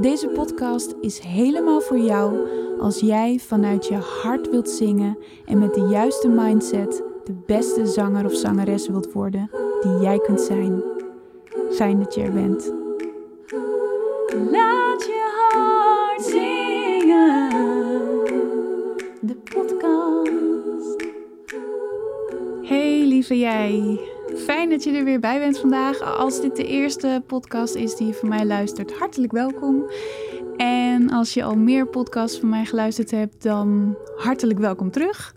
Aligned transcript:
Deze 0.00 0.28
podcast 0.28 0.94
is 1.00 1.18
helemaal 1.18 1.80
voor 1.80 1.98
jou 1.98 2.48
als 2.80 3.00
jij 3.00 3.38
vanuit 3.38 3.86
je 3.86 3.94
hart 3.94 4.50
wilt 4.50 4.70
zingen 4.70 5.18
en 5.44 5.58
met 5.58 5.74
de 5.74 5.80
juiste 5.80 6.28
mindset 6.28 7.02
de 7.24 7.34
beste 7.46 7.86
zanger 7.86 8.24
of 8.24 8.34
zangeres 8.34 8.88
wilt 8.88 9.12
worden 9.12 9.50
die 9.80 10.00
jij 10.00 10.18
kunt 10.18 10.40
zijn. 10.40 10.82
Fijn 11.70 11.98
dat 11.98 12.14
je 12.14 12.22
er 12.22 12.32
bent. 12.32 12.72
Laat 14.50 15.04
je 15.04 15.48
hart 15.48 16.22
zingen. 16.22 17.50
De 19.20 19.36
podcast. 19.54 21.06
Hey 22.62 23.04
lieve 23.06 23.38
jij. 23.38 24.00
Fijn 24.44 24.70
dat 24.70 24.84
je 24.84 24.90
er 24.90 25.04
weer 25.04 25.20
bij 25.20 25.38
bent 25.38 25.58
vandaag. 25.58 26.00
Als 26.00 26.40
dit 26.40 26.56
de 26.56 26.66
eerste 26.66 27.22
podcast 27.26 27.74
is 27.74 27.96
die 27.96 28.06
je 28.06 28.14
van 28.14 28.28
mij 28.28 28.44
luistert, 28.44 28.92
hartelijk 28.92 29.32
welkom. 29.32 29.90
En 30.56 31.10
als 31.10 31.34
je 31.34 31.42
al 31.42 31.56
meer 31.56 31.86
podcasts 31.86 32.38
van 32.38 32.48
mij 32.48 32.64
geluisterd 32.64 33.10
hebt, 33.10 33.42
dan 33.42 33.96
hartelijk 34.16 34.58
welkom 34.58 34.90
terug. 34.90 35.34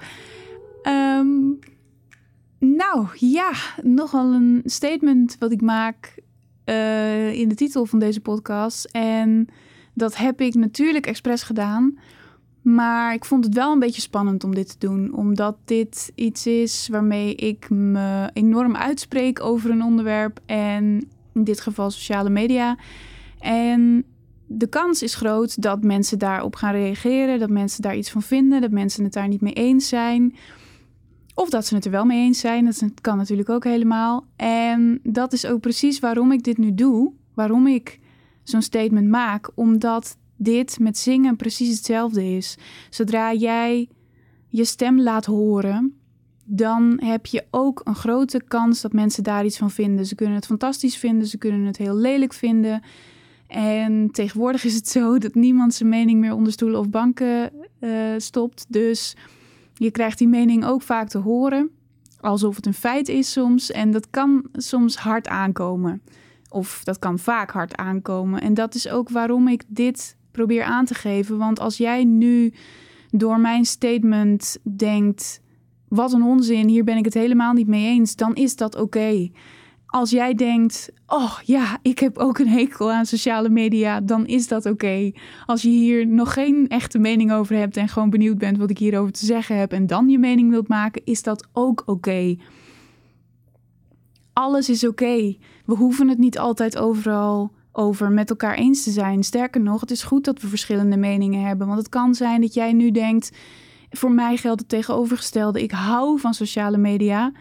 Ehm, 0.81 1.38
nou 2.59 3.08
ja, 3.14 3.52
nogal 3.81 4.34
een 4.34 4.62
statement 4.66 5.36
wat 5.40 5.52
ik 5.52 5.62
maak 5.62 6.19
uh, 6.66 7.34
in 7.34 7.50
de 7.50 7.56
titel 7.56 7.86
van 7.86 8.00
deze 8.00 8.22
podcast. 8.22 8.86
En 8.86 9.47
dat 9.94 10.17
heb 10.17 10.42
ik 10.42 10.53
natuurlijk 10.53 11.06
expres 11.06 11.44
gedaan. 11.44 11.97
Maar 12.66 13.13
ik 13.13 13.25
vond 13.25 13.45
het 13.45 13.53
wel 13.53 13.71
een 13.71 13.80
beetje 13.80 14.02
spannend 14.02 14.44
om 14.44 14.55
dit 14.55 14.67
te 14.67 14.88
doen, 14.88 15.13
omdat 15.13 15.58
dit 15.66 16.11
iets 16.16 16.47
is 16.47 16.88
waarmee 16.91 17.35
ik 17.35 17.69
me 17.69 18.30
enorm 18.33 18.75
uitspreek 18.75 19.44
over 19.44 19.69
een 19.69 19.83
onderwerp 19.83 20.39
en 20.45 21.09
in 21.33 21.44
dit 21.44 21.61
geval 21.61 21.91
sociale 21.91 22.30
media. 22.30 22.77
En 23.39 24.05
de 24.45 24.67
kans 24.67 25.03
is 25.03 25.16
groot 25.16 25.61
dat 25.61 25.83
mensen 25.83 26.19
daarop 26.19 26.55
gaan 26.55 26.72
reageren, 26.72 27.39
dat 27.39 27.49
mensen 27.49 27.81
daar 27.81 27.97
iets 27.97 28.11
van 28.11 28.22
vinden, 28.22 28.61
dat 28.61 28.72
mensen 28.72 29.03
het 29.03 29.13
daar 29.13 29.27
niet 29.27 29.41
mee 29.41 29.53
eens 29.53 29.88
zijn. 29.88 30.35
Of 31.33 31.50
dat 31.50 31.66
ze 31.66 31.75
het 31.75 31.85
er 31.85 31.91
wel 31.91 32.05
mee 32.05 32.23
eens 32.23 32.39
zijn, 32.39 32.66
dat 32.66 32.83
kan 33.02 33.17
natuurlijk 33.17 33.50
ook 33.50 33.63
helemaal. 33.63 34.25
En 34.35 35.00
dat 35.03 35.33
is 35.33 35.45
ook 35.45 35.59
precies 35.59 36.00
waarom 36.00 36.31
ik 36.31 36.44
dit 36.44 36.57
nu 36.57 36.73
doe, 36.73 37.11
waarom 37.33 37.67
ik 37.67 38.00
zo'n 38.44 38.61
statement 38.61 39.09
maak, 39.09 39.50
omdat 39.55 40.17
dit 40.38 40.80
met 40.80 40.97
zingen 40.97 41.36
precies 41.36 41.75
hetzelfde 41.75 42.36
is. 42.36 42.58
Zodra 42.89 43.33
jij 43.33 43.89
je 44.47 44.66
stem 44.66 45.02
laat 45.02 45.25
horen, 45.25 45.94
dan 46.45 47.00
heb 47.03 47.25
je 47.25 47.45
ook 47.52 47.81
een 47.83 47.95
grote 47.95 48.41
kans 48.47 48.81
dat 48.81 48.94
mensen 48.94 49.23
daar 49.23 49.45
iets 49.45 49.58
van 49.58 49.72
vinden. 49.72 50.06
Ze 50.06 50.16
kunnen 50.16 50.36
het 50.36 50.45
fantastisch 50.45 50.97
vinden, 50.97 51.28
ze 51.28 51.38
kunnen 51.38 51.66
het 51.66 51.78
heel 51.78 51.95
lelijk 51.95 52.33
vinden. 52.33 52.81
En 53.47 54.09
tegenwoordig 54.11 54.63
is 54.63 54.75
het 54.75 54.88
zo 54.88 55.17
dat 55.17 55.36
niemand 55.36 55.73
zijn 55.73 55.89
mening 55.89 56.19
meer 56.19 56.33
onder 56.33 56.53
stoelen 56.53 56.80
of 56.80 56.89
banken 56.89 57.52
uh, 57.80 58.13
stopt. 58.17 58.66
Dus 58.67 59.16
je 59.73 59.91
krijgt 59.91 60.17
die 60.17 60.28
mening 60.28 60.66
ook 60.66 60.81
vaak 60.81 61.09
te 61.09 61.17
horen, 61.17 61.69
alsof 62.19 62.56
het 62.56 62.66
een 62.66 62.73
feit 62.73 63.08
is 63.08 63.31
soms. 63.31 63.72
En 63.72 63.91
dat 63.91 64.09
kan 64.09 64.45
soms 64.53 64.95
hard 64.95 65.28
aankomen. 65.28 66.02
Of 66.50 66.84
dat 66.84 67.00
kan 67.00 67.19
vaak 67.19 67.52
hard 67.52 67.75
aankomen. 67.75 68.41
En 68.41 68.53
dat 68.53 68.75
is 68.75 68.90
ook 68.90 69.09
waarom 69.09 69.47
ik 69.47 69.63
dit 69.67 70.15
probeer 70.35 70.63
aan 70.63 70.85
te 70.85 70.94
geven. 70.94 71.38
Want 71.38 71.59
als 71.59 71.78
jij 71.78 72.03
nu 72.03 72.53
door 73.12 73.40
mijn 73.40 73.66
statement 73.66 74.57
denkt: 74.63 75.41
wat 75.88 76.13
een 76.13 76.23
onzin, 76.23 76.68
hier 76.68 76.84
ben 76.84 76.97
ik 76.97 77.06
het 77.06 77.13
helemaal 77.13 77.53
niet 77.53 77.68
mee 77.68 77.85
eens, 77.85 78.16
dan 78.16 78.35
is 78.35 78.56
dat 78.56 78.75
oké. 78.75 79.29
Als 79.85 80.09
jij 80.09 80.34
denkt: 80.34 80.91
oh 81.07 81.40
ja, 81.44 81.78
ik 81.81 82.00
heb 82.00 82.18
ook 82.18 82.38
een 82.38 82.47
hekel 82.47 82.91
aan 82.91 83.06
sociale 83.06 83.50
media, 83.50 84.01
dan 84.01 84.25
is 84.25 84.47
dat 84.47 84.66
oké. 84.66 85.12
Als 85.46 85.62
je 85.62 85.69
hier 85.69 86.07
nog 86.07 86.34
geen 86.34 86.67
echte 86.67 87.00
mening 87.00 87.31
over 87.31 87.56
hebt 87.56 87.78
en 87.78 87.88
gewoon 87.88 88.09
benieuwd 88.09 88.38
bent 88.38 88.57
wat 88.57 88.69
ik 88.69 88.78
hierover 88.78 89.12
te 89.12 89.25
zeggen 89.25 89.57
heb 89.57 89.72
en 89.72 89.88
dan 89.88 90.09
je 90.09 90.19
mening 90.19 90.50
wilt 90.50 90.67
maken, 90.67 91.02
is 91.06 91.23
dat 91.23 91.47
ook 91.53 91.84
oké. 91.85 92.35
Alles 94.34 94.69
is 94.69 94.88
oké. 94.88 95.35
We 95.66 95.75
hoeven 95.75 96.07
het 96.07 96.17
niet 96.17 96.40
altijd 96.40 96.78
overal 96.78 97.52
over 97.75 98.12
met 98.12 98.30
elkaar 98.30 98.56
eens 98.56 98.84
te 98.84 98.91
zijn. 98.91 99.24
Sterker 99.24 99.62
nog, 99.62 99.81
het 99.81 99.91
is 99.91 100.03
goed 100.03 100.25
dat 100.25 100.41
we 100.41 100.47
verschillende 100.47 100.97
meningen 100.97 101.46
hebben. 101.46 101.68
Want 101.68 101.80
het 101.80 101.90
kan 101.90 102.16
zijn 102.16 102.41
dat 102.41 102.53
jij 102.53 102.74
nu 102.74 102.91
denkt: 102.91 103.31
voor 103.90 104.12
mij 104.12 104.38
geldt 104.38 104.59
het 104.59 104.69
tegenovergestelde. 104.69 105.63
Ik 105.63 105.72
hou 105.72 106.19
van 106.19 106.34
sociale 106.34 106.78
media. 106.78 107.31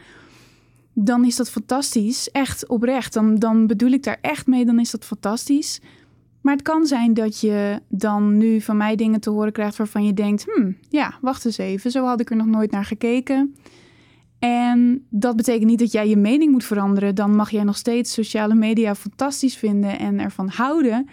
Dan 0.93 1.25
is 1.25 1.37
dat 1.37 1.51
fantastisch. 1.51 2.31
Echt 2.31 2.69
oprecht. 2.69 3.13
Dan, 3.13 3.35
dan 3.35 3.67
bedoel 3.67 3.91
ik 3.91 4.03
daar 4.03 4.19
echt 4.21 4.47
mee. 4.47 4.65
Dan 4.65 4.79
is 4.79 4.91
dat 4.91 5.05
fantastisch. 5.05 5.81
Maar 6.41 6.55
het 6.55 6.63
kan 6.63 6.87
zijn 6.87 7.15
dat 7.15 7.41
je 7.41 7.81
dan 7.89 8.37
nu 8.37 8.61
van 8.61 8.77
mij 8.77 8.97
dingen 8.97 9.21
te 9.21 9.31
horen 9.31 9.53
krijgt 9.53 9.77
waarvan 9.77 10.05
je 10.05 10.15
denkt: 10.15 10.45
hmm, 10.45 10.77
ja, 10.89 11.15
wacht 11.21 11.45
eens 11.45 11.59
even. 11.59 11.91
Zo 11.91 12.05
had 12.05 12.21
ik 12.21 12.31
er 12.31 12.37
nog 12.37 12.47
nooit 12.47 12.71
naar 12.71 12.85
gekeken. 12.85 13.55
En 14.45 15.07
dat 15.11 15.37
betekent 15.37 15.71
niet 15.71 15.79
dat 15.79 15.93
jij 15.93 16.09
je 16.09 16.17
mening 16.17 16.53
moet 16.53 16.65
veranderen. 16.65 17.15
Dan 17.15 17.37
mag 17.37 17.51
jij 17.51 17.63
nog 17.63 17.77
steeds 17.77 18.13
sociale 18.13 18.55
media 18.55 18.95
fantastisch 18.95 19.57
vinden 19.57 19.99
en 19.99 20.21
ervan 20.21 20.49
houden. 20.49 21.09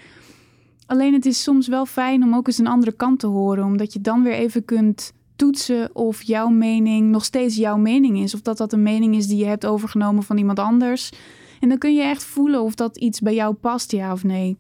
Alleen 0.86 1.14
het 1.14 1.26
is 1.26 1.44
soms 1.44 1.68
wel 1.68 1.86
fijn 1.86 2.24
om 2.24 2.36
ook 2.36 2.48
eens 2.48 2.58
een 2.58 2.68
andere 2.68 2.92
kant 2.92 3.20
te 3.20 3.28
horen, 3.28 3.64
omdat 3.64 3.94
je 3.94 4.02
dan 4.02 4.24
weer 4.24 4.34
even 4.34 4.66
kunt 4.66 5.14
toetsen 5.36 5.96
of 5.96 6.22
jouw 6.22 6.48
mening 6.48 7.10
nog 7.10 7.26
steeds 7.26 7.56
jouw 7.56 7.78
mening 7.78 8.20
is. 8.20 8.34
Of 8.34 8.42
dat 8.42 8.58
dat 8.58 8.74
een 8.74 8.84
mening 8.84 9.16
is 9.16 9.28
die 9.28 9.38
je 9.38 9.46
hebt 9.46 9.66
overgenomen 9.66 10.24
van 10.24 10.38
iemand 10.38 10.60
anders. 10.60 11.12
En 11.60 11.70
dan 11.70 11.78
kun 11.78 11.96
je 11.96 12.04
echt 12.04 12.24
voelen 12.24 12.62
of 12.62 12.76
dat 12.76 12.98
iets 12.98 13.20
bij 13.20 13.34
jou 13.34 13.54
past, 13.54 13.92
ja 13.92 14.12
of 14.12 14.24
nee. 14.24 14.58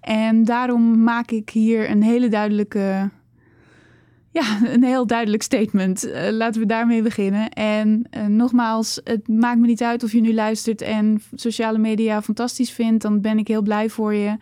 En 0.00 0.44
daarom 0.44 1.02
maak 1.02 1.30
ik 1.30 1.50
hier 1.50 1.90
een 1.90 2.02
hele 2.02 2.28
duidelijke 2.28 3.10
ja, 4.36 4.72
een 4.72 4.84
heel 4.84 5.06
duidelijk 5.06 5.42
statement. 5.42 6.06
Uh, 6.06 6.28
laten 6.30 6.60
we 6.60 6.66
daarmee 6.66 7.02
beginnen. 7.02 7.50
En 7.50 8.08
uh, 8.10 8.26
nogmaals, 8.26 9.00
het 9.04 9.28
maakt 9.28 9.58
me 9.58 9.66
niet 9.66 9.82
uit 9.82 10.02
of 10.02 10.12
je 10.12 10.20
nu 10.20 10.34
luistert 10.34 10.80
en 10.80 11.22
sociale 11.34 11.78
media 11.78 12.22
fantastisch 12.22 12.70
vindt. 12.70 13.02
Dan 13.02 13.20
ben 13.20 13.38
ik 13.38 13.48
heel 13.48 13.62
blij 13.62 13.88
voor 13.88 14.14
je. 14.14 14.36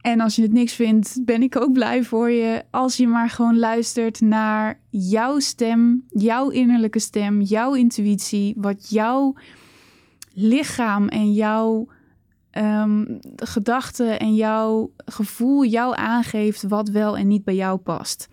En 0.00 0.20
als 0.20 0.36
je 0.36 0.42
het 0.42 0.52
niks 0.52 0.72
vindt, 0.72 1.20
ben 1.24 1.42
ik 1.42 1.56
ook 1.56 1.72
blij 1.72 2.02
voor 2.04 2.30
je. 2.30 2.62
Als 2.70 2.96
je 2.96 3.06
maar 3.06 3.30
gewoon 3.30 3.58
luistert 3.58 4.20
naar 4.20 4.80
jouw 4.90 5.38
stem, 5.38 6.04
jouw 6.08 6.48
innerlijke 6.48 6.98
stem, 6.98 7.40
jouw 7.40 7.74
intuïtie, 7.74 8.54
wat 8.56 8.90
jouw 8.90 9.34
lichaam 10.34 11.08
en 11.08 11.32
jouw 11.32 11.88
um, 12.58 13.18
gedachten 13.36 14.18
en 14.18 14.34
jouw 14.34 14.92
gevoel 14.96 15.64
jou 15.64 15.96
aangeeft 15.96 16.62
wat 16.62 16.88
wel 16.88 17.16
en 17.16 17.28
niet 17.28 17.44
bij 17.44 17.54
jou 17.54 17.78
past. 17.78 18.28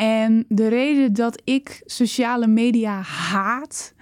En 0.00 0.44
de 0.48 0.68
reden 0.68 1.12
dat 1.12 1.42
ik 1.44 1.82
sociale 1.84 2.46
media 2.46 3.00
haat. 3.00 3.94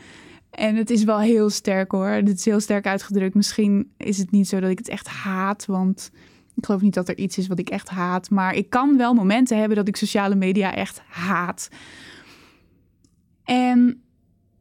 En 0.51 0.77
het 0.77 0.91
is 0.91 1.05
wel 1.05 1.21
heel 1.21 1.51
sterk 1.51 1.91
hoor. 1.91 2.09
Het 2.09 2.29
is 2.29 2.45
heel 2.45 2.61
sterk 2.61 2.87
uitgedrukt. 2.87 3.35
Misschien 3.35 3.93
is 3.97 4.19
het 4.19 4.31
niet 4.31 4.49
zo 4.49 4.61
dat 4.61 4.71
ik 4.71 4.79
het 4.79 4.89
echt 4.89 5.09
haat. 5.09 5.67
Want 5.67 6.11
ik 6.55 6.65
geloof 6.65 6.81
niet 6.81 6.95
dat 6.95 7.09
er 7.09 7.19
iets 7.19 7.39
is 7.39 7.47
wat 7.47 7.59
ik 7.59 7.71
echt 7.71 7.89
haat. 7.89 8.31
Maar 8.31 8.55
ik 8.55 8.71
kan 8.71 8.97
wel 8.97 9.15
momenten 9.15 9.59
hebben 9.59 9.77
dat 9.77 9.89
ik 9.89 9.97
sociale 9.97 10.35
media 10.35 10.75
echt 10.75 11.03
haat. 11.09 11.69
En 13.45 14.03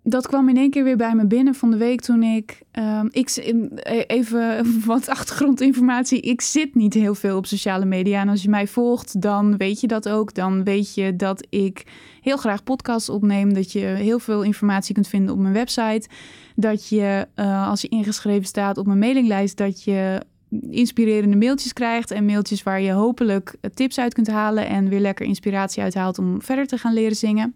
dat 0.10 0.28
kwam 0.28 0.50
in 0.50 0.58
één 0.58 0.70
keer 0.70 0.84
weer 0.84 0.98
bij 0.98 1.16
me 1.16 1.26
binnen 1.26 1.56
van 1.56 1.72
de 1.72 1.78
week 1.78 2.02
toen 2.02 2.24
ik. 2.24 2.62
Um, 2.72 3.08
ik 3.12 3.30
e, 3.36 4.04
even 4.08 4.66
wat 4.86 5.10
achtergrondinformatie. 5.10 6.22
Ik 6.22 6.42
zit 6.42 6.76
niet 6.76 6.94
heel 6.94 7.16
veel 7.16 7.38
op 7.38 7.46
sociale 7.46 7.86
media. 7.86 8.22
En 8.22 8.30
als 8.30 8.42
je 8.42 8.50
mij 8.50 8.68
volgt, 8.68 9.22
dan 9.22 9.58
weet 9.58 9.82
je 9.82 9.88
dat 9.88 10.10
ook. 10.10 10.34
Dan 10.34 10.64
weet 10.64 10.96
je 10.96 11.16
dat 11.16 11.48
ik 11.50 11.86
heel 12.22 12.38
graag 12.38 12.64
podcasts 12.64 13.10
opneem. 13.10 13.54
Dat 13.54 13.72
je 13.72 13.80
heel 13.80 14.20
veel 14.20 14.44
informatie 14.44 14.94
kunt 14.94 15.08
vinden 15.08 15.34
op 15.34 15.40
mijn 15.40 15.54
website. 15.54 16.10
Dat 16.56 16.88
je, 16.88 17.28
uh, 17.36 17.70
als 17.70 17.82
je 17.82 17.88
ingeschreven 17.88 18.46
staat 18.46 18.78
op 18.78 18.86
mijn 18.86 19.00
mailinglijst, 19.00 19.58
dat 19.58 19.84
je 19.84 20.22
inspirerende 20.70 21.38
mailtjes 21.38 21.74
krijgt. 21.74 22.12
En 22.12 22.26
mailtjes 22.26 22.64
waar 22.64 22.82
je 22.82 22.92
hopelijk 22.92 23.56
tips 23.74 24.00
uit 24.00 24.14
kunt 24.14 24.28
halen. 24.28 24.68
En 24.68 24.90
weer 24.90 25.00
lekker 25.00 25.26
inspiratie 25.26 25.84
uithaalt 25.84 26.20
om 26.20 26.42
verder 26.42 26.68
te 26.68 26.78
gaan 26.78 26.94
leren 26.94 27.16
zingen. 27.16 27.56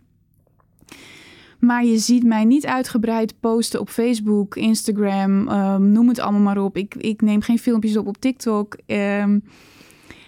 Maar 1.62 1.86
je 1.86 1.98
ziet 1.98 2.24
mij 2.24 2.46
niet 2.46 2.66
uitgebreid 2.66 3.40
posten 3.40 3.80
op 3.80 3.90
Facebook, 3.90 4.56
Instagram, 4.56 5.48
um, 5.48 5.92
noem 5.92 6.08
het 6.08 6.20
allemaal 6.20 6.42
maar 6.42 6.64
op. 6.64 6.78
Ik, 6.78 6.96
ik 6.96 7.22
neem 7.22 7.42
geen 7.42 7.60
filmpjes 7.60 7.98
op 7.98 8.08
op 8.08 8.18
TikTok. 8.18 8.78
Um, 8.88 9.44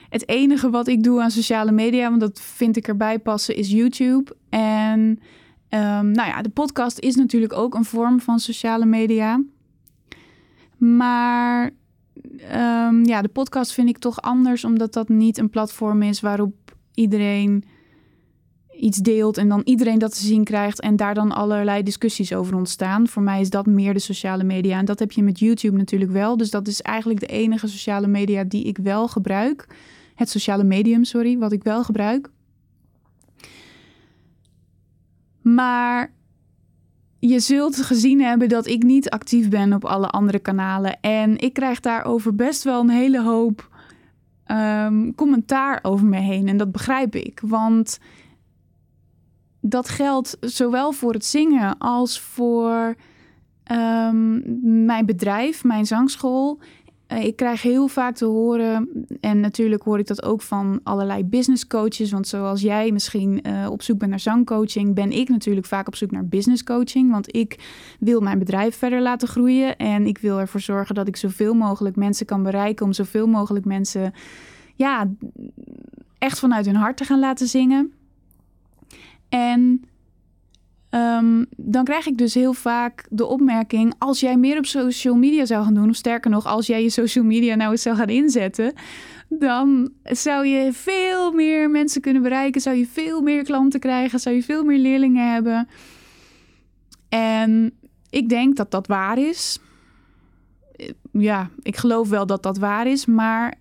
Het 0.10 0.28
enige 0.30 0.70
wat 0.70 0.88
ik 0.88 1.04
doe 1.04 1.22
aan 1.22 1.32
sociale 1.32 1.72
media, 1.72 2.10
want 2.10 2.22
dat 2.22 2.42
vind 2.42 2.78
ik 2.78 2.88
erbij 2.88 3.20
passen, 3.20 3.56
is 3.56 3.72
YouTube. 3.72 4.36
En 4.50 5.20
ehm, 5.70 6.12
nou 6.12 6.28
ja, 6.28 6.42
de 6.42 6.50
podcast 6.50 7.00
is 7.00 7.16
natuurlijk 7.16 7.54
ook 7.54 7.76
een 7.76 7.86
vorm 7.86 8.20
van 8.20 8.40
sociale 8.40 8.86
media. 8.86 9.44
Maar 10.78 11.72
ja, 13.04 13.22
de 13.22 13.30
podcast 13.34 13.74
vind 13.74 13.90
ik 13.90 13.98
toch 13.98 14.22
anders, 14.22 14.64
omdat 14.64 14.94
dat 14.94 15.10
niet 15.10 15.38
een 15.38 15.50
platform 15.50 16.02
is 16.02 16.22
waarop 16.22 16.54
iedereen 16.94 17.64
iets 18.84 18.98
deelt 18.98 19.38
en 19.38 19.48
dan 19.48 19.62
iedereen 19.64 20.00
dat 20.00 20.14
te 20.14 20.26
zien 20.26 20.44
krijgt 20.44 20.82
en 20.82 20.96
daar 20.96 21.14
dan 21.14 21.32
allerlei 21.32 21.84
discussies 21.84 22.34
over 22.34 22.56
ontstaan. 22.56 23.08
Voor 23.08 23.24
mij 23.24 23.42
is 23.42 23.50
dat 23.50 23.66
meer 23.66 23.94
de 23.94 24.00
sociale 24.00 24.44
media 24.44 24.78
en 24.78 24.86
dat 24.86 25.00
heb 25.00 25.12
je 25.12 25.24
met 25.24 25.40
YouTube 25.40 25.78
natuurlijk 25.78 26.12
wel. 26.12 26.38
Dus 26.38 26.50
dat 26.50 26.68
is 26.68 26.82
eigenlijk 26.82 27.20
de 27.20 27.26
enige 27.26 27.68
sociale 27.68 28.08
media 28.08 28.44
die 28.44 28.64
ik 28.64 28.78
wel 28.78 29.08
gebruik. 29.08 29.68
Het 30.16 30.30
sociale 30.30 30.64
medium, 30.64 31.04
sorry, 31.04 31.38
wat 31.38 31.52
ik 31.52 31.64
wel 31.64 31.84
gebruik. 31.84 32.30
Maar 35.42 36.12
je 37.20 37.40
zult 37.40 37.82
gezien 37.82 38.22
hebben 38.22 38.50
dat 38.50 38.68
ik 38.68 38.84
niet 38.84 39.10
actief 39.10 39.50
ben 39.50 39.74
op 39.74 39.86
alle 39.86 40.08
andere 40.08 40.40
kanalen. 40.40 41.00
En 41.02 41.38
ik 41.38 41.54
krijg 41.54 41.80
daarover 41.80 42.36
best 42.36 42.64
wel 42.64 42.82
een 42.82 42.90
hele 42.90 43.22
hoop 43.22 43.70
um, 44.48 45.16
commentaar 45.16 45.80
over 45.82 46.06
me 46.06 46.20
heen. 46.20 46.48
En 46.48 46.58
dat 46.58 46.72
begrijp 46.72 47.16
ik. 47.16 47.40
Want 47.44 48.00
dat 49.66 49.90
geldt 49.90 50.38
zowel 50.40 50.92
voor 50.92 51.14
het 51.14 51.26
zingen 51.26 51.78
als 51.78 52.20
voor 52.20 52.96
um, 53.72 54.44
mijn 54.86 55.06
bedrijf, 55.06 55.64
mijn 55.64 55.86
zangschool. 55.86 56.60
Eh, 57.08 57.24
ik 57.26 57.36
krijg 57.36 57.62
heel 57.62 57.88
vaak 57.88 58.16
te 58.16 58.26
horen, 58.26 58.90
en 59.22 59.40
natuurlijk 59.40 59.84
hoor 59.84 60.00
ik 60.00 60.08
dat 60.08 60.24
ook 60.24 60.42
van 60.42 60.80
allerlei 60.84 61.24
business 61.24 61.68
coaches. 61.68 62.12
Want 62.12 62.28
zoals 62.28 62.62
jij 62.62 62.92
misschien 62.92 63.42
uh, 63.48 63.70
op 63.70 63.82
zoek 63.82 63.98
bent 63.98 64.10
naar 64.10 64.20
zangcoaching, 64.20 64.96
ben 64.96 65.12
ik 65.12 65.30
natuurlijk 65.30 65.66
vaak 65.66 65.88
op 65.88 65.96
zoek 65.96 66.12
naar 66.12 66.26
business 66.26 66.64
coaching. 66.64 67.12
Want 67.12 67.36
ik 67.36 67.60
wil 68.00 68.20
mijn 68.20 68.40
bedrijf 68.40 68.78
verder 68.78 69.02
laten 69.02 69.28
groeien. 69.28 69.78
En 69.78 70.06
ik 70.08 70.18
wil 70.18 70.40
ervoor 70.40 70.62
zorgen 70.62 70.96
dat 70.96 71.08
ik 71.08 71.16
zoveel 71.16 71.54
mogelijk 71.54 71.96
mensen 71.96 72.26
kan 72.26 72.44
bereiken. 72.44 72.86
Om 72.86 72.94
zoveel 72.94 73.28
mogelijk 73.28 73.66
mensen 73.66 74.14
ja, 74.76 75.10
echt 76.18 76.40
vanuit 76.40 76.66
hun 76.66 76.76
hart 76.76 76.98
te 76.98 77.06
gaan 77.06 77.20
laten 77.20 77.48
zingen. 77.48 77.94
En 79.34 79.82
um, 80.90 81.46
dan 81.58 81.84
krijg 81.84 82.08
ik 82.08 82.18
dus 82.18 82.34
heel 82.34 82.54
vaak 82.54 83.06
de 83.10 83.26
opmerking: 83.26 83.94
als 83.98 84.20
jij 84.20 84.38
meer 84.38 84.58
op 84.58 84.66
social 84.66 85.16
media 85.16 85.46
zou 85.46 85.64
gaan 85.64 85.74
doen, 85.74 85.90
of 85.90 85.96
sterker 85.96 86.32
nog, 86.32 86.46
als 86.46 86.68
jij 86.68 86.84
je 86.84 86.90
social 86.90 87.24
media 87.24 87.56
nou 87.56 87.72
eens 87.72 87.82
zou 87.82 87.96
gaan 87.96 88.10
inzetten, 88.10 88.74
dan 89.30 89.92
zou 90.04 90.48
je 90.48 90.74
veel 90.74 91.32
meer 91.32 91.70
mensen 91.70 92.02
kunnen 92.02 92.22
bereiken, 92.22 92.62
zou 92.62 92.76
je 92.76 92.88
veel 92.88 93.22
meer 93.22 93.44
klanten 93.44 93.80
krijgen, 93.80 94.20
zou 94.20 94.36
je 94.36 94.44
veel 94.44 94.64
meer 94.64 94.80
leerlingen 94.80 95.32
hebben. 95.32 95.68
En 97.10 97.74
ik 98.10 98.30
denk 98.30 98.56
dat 98.56 98.72
dat 98.72 98.88
waar 98.88 99.18
is. 99.18 99.60
Ja, 101.12 101.50
ik 101.62 101.78
geloof 101.78 102.10
wel 102.10 102.26
dat 102.26 102.44
dat 102.44 102.58
waar 102.58 102.88
is, 102.88 103.06
maar 103.06 103.54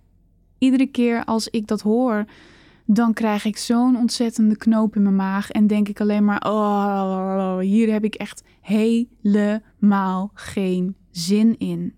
iedere 0.57 0.85
keer 0.85 1.23
als 1.25 1.47
ik 1.47 1.67
dat 1.67 1.81
hoor, 1.81 2.25
dan 2.93 3.13
krijg 3.13 3.45
ik 3.45 3.57
zo'n 3.57 3.97
ontzettende 3.97 4.57
knoop 4.57 4.95
in 4.95 5.01
mijn 5.01 5.15
maag. 5.15 5.51
En 5.51 5.67
denk 5.67 5.87
ik 5.87 6.01
alleen 6.01 6.25
maar: 6.25 6.45
oh, 6.45 7.59
hier 7.59 7.91
heb 7.91 8.03
ik 8.03 8.15
echt 8.15 8.43
helemaal 8.61 10.31
geen 10.33 10.95
zin 11.11 11.57
in. 11.57 11.95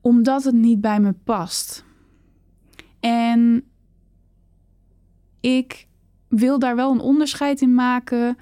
Omdat 0.00 0.44
het 0.44 0.54
niet 0.54 0.80
bij 0.80 1.00
me 1.00 1.12
past. 1.12 1.84
En 3.00 3.64
ik 5.40 5.86
wil 6.28 6.58
daar 6.58 6.76
wel 6.76 6.92
een 6.92 7.00
onderscheid 7.00 7.60
in 7.60 7.74
maken 7.74 8.36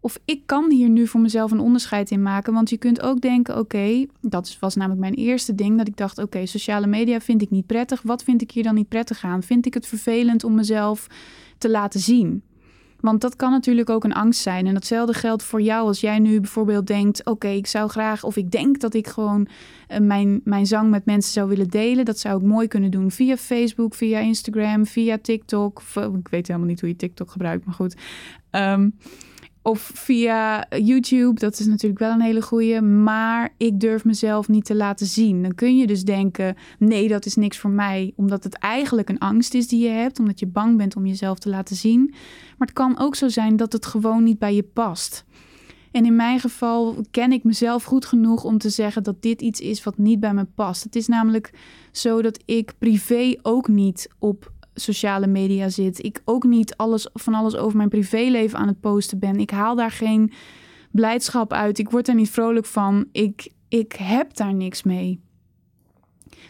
of 0.00 0.18
ik 0.24 0.42
kan 0.46 0.70
hier 0.70 0.88
nu 0.88 1.06
voor 1.06 1.20
mezelf 1.20 1.50
een 1.50 1.60
onderscheid 1.60 2.10
in 2.10 2.22
maken. 2.22 2.52
Want 2.52 2.70
je 2.70 2.76
kunt 2.76 3.00
ook 3.00 3.20
denken: 3.20 3.58
oké, 3.58 4.06
dat 4.20 4.56
was 4.60 4.74
namelijk 4.74 5.00
mijn 5.00 5.14
eerste 5.14 5.54
ding. 5.54 5.78
Dat 5.78 5.88
ik 5.88 5.96
dacht: 5.96 6.18
oké, 6.18 6.46
sociale 6.46 6.86
media 6.86 7.20
vind 7.20 7.42
ik 7.42 7.50
niet 7.50 7.66
prettig. 7.66 8.02
Wat 8.02 8.22
vind 8.22 8.42
ik 8.42 8.50
hier 8.50 8.62
dan 8.62 8.74
niet 8.74 8.88
prettig 8.88 9.24
aan? 9.24 9.42
Vind 9.42 9.66
ik 9.66 9.74
het 9.74 9.86
vervelend 9.86 10.44
om 10.44 10.54
mezelf 10.54 11.06
te 11.58 11.70
laten 11.70 12.00
zien? 12.00 12.42
Want 13.00 13.20
dat 13.20 13.36
kan 13.36 13.50
natuurlijk 13.50 13.90
ook 13.90 14.04
een 14.04 14.14
angst 14.14 14.40
zijn. 14.40 14.66
En 14.66 14.74
datzelfde 14.74 15.14
geldt 15.14 15.42
voor 15.42 15.62
jou 15.62 15.86
als 15.86 16.00
jij 16.00 16.18
nu 16.18 16.40
bijvoorbeeld 16.40 16.86
denkt: 16.86 17.24
oké, 17.26 17.48
ik 17.48 17.66
zou 17.66 17.88
graag, 17.88 18.24
of 18.24 18.36
ik 18.36 18.50
denk 18.50 18.80
dat 18.80 18.94
ik 18.94 19.06
gewoon 19.06 19.48
uh, 19.88 19.98
mijn, 19.98 20.40
mijn 20.44 20.66
zang 20.66 20.90
met 20.90 21.04
mensen 21.04 21.32
zou 21.32 21.48
willen 21.48 21.68
delen. 21.68 22.04
Dat 22.04 22.18
zou 22.18 22.40
ik 22.40 22.46
mooi 22.46 22.68
kunnen 22.68 22.90
doen 22.90 23.10
via 23.10 23.36
Facebook, 23.36 23.94
via 23.94 24.18
Instagram, 24.18 24.86
via 24.86 25.18
TikTok. 25.18 25.82
Ik 26.18 26.28
weet 26.28 26.46
helemaal 26.46 26.68
niet 26.68 26.80
hoe 26.80 26.88
je 26.88 26.96
TikTok 26.96 27.30
gebruikt, 27.30 27.64
maar 27.64 27.74
goed. 27.74 27.96
Um, 28.50 28.94
of 29.62 29.90
via 29.94 30.66
YouTube, 30.68 31.40
dat 31.40 31.58
is 31.58 31.66
natuurlijk 31.66 32.00
wel 32.00 32.12
een 32.12 32.20
hele 32.20 32.42
goede. 32.42 32.80
Maar 32.82 33.54
ik 33.56 33.80
durf 33.80 34.04
mezelf 34.04 34.48
niet 34.48 34.64
te 34.64 34.74
laten 34.74 35.06
zien. 35.06 35.42
Dan 35.42 35.54
kun 35.54 35.76
je 35.76 35.86
dus 35.86 36.04
denken: 36.04 36.56
nee, 36.78 37.08
dat 37.08 37.26
is 37.26 37.36
niks 37.36 37.58
voor 37.58 37.70
mij. 37.70 38.12
Omdat 38.16 38.44
het 38.44 38.54
eigenlijk 38.54 39.08
een 39.08 39.18
angst 39.18 39.54
is 39.54 39.68
die 39.68 39.82
je 39.82 39.88
hebt. 39.88 40.18
Omdat 40.18 40.40
je 40.40 40.46
bang 40.46 40.76
bent 40.76 40.96
om 40.96 41.06
jezelf 41.06 41.38
te 41.38 41.48
laten 41.48 41.76
zien. 41.76 42.04
Maar 42.58 42.68
het 42.68 42.72
kan 42.72 42.98
ook 42.98 43.14
zo 43.14 43.28
zijn 43.28 43.56
dat 43.56 43.72
het 43.72 43.86
gewoon 43.86 44.22
niet 44.22 44.38
bij 44.38 44.54
je 44.54 44.62
past. 44.62 45.24
En 45.90 46.04
in 46.04 46.16
mijn 46.16 46.40
geval 46.40 46.96
ken 47.10 47.32
ik 47.32 47.44
mezelf 47.44 47.84
goed 47.84 48.04
genoeg 48.04 48.44
om 48.44 48.58
te 48.58 48.70
zeggen 48.70 49.02
dat 49.02 49.22
dit 49.22 49.42
iets 49.42 49.60
is 49.60 49.84
wat 49.84 49.98
niet 49.98 50.20
bij 50.20 50.34
me 50.34 50.44
past. 50.44 50.82
Het 50.82 50.96
is 50.96 51.06
namelijk 51.06 51.52
zo 51.92 52.22
dat 52.22 52.42
ik 52.44 52.74
privé 52.78 53.34
ook 53.42 53.68
niet 53.68 54.08
op 54.18 54.52
sociale 54.74 55.26
media 55.26 55.68
zit. 55.68 56.04
Ik 56.04 56.22
ook 56.24 56.44
niet 56.44 56.76
alles, 56.76 57.08
van 57.12 57.34
alles 57.34 57.56
over 57.56 57.76
mijn 57.76 57.88
privéleven 57.88 58.58
aan 58.58 58.68
het 58.68 58.80
posten 58.80 59.18
ben. 59.18 59.40
Ik 59.40 59.50
haal 59.50 59.74
daar 59.74 59.90
geen 59.90 60.32
blijdschap 60.90 61.52
uit. 61.52 61.78
Ik 61.78 61.90
word 61.90 62.08
er 62.08 62.14
niet 62.14 62.30
vrolijk 62.30 62.66
van. 62.66 63.06
Ik, 63.12 63.48
ik 63.68 63.92
heb 63.92 64.36
daar 64.36 64.54
niks 64.54 64.82
mee. 64.82 65.20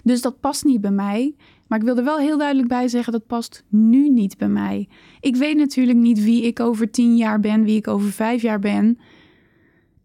Dus 0.02 0.20
dat 0.20 0.40
past 0.40 0.64
niet 0.64 0.80
bij 0.80 0.90
mij. 0.90 1.34
Maar 1.66 1.78
ik 1.78 1.84
wil 1.84 1.96
er 1.96 2.04
wel 2.04 2.18
heel 2.18 2.38
duidelijk 2.38 2.68
bij 2.68 2.88
zeggen, 2.88 3.12
dat 3.12 3.26
past 3.26 3.64
nu 3.68 4.08
niet 4.08 4.38
bij 4.38 4.48
mij. 4.48 4.88
Ik 5.20 5.36
weet 5.36 5.56
natuurlijk 5.56 5.98
niet 5.98 6.24
wie 6.24 6.42
ik 6.42 6.60
over 6.60 6.90
tien 6.90 7.16
jaar 7.16 7.40
ben, 7.40 7.64
wie 7.64 7.76
ik 7.76 7.88
over 7.88 8.10
vijf 8.12 8.42
jaar 8.42 8.58
ben. 8.58 8.98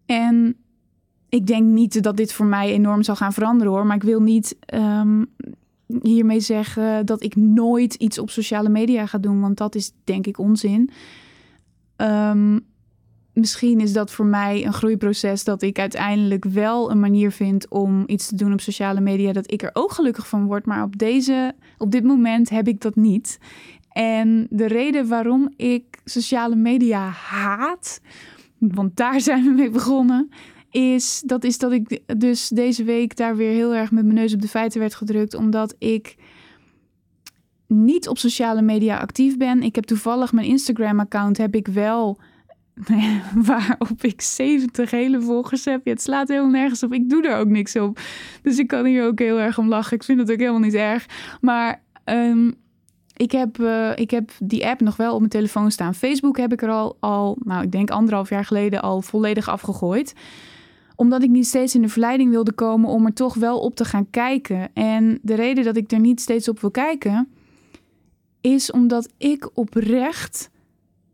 En 0.06 0.56
ik 1.28 1.46
denk 1.46 1.64
niet 1.64 2.02
dat 2.02 2.16
dit 2.16 2.32
voor 2.32 2.46
mij 2.46 2.72
enorm 2.72 3.02
zal 3.02 3.16
gaan 3.16 3.32
veranderen 3.32 3.72
hoor. 3.72 3.86
Maar 3.86 3.96
ik 3.96 4.02
wil 4.02 4.20
niet 4.20 4.56
ehm, 4.60 5.24
hiermee 6.02 6.40
zeggen 6.40 7.06
dat 7.06 7.22
ik 7.22 7.36
nooit 7.36 7.94
iets 7.94 8.18
op 8.18 8.30
sociale 8.30 8.68
media 8.68 9.06
ga 9.06 9.18
doen, 9.18 9.40
want 9.40 9.56
dat 9.56 9.74
is 9.74 9.92
denk 10.04 10.26
ik 10.26 10.38
onzin. 10.38 10.90
Um, 11.96 12.66
misschien 13.32 13.80
is 13.80 13.92
dat 13.92 14.10
voor 14.10 14.26
mij 14.26 14.66
een 14.66 14.72
groeiproces 14.72 15.44
dat 15.44 15.62
ik 15.62 15.78
uiteindelijk 15.78 16.44
wel 16.44 16.90
een 16.90 17.00
manier 17.00 17.30
vind 17.30 17.68
om 17.68 18.04
iets 18.06 18.26
te 18.26 18.34
doen 18.34 18.52
op 18.52 18.60
sociale 18.60 19.00
media 19.00 19.32
dat 19.32 19.52
ik 19.52 19.62
er 19.62 19.70
ook 19.72 19.92
gelukkig 19.92 20.28
van 20.28 20.46
word, 20.46 20.66
maar 20.66 20.82
op 20.82 20.98
deze 20.98 21.54
op 21.78 21.90
dit 21.90 22.04
moment 22.04 22.48
heb 22.48 22.68
ik 22.68 22.80
dat 22.80 22.96
niet. 22.96 23.38
En 23.90 24.46
de 24.50 24.66
reden 24.66 25.08
waarom 25.08 25.52
ik 25.56 26.00
sociale 26.04 26.56
media 26.56 27.08
haat, 27.08 28.00
want 28.58 28.96
daar 28.96 29.20
zijn 29.30 29.44
we 29.44 29.50
mee 29.50 29.70
begonnen, 29.70 30.30
is 30.76 31.22
dat, 31.26 31.44
is 31.44 31.58
dat 31.58 31.72
ik 31.72 32.00
dus 32.16 32.48
deze 32.48 32.84
week 32.84 33.16
daar 33.16 33.36
weer 33.36 33.50
heel 33.50 33.74
erg 33.74 33.90
met 33.90 34.04
mijn 34.04 34.16
neus 34.16 34.34
op 34.34 34.40
de 34.40 34.48
feiten 34.48 34.80
werd 34.80 34.94
gedrukt. 34.94 35.34
Omdat 35.34 35.74
ik 35.78 36.16
niet 37.66 38.08
op 38.08 38.18
sociale 38.18 38.62
media 38.62 38.98
actief 38.98 39.36
ben. 39.36 39.62
Ik 39.62 39.74
heb 39.74 39.84
toevallig 39.84 40.32
mijn 40.32 40.46
Instagram-account 40.46 41.36
heb 41.36 41.54
ik 41.54 41.68
wel. 41.68 42.18
Waarop 43.48 44.02
ik 44.02 44.20
70 44.20 44.90
hele 44.90 45.20
volgers 45.20 45.64
heb. 45.64 45.84
Het 45.84 46.02
slaat 46.02 46.28
helemaal 46.28 46.50
nergens 46.50 46.82
op. 46.82 46.92
Ik 46.92 47.10
doe 47.10 47.28
er 47.28 47.36
ook 47.36 47.48
niks 47.48 47.76
op. 47.76 48.00
Dus 48.42 48.58
ik 48.58 48.66
kan 48.66 48.84
hier 48.84 49.06
ook 49.06 49.18
heel 49.18 49.38
erg 49.38 49.58
om 49.58 49.68
lachen. 49.68 49.96
Ik 49.96 50.04
vind 50.04 50.18
het 50.18 50.32
ook 50.32 50.38
helemaal 50.38 50.60
niet 50.60 50.74
erg. 50.74 51.06
Maar 51.40 51.82
um, 52.04 52.54
ik 53.16 53.32
heb, 53.32 53.58
uh, 53.58 53.90
ik 53.94 54.10
heb 54.10 54.30
die 54.38 54.66
app 54.66 54.80
nog 54.80 54.96
wel 54.96 55.12
op 55.12 55.18
mijn 55.18 55.30
telefoon 55.30 55.70
staan. 55.70 55.94
Facebook 55.94 56.36
heb 56.36 56.52
ik 56.52 56.62
er 56.62 56.70
al, 56.70 56.96
al, 57.00 57.36
nou, 57.40 57.62
ik 57.62 57.72
denk 57.72 57.90
anderhalf 57.90 58.28
jaar 58.28 58.44
geleden 58.44 58.82
al 58.82 59.02
volledig 59.02 59.48
afgegooid 59.48 60.14
omdat 60.96 61.22
ik 61.22 61.30
niet 61.30 61.46
steeds 61.46 61.74
in 61.74 61.82
de 61.82 61.88
verleiding 61.88 62.30
wilde 62.30 62.52
komen 62.52 62.90
om 62.90 63.06
er 63.06 63.12
toch 63.12 63.34
wel 63.34 63.58
op 63.58 63.74
te 63.74 63.84
gaan 63.84 64.10
kijken. 64.10 64.72
En 64.74 65.18
de 65.22 65.34
reden 65.34 65.64
dat 65.64 65.76
ik 65.76 65.92
er 65.92 66.00
niet 66.00 66.20
steeds 66.20 66.48
op 66.48 66.60
wil 66.60 66.70
kijken, 66.70 67.28
is 68.40 68.70
omdat 68.70 69.12
ik 69.18 69.50
oprecht. 69.54 70.50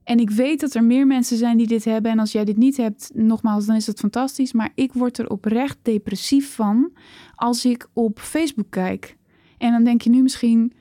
En 0.05 0.19
ik 0.19 0.31
weet 0.31 0.61
dat 0.61 0.75
er 0.75 0.85
meer 0.85 1.07
mensen 1.07 1.37
zijn 1.37 1.57
die 1.57 1.67
dit 1.67 1.85
hebben. 1.85 2.11
En 2.11 2.19
als 2.19 2.33
jij 2.33 2.45
dit 2.45 2.57
niet 2.57 2.77
hebt, 2.77 3.11
nogmaals, 3.15 3.67
dan 3.67 3.77
is 3.77 3.87
het 3.87 3.99
fantastisch. 3.99 4.53
Maar 4.53 4.73
ik 4.75 4.93
word 4.93 5.19
er 5.19 5.31
oprecht 5.31 5.79
depressief 5.83 6.55
van 6.55 6.93
als 7.35 7.65
ik 7.65 7.89
op 7.93 8.19
Facebook 8.19 8.71
kijk. 8.71 9.17
En 9.59 9.73
dan 9.73 9.85
denk 9.85 10.03
je 10.03 10.11
nu 10.11 10.23
misschien: 10.23 10.73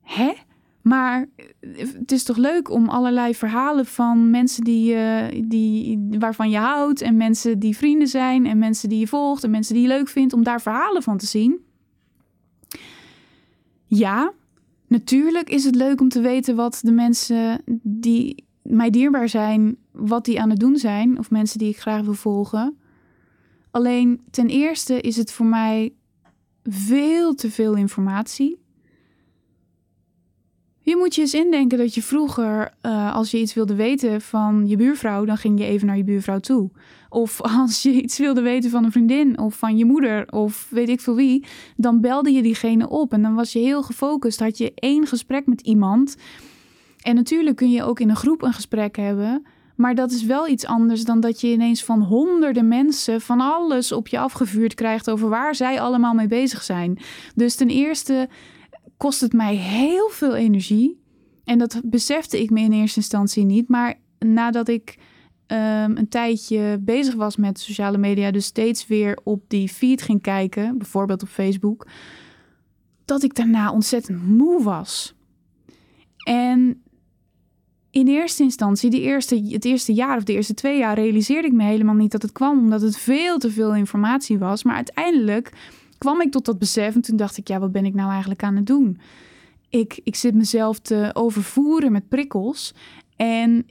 hè? 0.00 0.32
Maar 0.84 1.26
het 1.76 2.12
is 2.12 2.22
toch 2.22 2.36
leuk 2.36 2.70
om 2.70 2.88
allerlei 2.88 3.34
verhalen 3.34 3.86
van 3.86 4.30
mensen 4.30 4.64
die, 4.64 4.94
uh, 4.94 5.24
die, 5.48 6.06
waarvan 6.18 6.50
je 6.50 6.58
houdt. 6.58 7.00
En 7.00 7.16
mensen 7.16 7.58
die 7.58 7.76
vrienden 7.76 8.08
zijn. 8.08 8.46
En 8.46 8.58
mensen 8.58 8.88
die 8.88 8.98
je 8.98 9.06
volgt. 9.06 9.44
En 9.44 9.50
mensen 9.50 9.74
die 9.74 9.82
je 9.82 9.88
leuk 9.88 10.08
vindt. 10.08 10.32
Om 10.32 10.42
daar 10.42 10.60
verhalen 10.60 11.02
van 11.02 11.18
te 11.18 11.26
zien. 11.26 11.64
Ja, 13.86 14.32
Natuurlijk 14.94 15.50
is 15.50 15.64
het 15.64 15.74
leuk 15.74 16.00
om 16.00 16.08
te 16.08 16.20
weten 16.20 16.56
wat 16.56 16.80
de 16.82 16.92
mensen 16.92 17.62
die 17.82 18.44
mij 18.62 18.90
dierbaar 18.90 19.28
zijn, 19.28 19.76
wat 19.90 20.24
die 20.24 20.40
aan 20.40 20.50
het 20.50 20.60
doen 20.60 20.76
zijn, 20.76 21.18
of 21.18 21.30
mensen 21.30 21.58
die 21.58 21.68
ik 21.68 21.80
graag 21.80 22.02
wil 22.02 22.14
volgen. 22.14 22.78
Alleen 23.70 24.20
ten 24.30 24.48
eerste 24.48 25.00
is 25.00 25.16
het 25.16 25.32
voor 25.32 25.46
mij 25.46 25.94
veel 26.62 27.34
te 27.34 27.50
veel 27.50 27.74
informatie. 27.74 28.63
Je 30.84 30.96
moet 30.96 31.14
je 31.14 31.20
eens 31.20 31.34
indenken 31.34 31.78
dat 31.78 31.94
je 31.94 32.02
vroeger, 32.02 32.74
uh, 32.82 33.14
als 33.14 33.30
je 33.30 33.38
iets 33.38 33.54
wilde 33.54 33.74
weten 33.74 34.20
van 34.20 34.64
je 34.66 34.76
buurvrouw, 34.76 35.24
dan 35.24 35.36
ging 35.36 35.58
je 35.58 35.64
even 35.64 35.86
naar 35.86 35.96
je 35.96 36.04
buurvrouw 36.04 36.38
toe. 36.38 36.70
Of 37.08 37.40
als 37.60 37.82
je 37.82 38.02
iets 38.02 38.18
wilde 38.18 38.40
weten 38.40 38.70
van 38.70 38.84
een 38.84 38.92
vriendin 38.92 39.38
of 39.38 39.54
van 39.54 39.76
je 39.76 39.84
moeder 39.84 40.32
of 40.32 40.66
weet 40.70 40.88
ik 40.88 41.00
veel 41.00 41.14
wie, 41.14 41.44
dan 41.76 42.00
belde 42.00 42.32
je 42.32 42.42
diegene 42.42 42.88
op 42.88 43.12
en 43.12 43.22
dan 43.22 43.34
was 43.34 43.52
je 43.52 43.58
heel 43.58 43.82
gefocust. 43.82 44.40
Had 44.40 44.58
je 44.58 44.72
één 44.74 45.06
gesprek 45.06 45.46
met 45.46 45.60
iemand. 45.60 46.16
En 47.02 47.14
natuurlijk 47.14 47.56
kun 47.56 47.70
je 47.70 47.82
ook 47.82 48.00
in 48.00 48.08
een 48.08 48.16
groep 48.16 48.42
een 48.42 48.52
gesprek 48.52 48.96
hebben. 48.96 49.46
Maar 49.74 49.94
dat 49.94 50.10
is 50.10 50.24
wel 50.24 50.48
iets 50.48 50.66
anders 50.66 51.04
dan 51.04 51.20
dat 51.20 51.40
je 51.40 51.52
ineens 51.52 51.84
van 51.84 52.02
honderden 52.02 52.68
mensen 52.68 53.20
van 53.20 53.40
alles 53.40 53.92
op 53.92 54.08
je 54.08 54.18
afgevuurd 54.18 54.74
krijgt 54.74 55.10
over 55.10 55.28
waar 55.28 55.54
zij 55.54 55.80
allemaal 55.80 56.14
mee 56.14 56.26
bezig 56.26 56.62
zijn. 56.62 56.98
Dus 57.34 57.54
ten 57.54 57.68
eerste 57.68 58.28
kost 58.96 59.20
het 59.20 59.32
mij 59.32 59.54
heel 59.54 60.08
veel 60.08 60.34
energie. 60.34 61.02
En 61.44 61.58
dat 61.58 61.80
besefte 61.84 62.42
ik 62.42 62.50
me 62.50 62.60
in 62.60 62.72
eerste 62.72 62.98
instantie 62.98 63.44
niet. 63.44 63.68
Maar 63.68 63.94
nadat 64.18 64.68
ik 64.68 64.98
um, 65.46 65.96
een 65.96 66.08
tijdje 66.08 66.78
bezig 66.80 67.14
was 67.14 67.36
met 67.36 67.60
sociale 67.60 67.98
media, 67.98 68.30
dus 68.30 68.44
steeds 68.44 68.86
weer 68.86 69.18
op 69.24 69.44
die 69.48 69.68
feed 69.68 70.02
ging 70.02 70.22
kijken, 70.22 70.78
bijvoorbeeld 70.78 71.22
op 71.22 71.28
Facebook, 71.28 71.86
dat 73.04 73.22
ik 73.22 73.34
daarna 73.34 73.72
ontzettend 73.72 74.26
moe 74.26 74.62
was. 74.62 75.14
En 76.26 76.82
in 77.90 78.08
eerste 78.08 78.42
instantie, 78.42 78.90
de 78.90 79.00
eerste, 79.00 79.42
het 79.48 79.64
eerste 79.64 79.92
jaar 79.92 80.16
of 80.16 80.24
de 80.24 80.32
eerste 80.32 80.54
twee 80.54 80.78
jaar, 80.78 80.94
realiseerde 80.94 81.48
ik 81.48 81.54
me 81.54 81.64
helemaal 81.64 81.94
niet 81.94 82.12
dat 82.12 82.22
het 82.22 82.32
kwam, 82.32 82.58
omdat 82.58 82.80
het 82.80 82.96
veel 82.96 83.38
te 83.38 83.50
veel 83.50 83.74
informatie 83.74 84.38
was. 84.38 84.62
Maar 84.62 84.74
uiteindelijk 84.74 85.52
kwam 85.98 86.20
ik 86.20 86.30
tot 86.30 86.44
dat 86.44 86.58
besef 86.58 86.94
en 86.94 87.00
toen 87.00 87.16
dacht 87.16 87.36
ik, 87.36 87.48
ja, 87.48 87.58
wat 87.58 87.72
ben 87.72 87.84
ik 87.84 87.94
nou 87.94 88.10
eigenlijk 88.10 88.42
aan 88.42 88.56
het 88.56 88.66
doen? 88.66 88.98
Ik, 89.68 90.00
ik 90.04 90.14
zit 90.14 90.34
mezelf 90.34 90.78
te 90.78 91.10
overvoeren 91.12 91.92
met 91.92 92.08
prikkels. 92.08 92.74
En 93.16 93.66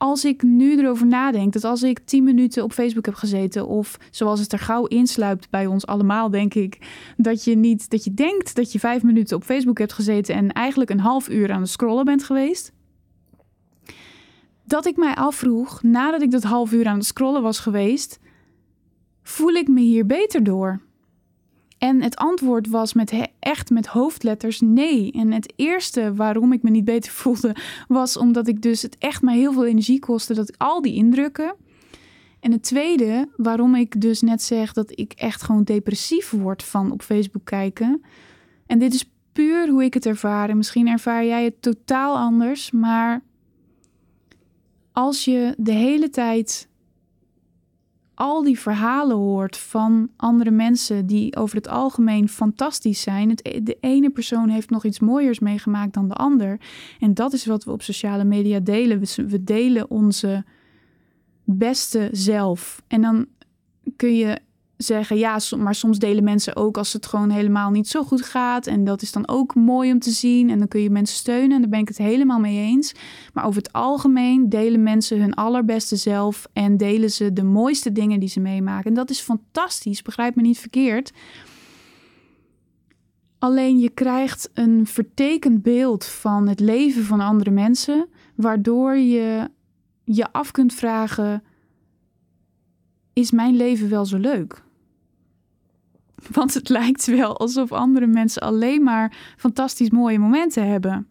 als 0.00 0.24
ik 0.24 0.42
nu 0.42 0.78
erover 0.78 1.06
nadenk, 1.06 1.52
dat 1.52 1.64
als 1.64 1.82
ik 1.82 1.98
tien 1.98 2.24
minuten 2.24 2.64
op 2.64 2.72
Facebook 2.72 3.06
heb 3.06 3.14
gezeten, 3.14 3.66
of 3.66 3.98
zoals 4.10 4.40
het 4.40 4.52
er 4.52 4.58
gauw 4.58 4.86
insluipt 4.86 5.50
bij 5.50 5.66
ons 5.66 5.86
allemaal, 5.86 6.30
denk 6.30 6.54
ik, 6.54 6.78
dat 7.16 7.44
je 7.44 7.56
niet, 7.56 7.90
dat 7.90 8.04
je 8.04 8.14
denkt 8.14 8.54
dat 8.54 8.72
je 8.72 8.78
vijf 8.78 9.02
minuten 9.02 9.36
op 9.36 9.44
Facebook 9.44 9.78
hebt 9.78 9.92
gezeten 9.92 10.34
en 10.34 10.52
eigenlijk 10.52 10.90
een 10.90 11.00
half 11.00 11.28
uur 11.28 11.52
aan 11.52 11.60
het 11.60 11.70
scrollen 11.70 12.04
bent 12.04 12.24
geweest. 12.24 12.72
Dat 14.64 14.86
ik 14.86 14.96
mij 14.96 15.14
afvroeg, 15.14 15.82
nadat 15.82 16.22
ik 16.22 16.30
dat 16.30 16.42
half 16.42 16.72
uur 16.72 16.86
aan 16.86 16.96
het 16.96 17.06
scrollen 17.06 17.42
was 17.42 17.58
geweest, 17.58 18.18
voel 19.30 19.52
ik 19.52 19.68
me 19.68 19.80
hier 19.80 20.06
beter 20.06 20.44
door? 20.44 20.80
En 21.78 22.02
het 22.02 22.16
antwoord 22.16 22.68
was 22.68 22.92
met 22.92 23.28
echt 23.38 23.70
met 23.70 23.86
hoofdletters 23.86 24.60
nee. 24.60 25.12
En 25.12 25.32
het 25.32 25.52
eerste 25.56 26.14
waarom 26.14 26.52
ik 26.52 26.62
me 26.62 26.70
niet 26.70 26.84
beter 26.84 27.12
voelde, 27.20 27.56
was 27.88 28.16
omdat 28.16 28.48
ik 28.48 28.62
dus 28.62 28.82
het 28.82 28.98
echt 28.98 29.22
mij 29.22 29.36
heel 29.36 29.52
veel 29.52 29.66
energie 29.66 29.98
kostte, 29.98 30.34
dat 30.34 30.48
ik 30.48 30.54
al 30.58 30.82
die 30.82 30.94
indrukken. 30.94 31.54
En 32.40 32.52
het 32.52 32.62
tweede, 32.62 33.28
waarom 33.36 33.74
ik 33.74 34.00
dus 34.00 34.20
net 34.20 34.42
zeg 34.42 34.72
dat 34.72 34.98
ik 34.98 35.12
echt 35.12 35.42
gewoon 35.42 35.64
depressief 35.64 36.30
word 36.30 36.62
van 36.62 36.90
op 36.92 37.02
Facebook 37.02 37.44
kijken. 37.44 38.02
En 38.66 38.78
dit 38.78 38.94
is 38.94 39.10
puur 39.32 39.68
hoe 39.68 39.84
ik 39.84 39.94
het 39.94 40.06
ervaar. 40.06 40.48
En 40.48 40.56
misschien 40.56 40.88
ervaar 40.88 41.24
jij 41.24 41.44
het 41.44 41.62
totaal 41.62 42.16
anders. 42.16 42.70
Maar 42.70 43.22
als 44.92 45.24
je 45.24 45.54
de 45.58 45.72
hele 45.72 46.10
tijd 46.10 46.68
al 48.20 48.42
die 48.42 48.58
verhalen 48.58 49.16
hoort 49.16 49.56
van 49.56 50.10
andere 50.16 50.50
mensen 50.50 51.06
die 51.06 51.36
over 51.36 51.56
het 51.56 51.68
algemeen 51.68 52.28
fantastisch 52.28 53.00
zijn. 53.00 53.38
E-, 53.42 53.62
de 53.62 53.76
ene 53.80 54.10
persoon 54.10 54.48
heeft 54.48 54.70
nog 54.70 54.84
iets 54.84 55.00
mooiers 55.00 55.38
meegemaakt 55.38 55.94
dan 55.94 56.08
de 56.08 56.14
ander. 56.14 56.60
En 56.98 57.14
dat 57.14 57.32
is 57.32 57.46
wat 57.46 57.64
we 57.64 57.70
op 57.70 57.82
sociale 57.82 58.24
media 58.24 58.58
delen. 58.58 59.00
We, 59.16 59.44
delen 59.44 59.90
onze 59.90 60.44
beste 61.44 62.08
zelf. 62.12 62.82
En 62.88 63.00
dan 63.00 63.26
kun 63.96 64.16
je 64.16 64.38
zeggen, 64.82 65.18
ja, 65.18 65.38
maar 65.58 65.74
soms 65.74 65.98
delen 65.98 66.24
mensen 66.24 66.56
ook 66.56 66.76
als 66.76 66.92
het 66.92 67.06
gewoon 67.06 67.30
helemaal 67.30 67.70
niet 67.70 67.88
zo 67.88 68.02
goed 68.02 68.22
gaat. 68.22 68.66
En 68.66 68.84
dat 68.84 69.02
is 69.02 69.12
dan 69.12 69.28
ook 69.28 69.54
mooi 69.54 69.92
om 69.92 69.98
te 69.98 70.10
zien. 70.10 70.50
En 70.50 70.58
dan 70.58 70.68
kun 70.68 70.80
je 70.80 70.90
mensen 70.90 71.16
steunen. 71.16 71.52
En 71.52 71.60
daar 71.60 71.70
ben 71.70 71.80
ik 71.80 71.88
het 71.88 71.98
helemaal 71.98 72.38
mee 72.38 72.58
eens. 72.58 72.92
Maar 73.32 73.44
over 73.44 73.62
het 73.62 73.72
algemeen 73.72 74.48
delen 74.48 74.82
mensen 74.82 75.20
hun 75.20 75.34
allerbeste 75.34 75.96
zelf. 75.96 76.46
En 76.52 76.76
delen 76.76 77.10
ze 77.10 77.32
de 77.32 77.44
mooiste 77.44 77.92
dingen 77.92 78.20
die 78.20 78.28
ze 78.28 78.40
meemaken. 78.40 78.88
En 78.88 78.94
dat 78.94 79.10
is 79.10 79.20
fantastisch, 79.20 80.02
begrijp 80.02 80.34
me 80.34 80.42
niet 80.42 80.58
verkeerd. 80.58 81.12
Alleen 83.38 83.78
je 83.78 83.90
krijgt 83.90 84.50
een 84.54 84.86
vertekend 84.86 85.62
beeld 85.62 86.04
van 86.04 86.48
het 86.48 86.60
leven 86.60 87.04
van 87.04 87.20
andere 87.20 87.50
mensen, 87.50 88.08
waardoor 88.34 88.96
je 88.96 89.50
je 90.04 90.32
af 90.32 90.50
kunt 90.50 90.74
vragen: 90.74 91.42
is 93.12 93.30
mijn 93.30 93.56
leven 93.56 93.88
wel 93.88 94.04
zo 94.04 94.16
leuk? 94.16 94.62
Want 96.32 96.54
het 96.54 96.68
lijkt 96.68 97.06
wel 97.06 97.38
alsof 97.38 97.72
andere 97.72 98.06
mensen 98.06 98.42
alleen 98.42 98.82
maar 98.82 99.34
fantastisch 99.36 99.90
mooie 99.90 100.18
momenten 100.18 100.68
hebben. 100.68 101.08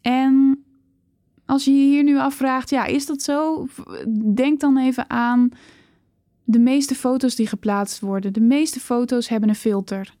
En 0.00 0.64
als 1.46 1.64
je 1.64 1.70
je 1.70 1.86
hier 1.86 2.04
nu 2.04 2.18
afvraagt, 2.18 2.70
ja, 2.70 2.84
is 2.84 3.06
dat 3.06 3.22
zo? 3.22 3.66
Denk 4.34 4.60
dan 4.60 4.78
even 4.78 5.10
aan 5.10 5.48
de 6.44 6.58
meeste 6.58 6.94
foto's 6.94 7.34
die 7.34 7.46
geplaatst 7.46 8.00
worden. 8.00 8.32
De 8.32 8.40
meeste 8.40 8.80
foto's 8.80 9.28
hebben 9.28 9.48
een 9.48 9.54
filter 9.54 10.14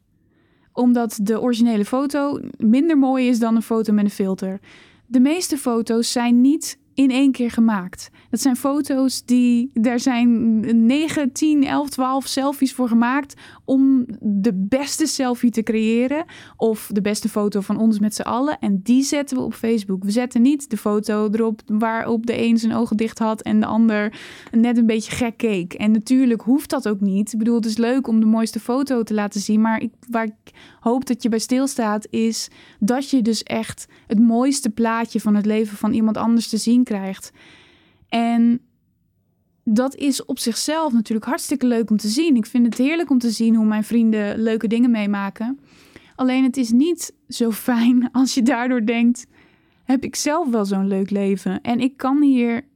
omdat 0.76 1.18
de 1.22 1.40
originele 1.40 1.84
foto 1.84 2.40
minder 2.56 2.98
mooi 2.98 3.28
is 3.28 3.38
dan 3.38 3.56
een 3.56 3.62
foto 3.62 3.92
met 3.92 4.04
een 4.04 4.10
filter. 4.10 4.60
De 5.06 5.20
meeste 5.20 5.56
foto's 5.56 6.12
zijn 6.12 6.40
niet 6.40 6.78
in 6.96 7.10
één 7.10 7.32
keer 7.32 7.50
gemaakt. 7.50 8.10
Dat 8.30 8.40
zijn 8.40 8.56
foto's 8.56 9.24
die. 9.24 9.70
Daar 9.74 10.00
zijn 10.00 10.86
9, 10.86 11.32
10, 11.32 11.64
11, 11.64 11.88
12 11.88 12.26
selfies 12.26 12.74
voor 12.74 12.88
gemaakt. 12.88 13.34
om 13.64 14.06
de 14.20 14.52
beste 14.54 15.06
selfie 15.06 15.50
te 15.50 15.62
creëren. 15.62 16.24
Of 16.56 16.90
de 16.92 17.00
beste 17.00 17.28
foto 17.28 17.60
van 17.60 17.78
ons 17.78 17.98
met 17.98 18.14
z'n 18.14 18.22
allen. 18.22 18.58
En 18.58 18.80
die 18.82 19.02
zetten 19.02 19.36
we 19.36 19.42
op 19.42 19.54
Facebook. 19.54 20.04
We 20.04 20.10
zetten 20.10 20.42
niet 20.42 20.70
de 20.70 20.76
foto 20.76 21.28
erop 21.32 21.60
waarop 21.66 22.26
de 22.26 22.42
een 22.42 22.58
zijn 22.58 22.74
ogen 22.74 22.96
dicht 22.96 23.18
had. 23.18 23.42
en 23.42 23.60
de 23.60 23.66
ander 23.66 24.18
net 24.50 24.76
een 24.76 24.86
beetje 24.86 25.12
gek 25.12 25.36
keek. 25.36 25.72
En 25.72 25.90
natuurlijk 25.90 26.40
hoeft 26.40 26.70
dat 26.70 26.88
ook 26.88 27.00
niet. 27.00 27.32
Ik 27.32 27.38
bedoel, 27.38 27.56
het 27.56 27.64
is 27.64 27.76
leuk 27.76 28.08
om 28.08 28.20
de 28.20 28.26
mooiste 28.26 28.60
foto 28.60 29.02
te 29.02 29.14
laten 29.14 29.40
zien. 29.40 29.60
Maar 29.60 29.80
ik, 29.80 29.92
waar 30.10 30.24
ik 30.24 30.52
hoop 30.80 31.06
dat 31.06 31.22
je 31.22 31.28
bij 31.28 31.38
stilstaat, 31.38 32.06
is 32.10 32.48
dat 32.78 33.10
je 33.10 33.22
dus 33.22 33.42
echt 33.42 33.86
het 34.06 34.18
mooiste 34.18 34.70
plaatje 34.70 35.20
van 35.20 35.34
het 35.34 35.46
leven 35.46 35.76
van 35.76 35.92
iemand 35.92 36.16
anders 36.16 36.48
te 36.48 36.56
zien 36.56 36.84
krijgt. 36.86 37.32
En 38.08 38.60
dat 39.64 39.94
is 39.94 40.24
op 40.24 40.38
zichzelf 40.38 40.92
natuurlijk 40.92 41.26
hartstikke 41.26 41.66
leuk 41.66 41.90
om 41.90 41.96
te 41.96 42.08
zien. 42.08 42.36
Ik 42.36 42.46
vind 42.46 42.66
het 42.66 42.78
heerlijk 42.78 43.10
om 43.10 43.18
te 43.18 43.30
zien 43.30 43.54
hoe 43.54 43.66
mijn 43.66 43.84
vrienden 43.84 44.38
leuke 44.38 44.68
dingen 44.68 44.90
meemaken. 44.90 45.58
Alleen 46.14 46.44
het 46.44 46.56
is 46.56 46.70
niet 46.70 47.14
zo 47.28 47.50
fijn 47.50 48.08
als 48.12 48.34
je 48.34 48.42
daardoor 48.42 48.86
denkt: 48.86 49.26
heb 49.84 50.04
ik 50.04 50.16
zelf 50.16 50.50
wel 50.50 50.64
zo'n 50.64 50.86
leuk 50.86 51.10
leven? 51.10 51.60
En 51.60 51.80
ik 51.80 51.96
kan 51.96 52.22
hier. 52.22 52.66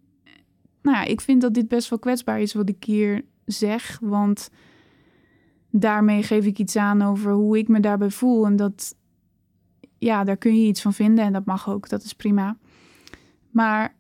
Nou 0.83 0.97
ja, 0.97 1.05
ik 1.05 1.21
vind 1.21 1.41
dat 1.41 1.55
dit 1.55 1.69
best 1.69 1.89
wel 1.89 1.99
kwetsbaar 1.99 2.41
is 2.41 2.55
wat 2.55 2.69
ik 2.69 2.85
hier 2.85 3.25
zeg. 3.45 3.99
Want 4.03 4.51
daarmee 5.71 6.23
geef 6.23 6.45
ik 6.45 6.59
iets 6.59 6.77
aan 6.77 7.03
over 7.03 7.33
hoe 7.33 7.59
ik 7.59 7.69
me 7.69 7.81
daarbij 7.81 8.11
voel. 8.11 8.47
En 8.47 8.57
dat, 8.57 8.95
ja, 9.99 10.25
daar 10.25 10.37
kun 10.37 10.61
je 10.61 10.67
iets 10.67 10.83
van 10.83 10.93
vinden 10.93 11.25
en 11.25 11.33
dat 11.33 11.45
mag 11.45 11.71
ook, 11.71 11.89
dat 11.89 12.03
is 12.03 12.13
prima. 12.13 12.57
Maar 13.51 13.99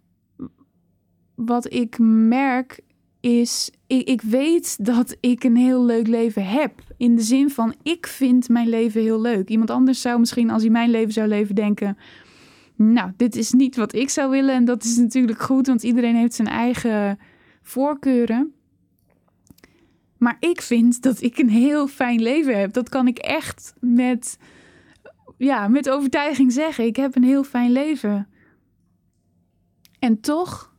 wat 1.44 1.73
ik 1.73 1.99
merk 1.99 2.80
is, 3.20 3.70
ik, 3.87 4.09
ik 4.09 4.23
weet 4.23 4.85
dat 4.85 5.16
ik 5.20 5.44
een 5.44 5.56
heel 5.56 5.85
leuk 5.85 6.06
leven 6.06 6.47
heb. 6.47 6.73
In 6.97 7.16
de 7.16 7.23
zin 7.23 7.50
van, 7.50 7.75
ik 7.82 8.06
vind 8.06 8.49
mijn 8.49 8.68
leven 8.68 9.00
heel 9.00 9.20
leuk. 9.20 9.49
Iemand 9.49 9.70
anders 9.70 10.00
zou 10.00 10.18
misschien, 10.18 10.50
als 10.50 10.62
hij 10.62 10.70
mijn 10.70 10.90
leven 10.90 11.12
zou 11.12 11.28
leven, 11.28 11.54
denken... 11.54 11.97
Nou, 12.76 13.12
dit 13.16 13.37
is 13.37 13.52
niet 13.52 13.76
wat 13.76 13.94
ik 13.94 14.09
zou 14.09 14.30
willen. 14.30 14.54
En 14.54 14.64
dat 14.64 14.85
is 14.85 14.97
natuurlijk 14.97 15.42
goed, 15.42 15.66
want 15.66 15.82
iedereen 15.82 16.16
heeft 16.16 16.35
zijn 16.35 16.49
eigen 16.49 17.18
voorkeuren. 17.62 18.52
Maar 20.18 20.37
ik 20.38 20.62
vind 20.62 21.02
dat 21.02 21.23
ik 21.23 21.38
een 21.38 21.49
heel 21.49 21.87
fijn 21.87 22.23
leven 22.23 22.59
heb. 22.59 22.73
Dat 22.73 22.88
kan 22.88 23.06
ik 23.06 23.18
echt 23.18 23.75
met, 23.80 24.38
ja, 25.37 25.68
met 25.68 25.90
overtuiging 25.90 26.52
zeggen. 26.52 26.85
Ik 26.85 26.97
heb 26.97 27.16
een 27.16 27.25
heel 27.25 27.44
fijn 27.44 27.73
leven. 27.73 28.28
En 29.99 30.20
toch 30.20 30.70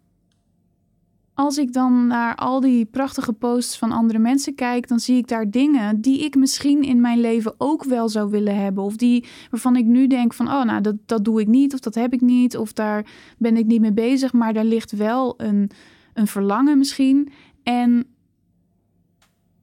als 1.33 1.57
ik 1.57 1.73
dan 1.73 2.07
naar 2.07 2.35
al 2.35 2.59
die 2.59 2.85
prachtige 2.85 3.33
posts 3.33 3.77
van 3.77 3.91
andere 3.91 4.19
mensen 4.19 4.55
kijk, 4.55 4.87
dan 4.87 4.99
zie 4.99 5.17
ik 5.17 5.27
daar 5.27 5.49
dingen 5.49 6.01
die 6.01 6.23
ik 6.23 6.35
misschien 6.35 6.83
in 6.83 7.01
mijn 7.01 7.19
leven 7.19 7.53
ook 7.57 7.83
wel 7.83 8.09
zou 8.09 8.29
willen 8.29 8.55
hebben. 8.55 8.83
Of 8.83 8.95
die 8.95 9.25
waarvan 9.49 9.75
ik 9.75 9.85
nu 9.85 10.07
denk 10.07 10.33
van, 10.33 10.47
oh 10.47 10.63
nou, 10.63 10.81
dat, 10.81 10.95
dat 11.05 11.25
doe 11.25 11.41
ik 11.41 11.47
niet, 11.47 11.73
of 11.73 11.79
dat 11.79 11.95
heb 11.95 12.13
ik 12.13 12.21
niet, 12.21 12.57
of 12.57 12.73
daar 12.73 13.05
ben 13.37 13.57
ik 13.57 13.65
niet 13.65 13.81
mee 13.81 13.93
bezig. 13.93 14.33
Maar 14.33 14.53
daar 14.53 14.65
ligt 14.65 14.91
wel 14.91 15.33
een, 15.37 15.69
een 16.13 16.27
verlangen 16.27 16.77
misschien. 16.77 17.31
En 17.63 18.05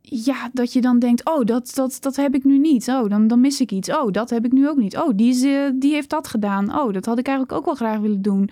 ja, 0.01 0.51
dat 0.53 0.73
je 0.73 0.81
dan 0.81 0.99
denkt, 0.99 1.25
oh, 1.25 1.45
dat, 1.45 1.71
dat, 1.75 1.97
dat 2.01 2.17
heb 2.17 2.35
ik 2.35 2.45
nu 2.45 2.59
niet. 2.59 2.89
Oh, 2.89 3.09
dan, 3.09 3.27
dan 3.27 3.41
mis 3.41 3.61
ik 3.61 3.73
iets. 3.73 3.91
Oh, 3.91 4.11
dat 4.11 4.31
heb 4.31 4.45
ik 4.45 4.53
nu 4.53 4.69
ook 4.69 4.77
niet. 4.79 4.97
Oh, 4.97 5.09
die, 5.15 5.31
is, 5.31 5.43
uh, 5.43 5.71
die 5.75 5.93
heeft 5.93 6.11
dat 6.11 6.29
gedaan. 6.29 6.79
Oh, 6.79 6.93
dat 6.93 7.05
had 7.05 7.19
ik 7.19 7.27
eigenlijk 7.27 7.59
ook 7.59 7.65
wel 7.65 7.75
graag 7.75 7.99
willen 7.99 8.23
doen. 8.23 8.51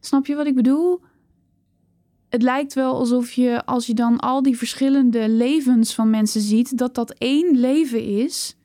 Snap 0.00 0.26
je 0.26 0.34
wat 0.34 0.46
ik 0.46 0.54
bedoel? 0.54 1.00
Het 2.28 2.42
lijkt 2.42 2.74
wel 2.74 2.94
alsof 2.94 3.32
je, 3.32 3.64
als 3.64 3.86
je 3.86 3.94
dan 3.94 4.18
al 4.18 4.42
die 4.42 4.56
verschillende 4.56 5.28
levens 5.28 5.94
van 5.94 6.10
mensen 6.10 6.40
ziet, 6.40 6.78
dat 6.78 6.94
dat 6.94 7.10
één 7.10 7.56
leven 7.56 8.04
is. 8.04 8.56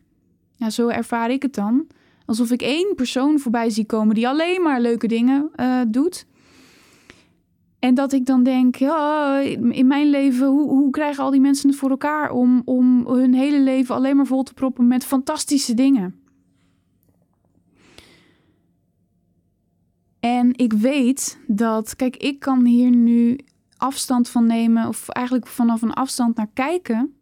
Ja, 0.55 0.69
zo 0.69 0.87
ervaar 0.87 1.31
ik 1.31 1.41
het 1.41 1.53
dan. 1.55 1.87
Alsof 2.25 2.51
ik 2.51 2.61
één 2.61 2.95
persoon 2.95 3.39
voorbij 3.39 3.69
zie 3.69 3.85
komen 3.85 4.15
die 4.15 4.27
alleen 4.27 4.61
maar 4.61 4.81
leuke 4.81 5.07
dingen 5.07 5.51
uh, 5.55 5.81
doet. 5.87 6.25
En 7.79 7.93
dat 7.93 8.13
ik 8.13 8.25
dan 8.25 8.43
denk, 8.43 8.75
ja, 8.75 9.39
in 9.69 9.87
mijn 9.87 10.09
leven, 10.09 10.47
hoe, 10.47 10.69
hoe 10.69 10.89
krijgen 10.89 11.23
al 11.23 11.31
die 11.31 11.41
mensen 11.41 11.69
het 11.69 11.77
voor 11.77 11.89
elkaar 11.89 12.31
om, 12.31 12.61
om 12.65 13.07
hun 13.07 13.33
hele 13.33 13.59
leven 13.59 13.95
alleen 13.95 14.15
maar 14.15 14.25
vol 14.25 14.43
te 14.43 14.53
proppen 14.53 14.87
met 14.87 15.05
fantastische 15.05 15.73
dingen? 15.73 16.15
En 20.19 20.49
ik 20.55 20.73
weet 20.73 21.39
dat, 21.47 21.95
kijk, 21.95 22.17
ik 22.17 22.39
kan 22.39 22.65
hier 22.65 22.89
nu 22.89 23.39
afstand 23.77 24.29
van 24.29 24.45
nemen, 24.45 24.87
of 24.87 25.09
eigenlijk 25.09 25.47
vanaf 25.47 25.81
een 25.81 25.93
afstand 25.93 26.35
naar 26.35 26.49
kijken. 26.53 27.13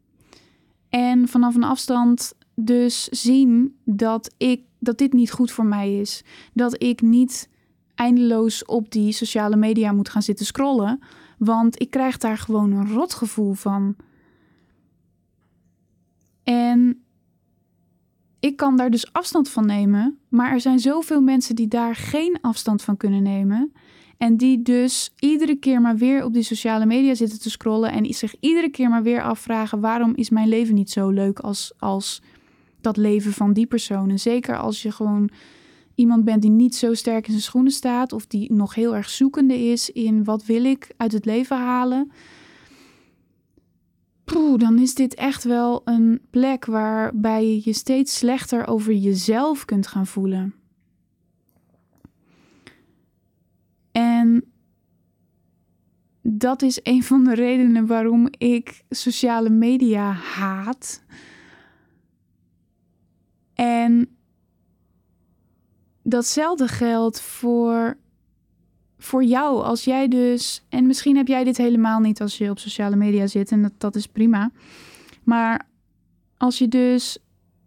En 0.89 1.27
vanaf 1.27 1.55
een 1.55 1.63
afstand 1.63 2.33
dus 2.55 3.03
zien 3.03 3.77
dat, 3.83 4.33
ik, 4.37 4.63
dat 4.79 4.97
dit 4.97 5.13
niet 5.13 5.31
goed 5.31 5.51
voor 5.51 5.65
mij 5.65 5.99
is. 5.99 6.23
Dat 6.53 6.83
ik 6.83 7.01
niet 7.01 7.49
eindeloos 7.95 8.65
op 8.65 8.91
die 8.91 9.11
sociale 9.11 9.55
media 9.55 9.91
moet 9.91 10.09
gaan 10.09 10.21
zitten 10.21 10.45
scrollen. 10.45 10.99
Want 11.37 11.81
ik 11.81 11.89
krijg 11.89 12.17
daar 12.17 12.37
gewoon 12.37 12.71
een 12.71 12.89
rotgevoel 12.89 13.53
van. 13.53 13.95
En 16.43 17.03
ik 18.39 18.55
kan 18.55 18.77
daar 18.77 18.89
dus 18.89 19.13
afstand 19.13 19.49
van 19.49 19.65
nemen. 19.65 20.19
Maar 20.29 20.51
er 20.51 20.61
zijn 20.61 20.79
zoveel 20.79 21.21
mensen 21.21 21.55
die 21.55 21.67
daar 21.67 21.95
geen 21.95 22.37
afstand 22.41 22.81
van 22.81 22.97
kunnen 22.97 23.23
nemen. 23.23 23.73
En 24.21 24.37
die 24.37 24.61
dus 24.61 25.13
iedere 25.19 25.55
keer 25.55 25.81
maar 25.81 25.97
weer 25.97 26.23
op 26.23 26.33
die 26.33 26.43
sociale 26.43 26.85
media 26.85 27.15
zitten 27.15 27.39
te 27.39 27.49
scrollen. 27.49 27.91
En 27.91 28.13
zich 28.13 28.35
iedere 28.39 28.69
keer 28.69 28.89
maar 28.89 29.03
weer 29.03 29.23
afvragen: 29.23 29.79
waarom 29.79 30.15
is 30.15 30.29
mijn 30.29 30.47
leven 30.47 30.75
niet 30.75 30.91
zo 30.91 31.09
leuk 31.09 31.39
als, 31.39 31.73
als 31.77 32.21
dat 32.81 32.97
leven 32.97 33.33
van 33.33 33.53
die 33.53 33.65
persoon? 33.65 34.09
En 34.09 34.19
zeker 34.19 34.57
als 34.57 34.81
je 34.81 34.91
gewoon 34.91 35.29
iemand 35.95 36.23
bent 36.23 36.41
die 36.41 36.51
niet 36.51 36.75
zo 36.75 36.93
sterk 36.93 37.25
in 37.25 37.31
zijn 37.31 37.43
schoenen 37.43 37.71
staat. 37.71 38.13
Of 38.13 38.27
die 38.27 38.53
nog 38.53 38.75
heel 38.75 38.95
erg 38.95 39.09
zoekende 39.09 39.59
is 39.59 39.89
in 39.89 40.23
wat 40.23 40.45
wil 40.45 40.63
ik 40.63 40.93
uit 40.97 41.11
het 41.11 41.25
leven 41.25 41.57
halen. 41.57 42.11
Poeh, 44.23 44.59
dan 44.59 44.79
is 44.79 44.93
dit 44.93 45.13
echt 45.13 45.43
wel 45.43 45.81
een 45.85 46.21
plek 46.29 46.65
waarbij 46.65 47.45
je 47.45 47.61
je 47.63 47.73
steeds 47.73 48.17
slechter 48.17 48.67
over 48.67 48.93
jezelf 48.93 49.65
kunt 49.65 49.87
gaan 49.87 50.07
voelen. 50.07 50.60
En 53.91 54.51
dat 56.21 56.61
is 56.61 56.79
een 56.83 57.03
van 57.03 57.23
de 57.23 57.33
redenen 57.33 57.85
waarom 57.85 58.27
ik 58.37 58.83
sociale 58.89 59.49
media 59.49 60.11
haat. 60.11 61.03
En 63.53 64.17
datzelfde 66.01 66.67
geldt 66.67 67.21
voor, 67.21 67.97
voor 68.97 69.23
jou. 69.23 69.63
Als 69.63 69.83
jij 69.83 70.07
dus, 70.07 70.65
en 70.69 70.87
misschien 70.87 71.15
heb 71.15 71.27
jij 71.27 71.43
dit 71.43 71.57
helemaal 71.57 71.99
niet 71.99 72.21
als 72.21 72.37
je 72.37 72.49
op 72.49 72.59
sociale 72.59 72.95
media 72.95 73.27
zit, 73.27 73.51
en 73.51 73.61
dat, 73.61 73.73
dat 73.77 73.95
is 73.95 74.07
prima. 74.07 74.51
Maar 75.23 75.67
als 76.37 76.57
je 76.57 76.67
dus 76.67 77.17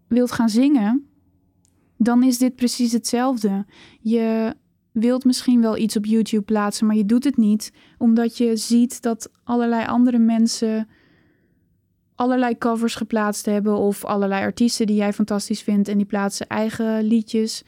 wilt 0.08 0.32
gaan 0.32 0.48
zingen, 0.48 1.08
dan 1.96 2.22
is 2.22 2.38
dit 2.38 2.56
precies 2.56 2.92
hetzelfde. 2.92 3.66
Je 4.00 4.56
wilt 4.94 5.24
misschien 5.24 5.60
wel 5.60 5.76
iets 5.76 5.96
op 5.96 6.04
YouTube 6.04 6.44
plaatsen, 6.44 6.86
maar 6.86 6.96
je 6.96 7.06
doet 7.06 7.24
het 7.24 7.36
niet, 7.36 7.72
omdat 7.98 8.36
je 8.36 8.56
ziet 8.56 9.02
dat 9.02 9.30
allerlei 9.44 9.86
andere 9.86 10.18
mensen 10.18 10.88
allerlei 12.14 12.58
covers 12.58 12.94
geplaatst 12.94 13.46
hebben 13.46 13.76
of 13.76 14.04
allerlei 14.04 14.42
artiesten 14.42 14.86
die 14.86 14.96
jij 14.96 15.12
fantastisch 15.12 15.62
vindt 15.62 15.88
en 15.88 15.96
die 15.96 16.06
plaatsen 16.06 16.46
eigen 16.46 17.04
liedjes. 17.04 17.64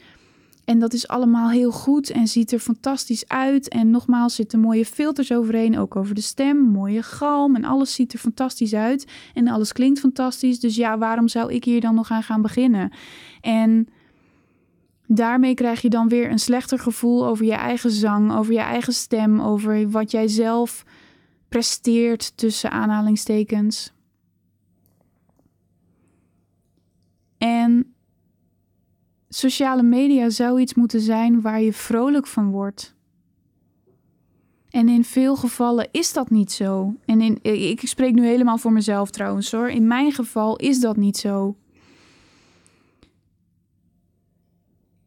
En 0.65 0.79
dat 0.79 0.93
is 0.93 1.07
allemaal 1.07 1.49
heel 1.49 1.71
goed 1.71 2.09
en 2.09 2.27
ziet 2.27 2.51
er 2.51 2.59
fantastisch 2.59 3.27
uit. 3.27 3.67
En 3.67 3.91
nogmaals 3.91 4.35
zitten 4.35 4.59
mooie 4.59 4.85
filters 4.85 5.31
overheen, 5.31 5.77
ook 5.77 5.95
over 5.95 6.15
de 6.15 6.21
stem, 6.21 6.57
mooie 6.57 7.03
galm 7.03 7.55
en 7.55 7.63
alles 7.63 7.93
ziet 7.93 8.13
er 8.13 8.19
fantastisch 8.19 8.73
uit. 8.73 9.07
En 9.33 9.47
alles 9.47 9.73
klinkt 9.73 9.99
fantastisch. 9.99 10.59
Dus 10.59 10.75
ja, 10.75 10.97
waarom 10.97 11.27
zou 11.27 11.53
ik 11.53 11.63
hier 11.63 11.81
dan 11.81 11.95
nog 11.95 12.11
aan 12.11 12.23
gaan 12.23 12.41
beginnen? 12.41 12.91
En 13.41 13.87
daarmee 15.07 15.53
krijg 15.53 15.81
je 15.81 15.89
dan 15.89 16.07
weer 16.07 16.31
een 16.31 16.39
slechter 16.39 16.79
gevoel 16.79 17.25
over 17.25 17.45
je 17.45 17.53
eigen 17.53 17.91
zang, 17.91 18.33
over 18.33 18.53
je 18.53 18.59
eigen 18.59 18.93
stem, 18.93 19.41
over 19.41 19.89
wat 19.89 20.11
jij 20.11 20.27
zelf 20.27 20.85
presteert 21.49 22.37
tussen 22.37 22.71
aanhalingstekens. 22.71 23.93
En 27.37 27.93
sociale 29.29 29.83
media 29.83 30.29
zou 30.29 30.59
iets 30.61 30.73
moeten 30.73 31.01
zijn 31.01 31.41
waar 31.41 31.61
je 31.61 31.73
vrolijk 31.73 32.27
van 32.27 32.49
wordt. 32.49 32.95
En 34.69 34.89
in 34.89 35.03
veel 35.03 35.35
gevallen 35.35 35.87
is 35.91 36.13
dat 36.13 36.29
niet 36.29 36.51
zo. 36.51 36.95
En 37.05 37.21
in, 37.21 37.39
ik 37.41 37.81
spreek 37.87 38.13
nu 38.13 38.25
helemaal 38.25 38.57
voor 38.57 38.71
mezelf 38.71 39.09
trouwens 39.09 39.51
hoor. 39.51 39.69
In 39.69 39.87
mijn 39.87 40.11
geval 40.11 40.55
is 40.55 40.79
dat 40.79 40.97
niet 40.97 41.17
zo. 41.17 41.55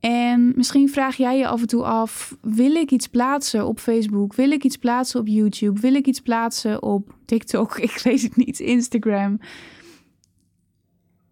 En 0.00 0.52
misschien 0.56 0.88
vraag 0.88 1.16
jij 1.16 1.38
je 1.38 1.46
af 1.46 1.60
en 1.60 1.66
toe 1.66 1.84
af: 1.84 2.36
wil 2.40 2.74
ik 2.74 2.90
iets 2.90 3.06
plaatsen 3.06 3.66
op 3.66 3.78
Facebook? 3.78 4.34
Wil 4.34 4.50
ik 4.50 4.64
iets 4.64 4.76
plaatsen 4.76 5.20
op 5.20 5.26
YouTube? 5.26 5.80
Wil 5.80 5.94
ik 5.94 6.06
iets 6.06 6.20
plaatsen 6.20 6.82
op 6.82 7.14
TikTok? 7.24 7.78
Ik 7.88 8.00
weet 8.02 8.22
het 8.22 8.36
niet, 8.36 8.60
Instagram. 8.60 9.38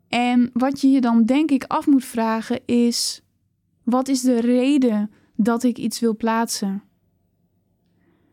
En 0.09 0.51
wat 0.53 0.81
je 0.81 0.89
je 0.89 1.01
dan 1.01 1.25
denk 1.25 1.51
ik 1.51 1.65
af 1.65 1.87
moet 1.87 2.05
vragen 2.05 2.61
is: 2.67 3.23
wat 3.83 4.09
is 4.09 4.21
de 4.21 4.41
reden 4.41 5.11
dat 5.37 5.63
ik 5.63 5.79
iets 5.79 6.01
wil 6.01 6.17
plaatsen? 6.17 6.83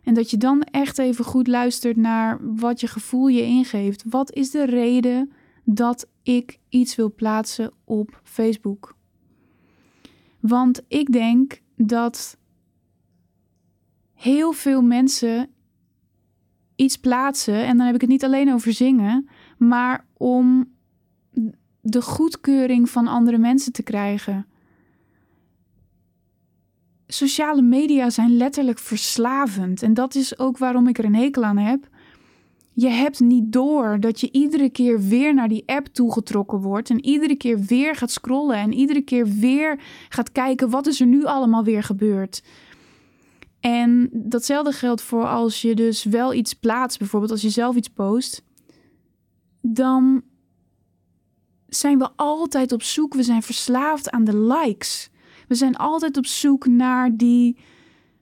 En 0.04 0.14
dat 0.14 0.30
je 0.30 0.38
dan 0.38 0.62
echt 0.62 0.98
even 0.98 1.26
goed 1.26 1.48
luistert 1.48 1.98
naar 1.98 2.40
wat 2.56 2.80
je 2.80 2.88
gevoel 2.88 3.28
je 3.28 3.42
ingeeft. 3.42 4.04
Wat 4.10 4.34
is 4.34 4.52
de 4.52 4.66
reden 4.66 5.32
dat 5.64 6.08
ik 6.24 6.60
iets 6.70 6.96
wil 6.96 7.14
plaatsen 7.14 7.72
op 7.84 8.22
Facebook? 8.24 8.96
Want 10.48 10.82
ik 10.88 11.12
denk 11.12 11.62
dat 11.76 12.38
heel 14.14 14.52
veel 14.52 14.82
mensen 14.82 15.50
iets 16.76 16.98
plaatsen, 16.98 17.66
en 17.66 17.78
dan 17.78 17.86
heb 17.86 17.96
ik 17.96 18.02
het 18.02 18.10
niet 18.10 18.24
alleen 18.24 18.54
over 18.54 18.74
zingen, 18.74 19.30
maar 19.58 20.06
om 20.14 20.74
de 21.82 22.02
goedkeuring 22.02 22.90
van 22.90 23.08
andere 23.08 23.38
mensen 23.38 23.72
te 23.72 23.84
krijgen. 23.84 24.46
Sociale 27.08 27.62
media 27.62 28.10
zijn 28.10 28.38
letterlijk 28.38 28.80
verslavend 28.80 29.82
en 29.82 29.94
dat 29.94 30.16
is 30.16 30.40
ook 30.40 30.58
waarom 30.58 30.88
ik 30.88 30.98
er 30.98 31.06
een 31.06 31.16
hekel 31.16 31.44
aan 31.44 31.58
heb. 31.58 31.90
Je 32.78 32.90
hebt 32.90 33.20
niet 33.20 33.52
door 33.52 34.00
dat 34.00 34.20
je 34.20 34.32
iedere 34.32 34.70
keer 34.70 35.00
weer 35.02 35.34
naar 35.34 35.48
die 35.48 35.64
app 35.66 35.88
toegetrokken 35.88 36.62
wordt 36.62 36.90
en 36.90 37.06
iedere 37.06 37.36
keer 37.36 37.60
weer 37.60 37.96
gaat 37.96 38.12
scrollen 38.12 38.58
en 38.58 38.74
iedere 38.74 39.02
keer 39.02 39.28
weer 39.28 39.80
gaat 40.10 40.32
kijken 40.32 40.70
wat 40.70 40.88
is 40.88 41.00
er 41.00 41.08
nu 41.08 41.26
allemaal 41.26 41.64
weer 41.64 41.84
gebeurd. 41.84 42.44
En 43.60 44.10
datzelfde 44.12 44.72
geldt 44.72 45.02
voor 45.02 45.28
als 45.28 45.62
je 45.62 45.76
dus 45.76 46.04
wel 46.04 46.34
iets 46.34 46.54
plaatst, 46.54 47.00
bijvoorbeeld 47.00 47.32
als 47.32 47.42
je 47.42 47.50
zelf 47.50 47.76
iets 47.76 47.90
post, 47.90 48.44
dan 49.62 50.22
zijn 51.68 51.98
we 51.98 52.10
altijd 52.16 52.72
op 52.72 52.84
zoek. 52.84 53.14
We 53.14 53.24
zijn 53.24 53.42
verslaafd 53.42 54.10
aan 54.10 54.24
de 54.24 54.38
likes. 54.38 55.10
We 55.48 55.56
zijn 55.56 55.76
altijd 55.76 56.18
op 56.18 56.26
zoek 56.26 56.66
naar 56.68 57.16
die 57.18 57.58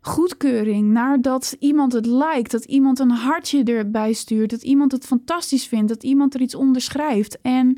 goedkeuring, 0.06 0.92
naar 0.92 1.22
dat 1.22 1.56
iemand 1.60 1.94
het 1.94 2.06
liked, 2.06 2.52
dat 2.52 2.64
iemand 2.64 3.00
een 3.00 3.12
hartje 3.12 3.64
erbij 3.64 4.14
stuurt, 4.14 4.50
dat 4.50 4.64
iemand 4.64 4.92
het 4.92 5.06
fantastisch 5.06 5.68
vindt, 5.68 5.88
dat 5.88 6.04
iemand 6.04 6.34
er 6.34 6.42
iets 6.42 6.56
onder 6.56 6.82
schrijft. 6.82 7.42
En 7.42 7.78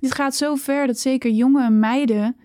dit 0.00 0.14
gaat 0.14 0.34
zo 0.34 0.54
ver 0.54 0.86
dat 0.86 0.98
zeker 0.98 1.30
jonge 1.30 1.70
meiden. 1.70 2.36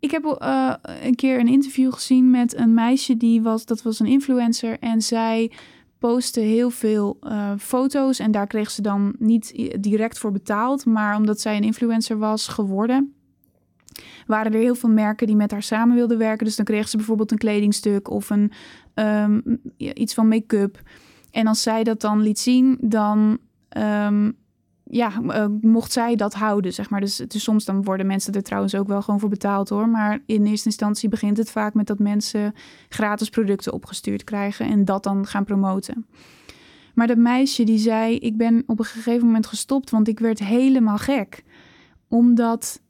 Ik 0.00 0.10
heb 0.10 0.24
uh, 0.42 0.74
een 1.02 1.14
keer 1.14 1.40
een 1.40 1.48
interview 1.48 1.92
gezien 1.92 2.30
met 2.30 2.56
een 2.56 2.74
meisje 2.74 3.16
die 3.16 3.42
was, 3.42 3.64
dat 3.64 3.82
was 3.82 4.00
een 4.00 4.06
influencer 4.06 4.78
en 4.78 5.02
zij 5.02 5.50
postte 5.98 6.40
heel 6.40 6.70
veel 6.70 7.18
uh, 7.22 7.52
foto's 7.58 8.18
en 8.18 8.30
daar 8.30 8.46
kreeg 8.46 8.70
ze 8.70 8.82
dan 8.82 9.14
niet 9.18 9.70
direct 9.80 10.18
voor 10.18 10.32
betaald, 10.32 10.84
maar 10.84 11.16
omdat 11.16 11.40
zij 11.40 11.56
een 11.56 11.62
influencer 11.62 12.18
was 12.18 12.48
geworden, 12.48 13.14
waren 14.26 14.52
er 14.52 14.58
heel 14.58 14.74
veel 14.74 14.88
merken 14.88 15.26
die 15.26 15.36
met 15.36 15.50
haar 15.50 15.62
samen 15.62 15.96
wilden 15.96 16.18
werken. 16.18 16.46
Dus 16.46 16.56
dan 16.56 16.64
kreeg 16.64 16.88
ze 16.88 16.96
bijvoorbeeld 16.96 17.30
een 17.30 17.38
kledingstuk 17.38 18.10
of 18.10 18.30
een, 18.30 18.52
um, 18.94 19.60
iets 19.76 20.14
van 20.14 20.28
make-up. 20.28 20.82
En 21.30 21.46
als 21.46 21.62
zij 21.62 21.84
dat 21.84 22.00
dan 22.00 22.20
liet 22.20 22.38
zien, 22.38 22.78
dan 22.80 23.38
um, 23.76 24.36
ja, 24.90 25.12
uh, 25.22 25.46
mocht 25.60 25.92
zij 25.92 26.16
dat 26.16 26.34
houden, 26.34 26.72
zeg 26.72 26.90
maar. 26.90 27.00
Dus, 27.00 27.16
dus 27.16 27.42
soms 27.42 27.64
dan 27.64 27.84
worden 27.84 28.06
mensen 28.06 28.32
er 28.32 28.42
trouwens 28.42 28.74
ook 28.74 28.86
wel 28.86 29.02
gewoon 29.02 29.20
voor 29.20 29.28
betaald 29.28 29.68
hoor. 29.68 29.88
Maar 29.88 30.18
in 30.26 30.46
eerste 30.46 30.68
instantie 30.68 31.08
begint 31.08 31.36
het 31.36 31.50
vaak 31.50 31.74
met 31.74 31.86
dat 31.86 31.98
mensen 31.98 32.54
gratis 32.88 33.28
producten 33.28 33.72
opgestuurd 33.72 34.24
krijgen 34.24 34.66
en 34.66 34.84
dat 34.84 35.02
dan 35.02 35.26
gaan 35.26 35.44
promoten. 35.44 36.06
Maar 36.94 37.06
dat 37.06 37.16
meisje 37.16 37.64
die 37.64 37.78
zei: 37.78 38.16
Ik 38.16 38.36
ben 38.36 38.62
op 38.66 38.78
een 38.78 38.84
gegeven 38.84 39.26
moment 39.26 39.46
gestopt, 39.46 39.90
want 39.90 40.08
ik 40.08 40.18
werd 40.18 40.38
helemaal 40.38 40.98
gek. 40.98 41.44
Omdat 42.08 42.80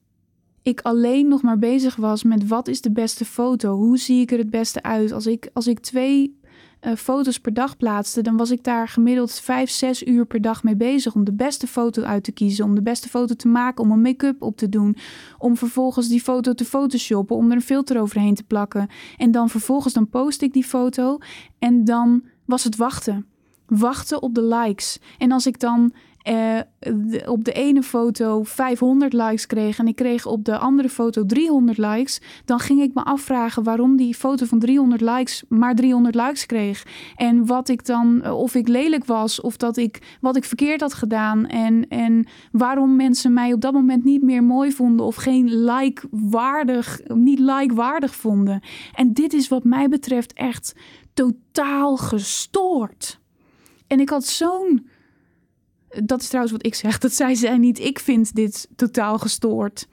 ik 0.66 0.80
alleen 0.80 1.28
nog 1.28 1.42
maar 1.42 1.58
bezig 1.58 1.96
was 1.96 2.22
met 2.22 2.48
wat 2.48 2.68
is 2.68 2.80
de 2.80 2.90
beste 2.90 3.24
foto? 3.24 3.76
Hoe 3.76 3.98
zie 3.98 4.20
ik 4.20 4.32
er 4.32 4.38
het 4.38 4.50
beste 4.50 4.82
uit? 4.82 5.12
Als 5.12 5.26
ik, 5.26 5.50
als 5.52 5.66
ik 5.66 5.78
twee 5.78 6.40
uh, 6.80 6.94
foto's 6.94 7.40
per 7.40 7.54
dag 7.54 7.76
plaatste, 7.76 8.22
dan 8.22 8.36
was 8.36 8.50
ik 8.50 8.64
daar 8.64 8.88
gemiddeld 8.88 9.32
5, 9.32 9.70
6 9.70 10.06
uur 10.06 10.26
per 10.26 10.40
dag 10.40 10.62
mee 10.62 10.76
bezig 10.76 11.14
om 11.14 11.24
de 11.24 11.32
beste 11.32 11.66
foto 11.66 12.02
uit 12.02 12.24
te 12.24 12.32
kiezen, 12.32 12.64
om 12.64 12.74
de 12.74 12.82
beste 12.82 13.08
foto 13.08 13.34
te 13.34 13.48
maken, 13.48 13.84
om 13.84 13.90
een 13.90 14.00
make-up 14.00 14.42
op 14.42 14.56
te 14.56 14.68
doen, 14.68 14.96
om 15.38 15.56
vervolgens 15.56 16.08
die 16.08 16.22
foto 16.22 16.54
te 16.54 16.64
photoshoppen, 16.64 17.36
om 17.36 17.50
er 17.50 17.56
een 17.56 17.62
filter 17.62 18.00
overheen 18.00 18.34
te 18.34 18.44
plakken. 18.44 18.88
En 19.16 19.30
dan 19.30 19.48
vervolgens 19.48 19.94
dan 19.94 20.08
post 20.08 20.42
ik 20.42 20.52
die 20.52 20.64
foto 20.64 21.18
en 21.58 21.84
dan 21.84 22.24
was 22.44 22.64
het 22.64 22.76
wachten. 22.76 23.26
Wachten 23.66 24.22
op 24.22 24.34
de 24.34 24.42
likes. 24.42 24.98
En 25.18 25.32
als 25.32 25.46
ik 25.46 25.60
dan 25.60 25.92
uh, 26.28 26.60
op 27.26 27.44
de 27.44 27.52
ene 27.52 27.82
foto 27.82 28.42
500 28.42 29.12
likes 29.12 29.46
kreeg 29.46 29.78
en 29.78 29.88
ik 29.88 29.96
kreeg 29.96 30.26
op 30.26 30.44
de 30.44 30.58
andere 30.58 30.88
foto 30.88 31.26
300 31.26 31.78
likes, 31.78 32.20
dan 32.44 32.58
ging 32.58 32.80
ik 32.80 32.94
me 32.94 33.04
afvragen 33.04 33.62
waarom 33.62 33.96
die 33.96 34.14
foto 34.14 34.46
van 34.46 34.58
300 34.58 35.00
likes 35.00 35.44
maar 35.48 35.74
300 35.74 36.14
likes 36.14 36.46
kreeg. 36.46 36.86
En 37.16 37.46
wat 37.46 37.68
ik 37.68 37.84
dan, 37.86 38.22
eh, 38.22 38.38
of 38.38 38.54
ik 38.54 38.68
lelijk 38.68 39.04
was, 39.04 39.40
of 39.40 39.56
dat 39.56 39.76
ik 39.76 40.16
wat 40.20 40.36
ik 40.36 40.44
verkeerd 40.44 40.80
had 40.80 40.94
gedaan. 40.94 41.46
En, 41.46 41.88
en 41.88 42.26
waarom 42.52 42.96
mensen 42.96 43.32
mij 43.32 43.52
op 43.52 43.60
dat 43.60 43.72
moment 43.72 44.04
niet 44.04 44.22
meer 44.22 44.44
mooi 44.44 44.72
vonden 44.72 45.06
of 45.06 45.16
geen 45.16 45.64
like 45.64 46.08
waardig, 46.10 47.00
niet 47.14 47.38
like 47.38 47.74
waardig 47.74 48.14
vonden. 48.14 48.60
En 48.94 49.12
dit 49.12 49.32
is 49.32 49.48
wat 49.48 49.64
mij 49.64 49.88
betreft 49.88 50.32
echt 50.32 50.74
totaal 51.14 51.96
gestoord. 51.96 53.20
En 53.86 54.00
ik 54.00 54.08
had 54.08 54.24
zo'n 54.24 54.86
dat 56.04 56.20
is 56.20 56.26
trouwens 56.26 56.56
wat 56.56 56.66
ik 56.66 56.74
zeg. 56.74 56.98
Dat 56.98 57.12
zei 57.12 57.36
zij 57.36 57.58
niet. 57.58 57.78
Ik 57.78 57.98
vind 57.98 58.34
dit 58.34 58.68
totaal 58.76 59.18
gestoord. 59.18 59.86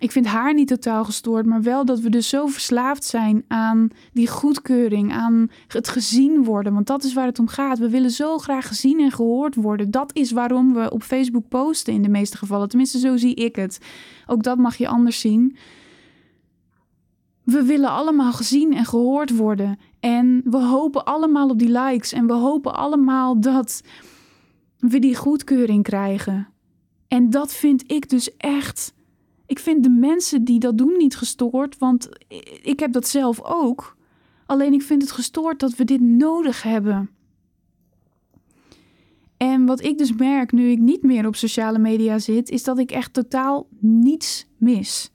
Ik 0.00 0.10
vind 0.10 0.26
haar 0.26 0.54
niet 0.54 0.68
totaal 0.68 1.04
gestoord, 1.04 1.46
maar 1.46 1.62
wel 1.62 1.84
dat 1.84 2.00
we 2.00 2.10
dus 2.10 2.28
zo 2.28 2.46
verslaafd 2.46 3.04
zijn 3.04 3.44
aan 3.48 3.88
die 4.12 4.28
goedkeuring, 4.28 5.12
aan 5.12 5.50
het 5.68 5.88
gezien 5.88 6.44
worden. 6.44 6.74
Want 6.74 6.86
dat 6.86 7.04
is 7.04 7.12
waar 7.12 7.26
het 7.26 7.38
om 7.38 7.48
gaat. 7.48 7.78
We 7.78 7.90
willen 7.90 8.10
zo 8.10 8.38
graag 8.38 8.66
gezien 8.66 9.00
en 9.00 9.10
gehoord 9.10 9.54
worden. 9.54 9.90
Dat 9.90 10.10
is 10.14 10.30
waarom 10.30 10.74
we 10.74 10.90
op 10.90 11.02
Facebook 11.02 11.48
posten 11.48 11.92
in 11.92 12.02
de 12.02 12.08
meeste 12.08 12.36
gevallen. 12.36 12.68
Tenminste, 12.68 12.98
zo 12.98 13.16
zie 13.16 13.34
ik 13.34 13.56
het. 13.56 13.78
Ook 14.26 14.42
dat 14.42 14.58
mag 14.58 14.76
je 14.76 14.88
anders 14.88 15.20
zien. 15.20 15.56
We 17.42 17.62
willen 17.62 17.90
allemaal 17.90 18.32
gezien 18.32 18.74
en 18.74 18.84
gehoord 18.84 19.36
worden. 19.36 19.78
En 20.00 20.40
we 20.44 20.58
hopen 20.58 21.04
allemaal 21.04 21.48
op 21.48 21.58
die 21.58 21.78
likes. 21.80 22.12
En 22.12 22.26
we 22.26 22.32
hopen 22.32 22.74
allemaal 22.74 23.40
dat 23.40 23.82
we 24.80 24.98
die 24.98 25.16
goedkeuring 25.16 25.82
krijgen. 25.82 26.48
En 27.08 27.30
dat 27.30 27.52
vind 27.52 27.92
ik 27.92 28.08
dus 28.08 28.36
echt. 28.36 28.94
Ik 29.46 29.58
vind 29.58 29.82
de 29.82 29.90
mensen 29.90 30.44
die 30.44 30.58
dat 30.58 30.78
doen 30.78 30.96
niet 30.96 31.16
gestoord, 31.16 31.78
want 31.78 32.08
ik 32.62 32.80
heb 32.80 32.92
dat 32.92 33.08
zelf 33.08 33.40
ook. 33.42 33.96
Alleen 34.46 34.72
ik 34.72 34.82
vind 34.82 35.02
het 35.02 35.10
gestoord 35.10 35.60
dat 35.60 35.76
we 35.76 35.84
dit 35.84 36.00
nodig 36.00 36.62
hebben. 36.62 37.10
En 39.36 39.66
wat 39.66 39.84
ik 39.84 39.98
dus 39.98 40.12
merk 40.12 40.52
nu 40.52 40.70
ik 40.70 40.78
niet 40.78 41.02
meer 41.02 41.26
op 41.26 41.36
sociale 41.36 41.78
media 41.78 42.18
zit, 42.18 42.50
is 42.50 42.64
dat 42.64 42.78
ik 42.78 42.90
echt 42.90 43.12
totaal 43.12 43.68
niets 43.78 44.46
mis. 44.56 45.12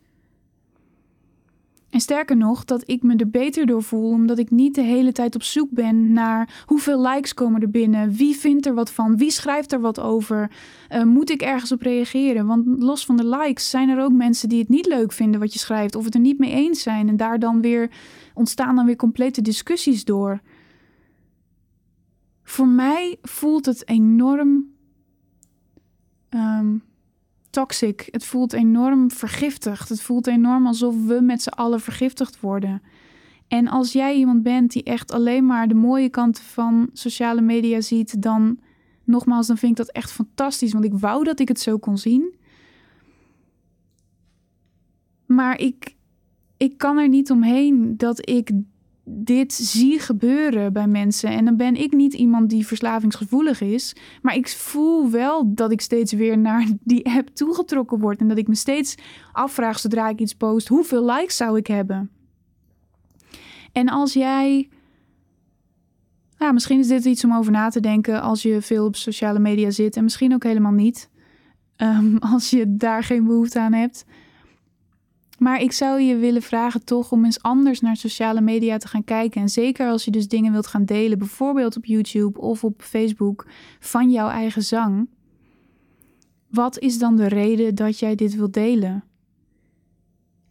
En 1.96 2.02
sterker 2.02 2.38
nog, 2.38 2.66
dat 2.66 2.90
ik 2.90 3.04
me 3.04 3.16
er 3.16 3.30
beter 3.30 3.66
door 3.66 3.84
voel, 3.84 4.10
omdat 4.10 4.38
ik 4.38 4.52
niet 4.52 4.76
de 4.76 4.82
hele 4.82 5.12
tijd 5.12 5.36
op 5.36 5.44
zoek 5.44 5.70
ben 5.72 6.14
naar 6.14 6.64
hoeveel 6.66 7.02
likes 7.02 7.34
komen 7.34 7.62
er 7.62 7.70
binnen, 7.70 8.12
wie 8.12 8.36
vindt 8.36 8.66
er 8.66 8.74
wat 8.74 8.92
van, 8.92 9.18
wie 9.18 9.32
schrijft 9.32 9.72
er 9.72 9.80
wat 9.80 10.00
over, 10.00 10.52
uh, 10.90 11.04
moet 11.04 11.30
ik 11.30 11.42
ergens 11.42 11.72
op 11.72 11.82
reageren? 11.82 12.46
Want 12.46 12.66
los 12.84 13.06
van 13.06 13.18
de 13.18 13.28
likes 13.28 13.70
zijn 13.70 13.90
er 13.90 14.04
ook 14.04 14.12
mensen 14.12 14.50
die 14.50 14.60
het 14.60 14.70
niet 14.70 14.86
leuk 14.86 15.12
vinden 15.12 15.40
wat 15.40 15.54
je 15.54 15.60
schrijft, 15.60 15.96
of 15.96 16.06
het 16.06 16.14
er 16.14 16.20
niet 16.20 16.40
mee 16.40 16.52
eens 16.52 16.82
zijn 16.82 17.10
en 17.10 17.18
daar 17.18 17.40
dan 17.40 17.62
weer 17.62 17.92
ontstaan 18.34 18.76
dan 18.76 18.86
weer 18.86 18.96
complete 18.96 19.42
discussies 19.42 20.06
door. 20.06 20.42
Voor 22.44 22.68
mij 22.68 23.18
voelt 23.22 23.66
het 23.66 23.88
enorm. 23.88 24.74
Um, 26.30 26.84
toxic. 27.56 28.08
Het 28.12 28.26
voelt 28.26 28.54
enorm 28.54 29.12
vergiftigd. 29.12 29.90
Het 29.90 30.02
voelt 30.02 30.28
enorm 30.28 30.68
alsof 30.68 31.06
we 31.06 31.22
met 31.22 31.42
z'n 31.42 31.50
allen 31.50 31.80
vergiftigd 31.80 32.40
worden. 32.40 32.82
En 33.48 33.68
als 33.68 33.92
jij 33.92 34.16
iemand 34.16 34.44
bent 34.44 34.72
die 34.72 34.84
echt 34.84 35.12
alleen 35.12 35.46
maar 35.46 35.68
de 35.68 35.74
mooie 35.74 36.10
kanten 36.10 36.44
van 36.44 36.90
sociale 36.94 37.42
media 37.42 37.82
ziet, 37.82 38.22
dan 38.22 38.60
nogmaals, 39.04 39.48
dan 39.48 39.58
vind 39.58 39.72
ik 39.72 39.86
dat 39.86 39.96
echt 39.96 40.12
fantastisch. 40.12 40.74
Want 40.74 40.86
ik 40.86 40.94
wou 40.94 41.24
dat 41.24 41.40
ik 41.40 41.48
het 41.48 41.60
zo 41.60 41.78
kon 41.78 41.98
zien. 41.98 42.36
Maar 45.26 45.60
ik, 45.60 45.96
ik 46.58 46.78
kan 46.78 46.98
er 46.98 47.10
niet 47.10 47.32
omheen 47.32 47.98
dat 47.98 48.30
ik 48.30 48.52
dit 49.08 49.54
zie 49.54 50.00
gebeuren 50.00 50.74
bij 50.74 50.88
mensen. 50.88 51.30
En 51.30 51.46
dan 51.46 51.58
ben 51.58 51.76
ik 51.76 51.94
niet 51.94 52.14
iemand 52.14 52.50
die 52.50 52.68
verslavingsgevoelig 52.68 53.62
is. 53.62 53.96
Maar 54.22 54.36
ik 54.36 54.48
voel 54.48 55.10
wel 55.10 55.54
dat 55.54 55.72
ik 55.72 55.82
steeds 55.82 56.14
weer 56.14 56.38
naar 56.38 56.68
die 56.84 57.06
app 57.06 57.30
toegetrokken 57.30 58.00
word. 58.00 58.20
En 58.20 58.28
dat 58.28 58.38
ik 58.38 58.48
me 58.48 58.56
steeds 58.56 58.96
afvraag 59.32 59.80
zodra 59.80 60.10
ik 60.10 60.20
iets 60.20 60.34
post: 60.34 60.68
hoeveel 60.68 61.06
likes 61.06 61.38
zou 61.38 61.58
ik 61.58 61.68
hebben? 61.68 62.10
En 63.72 63.90
als 63.90 64.14
jij. 64.14 64.70
Nou, 66.38 66.54
misschien 66.54 66.80
is 66.80 66.88
dit 66.88 67.06
iets 67.06 67.24
om 67.24 67.34
over 67.34 67.52
na 67.52 67.70
te 67.70 67.80
denken 67.80 68.22
als 68.22 68.42
je 68.42 68.62
veel 68.62 68.86
op 68.86 68.96
sociale 68.96 69.40
media 69.40 69.70
zit. 69.70 69.96
En 69.96 70.04
misschien 70.04 70.34
ook 70.34 70.44
helemaal 70.44 70.72
niet. 70.72 71.10
Um, 71.78 72.18
als 72.34 72.50
je 72.50 72.76
daar 72.76 73.04
geen 73.04 73.26
behoefte 73.26 73.60
aan 73.60 73.74
hebt. 73.74 74.06
Maar 75.38 75.62
ik 75.62 75.72
zou 75.72 76.02
je 76.02 76.16
willen 76.16 76.42
vragen 76.42 76.86
toch 76.86 77.12
om 77.12 77.26
eens 77.26 77.42
anders 77.42 77.82
naar 77.82 77.98
sociale 77.98 78.42
media 78.42 78.78
te 78.78 78.88
gaan 78.88 79.04
kijken. 79.04 79.42
En 79.42 79.50
zeker 79.50 79.90
als 79.90 80.06
je 80.06 80.12
dus 80.12 80.28
dingen 80.28 80.52
wilt 80.52 80.68
gaan 80.68 80.86
delen, 80.86 81.18
bijvoorbeeld 81.18 81.78
op 81.78 81.86
YouTube 81.86 82.42
of 82.42 82.64
op 82.64 82.82
Facebook, 82.82 83.46
van 83.80 84.12
jouw 84.12 84.30
eigen 84.30 84.64
zang. 84.64 85.10
Wat 86.48 86.80
is 86.80 87.00
dan 87.00 87.16
de 87.16 87.28
reden 87.28 87.76
dat 87.76 88.00
jij 88.00 88.16
dit 88.16 88.36
wilt 88.36 88.54
delen? 88.54 89.04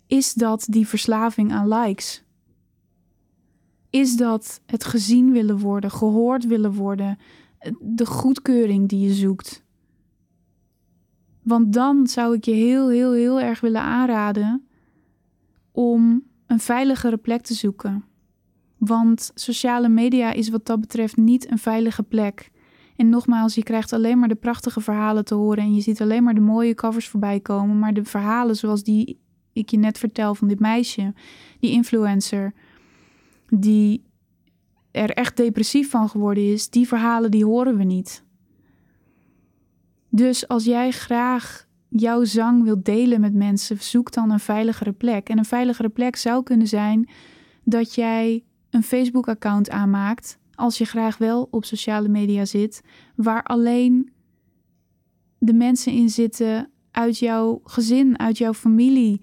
Is 0.07 0.35
dat 0.35 0.67
die 0.69 0.89
verslaving 0.89 1.53
aan 1.53 1.69
likes? 1.69 2.25
Is 3.91 4.17
dat 4.17 4.61
het 4.67 4.85
gezien 4.85 5.33
willen 5.33 5.59
worden, 5.59 5.91
gehoord 5.91 6.47
willen 6.47 6.73
worden, 6.73 7.19
de 7.81 8.07
goedkeuring 8.07 8.89
die 8.89 9.01
je 9.01 9.15
zoekt? 9.15 9.63
Want 11.43 11.73
dan 11.73 12.07
zou 12.07 12.35
ik 12.35 12.45
je 12.45 12.53
heel, 12.53 12.89
heel, 12.89 13.13
heel 13.13 13.41
erg 13.41 13.61
willen 13.61 13.81
aanraden 13.81 14.64
om 15.75 16.23
een 16.47 16.61
veiligere 16.61 17.17
plek 17.17 17.43
te 17.43 17.55
zoeken. 17.55 18.05
Want 18.79 19.31
sociale 19.35 19.89
media 19.89 20.33
is 20.33 20.49
wat 20.49 20.67
dat 20.67 20.81
betreft 20.81 21.17
niet 21.17 21.51
een 21.51 21.59
veilige 21.59 22.03
plek. 22.03 22.51
En 22.97 23.09
nogmaals, 23.09 23.55
je 23.55 23.63
krijgt 23.63 23.93
alleen 23.93 24.19
maar 24.19 24.29
de 24.29 24.35
prachtige 24.35 24.81
verhalen 24.81 25.25
te 25.25 25.35
horen 25.35 25.65
en 25.65 25.75
je 25.75 25.81
ziet 25.81 26.01
alleen 26.01 26.23
maar 26.23 26.35
de 26.35 26.41
mooie 26.41 26.75
covers 26.75 27.09
voorbij 27.09 27.41
komen. 27.41 27.79
Maar 27.79 27.95
de 27.95 28.05
verhalen 28.05 28.57
zoals 28.57 28.83
die 28.83 29.21
ik 29.53 29.71
je 29.71 29.77
net 29.77 29.99
vertel 29.99 30.35
van 30.35 30.49
dit 30.49 30.61
meisje, 30.61 31.15
die 31.61 31.71
influencer, 31.71 32.53
die 33.49 34.05
er 34.91 35.11
echt 35.11 35.37
depressief 35.37 35.91
van 35.91 36.09
geworden 36.09 36.53
is, 36.53 36.71
die 36.71 36.89
verhalen 36.89 37.31
die 37.31 37.45
horen 37.45 37.77
we 37.77 37.85
niet. 37.85 38.25
Dus 40.09 40.49
als 40.49 40.65
jij 40.65 40.91
graag 40.91 41.67
jouw 41.97 42.25
zang 42.25 42.63
wilt 42.63 42.85
delen 42.85 43.21
met 43.21 43.35
mensen, 43.35 43.77
zoek 43.81 44.13
dan 44.13 44.31
een 44.31 44.41
veiligere 44.41 44.93
plek. 44.93 45.29
En 45.29 45.39
een 45.39 45.45
veiligere 45.45 45.89
plek 45.89 46.17
zou 46.17 46.43
kunnen 46.43 46.67
zijn 46.67 47.09
dat 47.65 47.95
jij 47.95 48.45
een 48.71 48.83
Facebook-account 48.83 49.71
aanmaakt, 49.71 50.39
als 50.55 50.79
je 50.79 50.85
graag 50.85 51.19
wel 51.19 51.49
op 51.51 51.65
sociale 51.65 52.09
media 52.09 52.45
zit, 52.45 52.83
waar 53.17 53.43
alleen 53.43 54.13
de 55.39 55.53
mensen 55.53 55.93
in 55.93 56.09
zitten 56.09 56.71
uit 56.91 57.19
jouw 57.19 57.61
gezin, 57.65 58.19
uit 58.19 58.39
jouw 58.39 58.55
familie. 58.55 59.21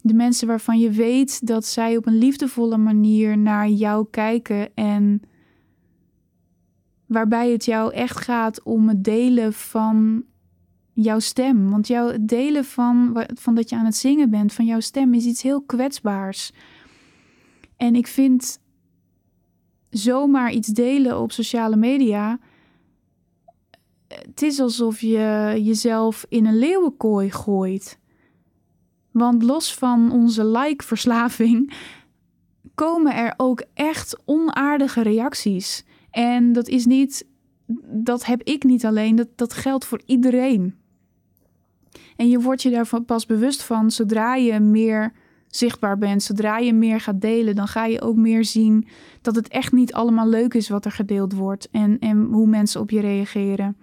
De 0.00 0.14
mensen 0.14 0.46
waarvan 0.46 0.78
je 0.78 0.90
weet 0.90 1.46
dat 1.46 1.66
zij 1.66 1.96
op 1.96 2.06
een 2.06 2.18
liefdevolle 2.18 2.76
manier 2.76 3.38
naar 3.38 3.68
jou 3.68 4.06
kijken 4.10 4.74
en 4.74 5.22
waarbij 7.06 7.50
het 7.50 7.64
jou 7.64 7.92
echt 7.92 8.20
gaat 8.20 8.62
om 8.62 8.88
het 8.88 9.04
delen 9.04 9.52
van 9.52 10.24
jouw 11.02 11.18
stem. 11.18 11.70
Want 11.70 11.86
jouw 11.86 12.12
delen 12.20 12.64
van, 12.64 13.24
van 13.34 13.54
dat 13.54 13.68
je 13.68 13.76
aan 13.76 13.84
het 13.84 13.96
zingen 13.96 14.30
bent, 14.30 14.52
van 14.52 14.64
jouw 14.64 14.80
stem, 14.80 15.14
is 15.14 15.24
iets 15.24 15.42
heel 15.42 15.62
kwetsbaars. 15.62 16.52
En 17.76 17.94
ik 17.94 18.06
vind 18.06 18.58
zomaar 19.90 20.52
iets 20.52 20.68
delen 20.68 21.20
op 21.20 21.32
sociale 21.32 21.76
media. 21.76 22.38
Het 24.08 24.42
is 24.42 24.60
alsof 24.60 25.00
je 25.00 25.54
jezelf 25.62 26.26
in 26.28 26.46
een 26.46 26.58
leeuwenkooi 26.58 27.30
gooit. 27.30 27.98
Want 29.10 29.42
los 29.42 29.74
van 29.74 30.12
onze 30.12 30.46
like-verslaving 30.46 31.72
komen 32.74 33.14
er 33.14 33.34
ook 33.36 33.62
echt 33.74 34.16
onaardige 34.24 35.02
reacties. 35.02 35.84
En 36.10 36.52
dat 36.52 36.68
is 36.68 36.86
niet, 36.86 37.26
dat 37.86 38.24
heb 38.24 38.42
ik 38.42 38.64
niet 38.64 38.84
alleen, 38.84 39.16
dat, 39.16 39.28
dat 39.34 39.52
geldt 39.52 39.84
voor 39.84 40.02
iedereen. 40.06 40.74
En 42.18 42.28
je 42.28 42.40
wordt 42.40 42.62
je 42.62 42.70
daarvan 42.70 43.04
pas 43.04 43.26
bewust 43.26 43.62
van 43.62 43.90
zodra 43.90 44.34
je 44.34 44.60
meer 44.60 45.12
zichtbaar 45.46 45.98
bent, 45.98 46.22
zodra 46.22 46.58
je 46.58 46.72
meer 46.72 47.00
gaat 47.00 47.20
delen, 47.20 47.54
dan 47.54 47.68
ga 47.68 47.84
je 47.84 48.00
ook 48.00 48.16
meer 48.16 48.44
zien 48.44 48.86
dat 49.22 49.34
het 49.34 49.48
echt 49.48 49.72
niet 49.72 49.92
allemaal 49.92 50.28
leuk 50.28 50.54
is 50.54 50.68
wat 50.68 50.84
er 50.84 50.92
gedeeld 50.92 51.32
wordt 51.32 51.68
en, 51.70 51.98
en 51.98 52.22
hoe 52.22 52.46
mensen 52.46 52.80
op 52.80 52.90
je 52.90 53.00
reageren. 53.00 53.76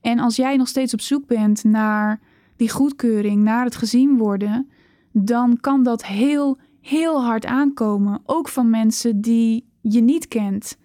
En 0.00 0.18
als 0.18 0.36
jij 0.36 0.56
nog 0.56 0.68
steeds 0.68 0.92
op 0.92 1.00
zoek 1.00 1.26
bent 1.26 1.64
naar 1.64 2.20
die 2.56 2.70
goedkeuring, 2.70 3.42
naar 3.42 3.64
het 3.64 3.76
gezien 3.76 4.16
worden, 4.16 4.70
dan 5.12 5.60
kan 5.60 5.82
dat 5.82 6.06
heel, 6.06 6.58
heel 6.80 7.24
hard 7.24 7.46
aankomen. 7.46 8.20
Ook 8.24 8.48
van 8.48 8.70
mensen 8.70 9.20
die 9.20 9.68
je 9.80 10.00
niet 10.00 10.28
kent. 10.28 10.78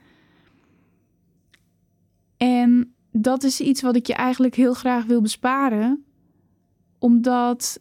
En 2.37 2.93
dat 3.11 3.43
is 3.43 3.61
iets 3.61 3.81
wat 3.81 3.95
ik 3.95 4.07
je 4.07 4.13
eigenlijk 4.13 4.55
heel 4.55 4.73
graag 4.73 5.05
wil 5.05 5.21
besparen, 5.21 6.05
omdat 7.01 7.79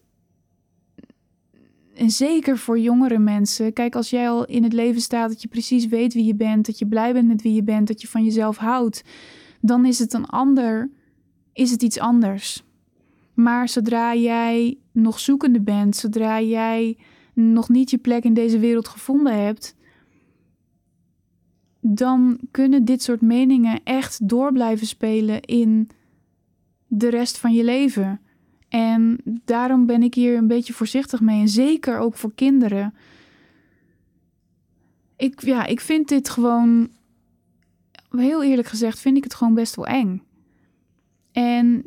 en 1.94 2.10
zeker 2.10 2.58
voor 2.58 2.78
jongere 2.78 3.18
mensen. 3.18 3.72
Kijk, 3.72 3.94
als 3.94 4.10
jij 4.10 4.30
al 4.30 4.44
in 4.44 4.62
het 4.62 4.72
leven 4.72 5.00
staat 5.00 5.28
dat 5.28 5.42
je 5.42 5.48
precies 5.48 5.86
weet 5.86 6.14
wie 6.14 6.24
je 6.24 6.34
bent, 6.34 6.66
dat 6.66 6.78
je 6.78 6.86
blij 6.86 7.12
bent 7.12 7.28
met 7.28 7.42
wie 7.42 7.54
je 7.54 7.62
bent, 7.62 7.88
dat 7.88 8.00
je 8.00 8.08
van 8.08 8.24
jezelf 8.24 8.56
houdt, 8.56 9.02
dan 9.60 9.84
is 9.84 9.98
het 9.98 10.12
een 10.12 10.26
ander, 10.26 10.90
is 11.52 11.70
het 11.70 11.82
iets 11.82 11.98
anders. 11.98 12.64
Maar 13.34 13.68
zodra 13.68 14.14
jij 14.14 14.78
nog 14.92 15.20
zoekende 15.20 15.60
bent, 15.60 15.96
zodra 15.96 16.40
jij 16.40 16.98
nog 17.34 17.68
niet 17.68 17.90
je 17.90 17.98
plek 17.98 18.24
in 18.24 18.34
deze 18.34 18.58
wereld 18.58 18.88
gevonden 18.88 19.44
hebt, 19.44 19.76
dan 21.80 22.40
kunnen 22.50 22.84
dit 22.84 23.02
soort 23.02 23.20
meningen 23.20 23.80
echt 23.84 24.28
door 24.28 24.52
blijven 24.52 24.86
spelen 24.86 25.40
in 25.40 25.88
de 26.86 27.08
rest 27.08 27.38
van 27.38 27.52
je 27.52 27.64
leven. 27.64 28.20
En 28.70 29.18
daarom 29.44 29.86
ben 29.86 30.02
ik 30.02 30.14
hier 30.14 30.36
een 30.36 30.46
beetje 30.46 30.72
voorzichtig 30.72 31.20
mee. 31.20 31.40
En 31.40 31.48
zeker 31.48 31.98
ook 31.98 32.16
voor 32.16 32.34
kinderen. 32.34 32.94
Ik, 35.16 35.40
ja, 35.42 35.66
ik 35.66 35.80
vind 35.80 36.08
dit 36.08 36.28
gewoon, 36.28 36.90
heel 38.10 38.42
eerlijk 38.42 38.68
gezegd, 38.68 38.98
vind 39.00 39.16
ik 39.16 39.24
het 39.24 39.34
gewoon 39.34 39.54
best 39.54 39.76
wel 39.76 39.86
eng. 39.86 40.22
En 41.32 41.86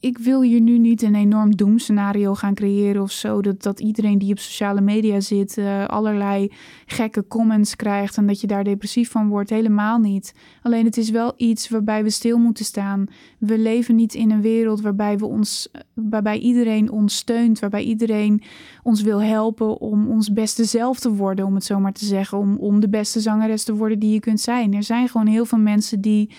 ik 0.00 0.18
wil 0.18 0.42
hier 0.42 0.60
nu 0.60 0.78
niet 0.78 1.02
een 1.02 1.14
enorm 1.14 1.56
doemscenario 1.56 2.34
gaan 2.34 2.54
creëren 2.54 3.02
of 3.02 3.10
zo. 3.12 3.42
Dat, 3.42 3.62
dat 3.62 3.80
iedereen 3.80 4.18
die 4.18 4.30
op 4.30 4.38
sociale 4.38 4.80
media 4.80 5.20
zit 5.20 5.56
uh, 5.56 5.86
allerlei 5.86 6.52
gekke 6.86 7.26
comments 7.26 7.76
krijgt 7.76 8.16
en 8.16 8.26
dat 8.26 8.40
je 8.40 8.46
daar 8.46 8.64
depressief 8.64 9.10
van 9.10 9.28
wordt. 9.28 9.50
Helemaal 9.50 9.98
niet. 9.98 10.34
Alleen 10.62 10.84
het 10.84 10.96
is 10.96 11.10
wel 11.10 11.32
iets 11.36 11.68
waarbij 11.68 12.02
we 12.02 12.10
stil 12.10 12.38
moeten 12.38 12.64
staan. 12.64 13.06
We 13.38 13.58
leven 13.58 13.94
niet 13.94 14.14
in 14.14 14.30
een 14.30 14.40
wereld 14.40 14.80
waarbij, 14.80 15.18
we 15.18 15.26
ons, 15.26 15.68
waarbij 15.94 16.38
iedereen 16.38 16.90
ons 16.90 17.16
steunt, 17.16 17.58
waarbij 17.58 17.82
iedereen 17.82 18.42
ons 18.82 19.02
wil 19.02 19.22
helpen 19.22 19.80
om 19.80 20.08
ons 20.08 20.32
beste 20.32 20.64
zelf 20.64 21.00
te 21.00 21.12
worden, 21.12 21.46
om 21.46 21.54
het 21.54 21.64
zo 21.64 21.80
maar 21.80 21.92
te 21.92 22.04
zeggen. 22.04 22.38
Om, 22.38 22.56
om 22.56 22.80
de 22.80 22.88
beste 22.88 23.20
zangeres 23.20 23.64
te 23.64 23.74
worden 23.74 23.98
die 23.98 24.12
je 24.12 24.20
kunt 24.20 24.40
zijn. 24.40 24.74
Er 24.74 24.82
zijn 24.82 25.08
gewoon 25.08 25.26
heel 25.26 25.44
veel 25.44 25.58
mensen 25.58 26.00
die 26.00 26.30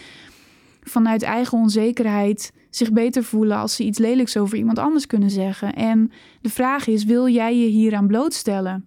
vanuit 0.81 1.21
eigen 1.21 1.57
onzekerheid 1.57 2.51
zich 2.69 2.91
beter 2.91 3.23
voelen 3.23 3.57
als 3.57 3.75
ze 3.75 3.83
iets 3.83 3.97
lelijks 3.97 4.37
over 4.37 4.57
iemand 4.57 4.79
anders 4.79 5.07
kunnen 5.07 5.29
zeggen. 5.29 5.73
En 5.73 6.11
de 6.41 6.49
vraag 6.49 6.87
is: 6.87 7.03
wil 7.03 7.27
jij 7.27 7.57
je 7.57 7.67
hieraan 7.67 8.07
blootstellen? 8.07 8.85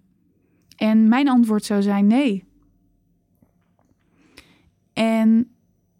En 0.75 1.07
mijn 1.07 1.29
antwoord 1.29 1.65
zou 1.65 1.81
zijn 1.81 2.07
nee. 2.07 2.43
En 4.93 5.49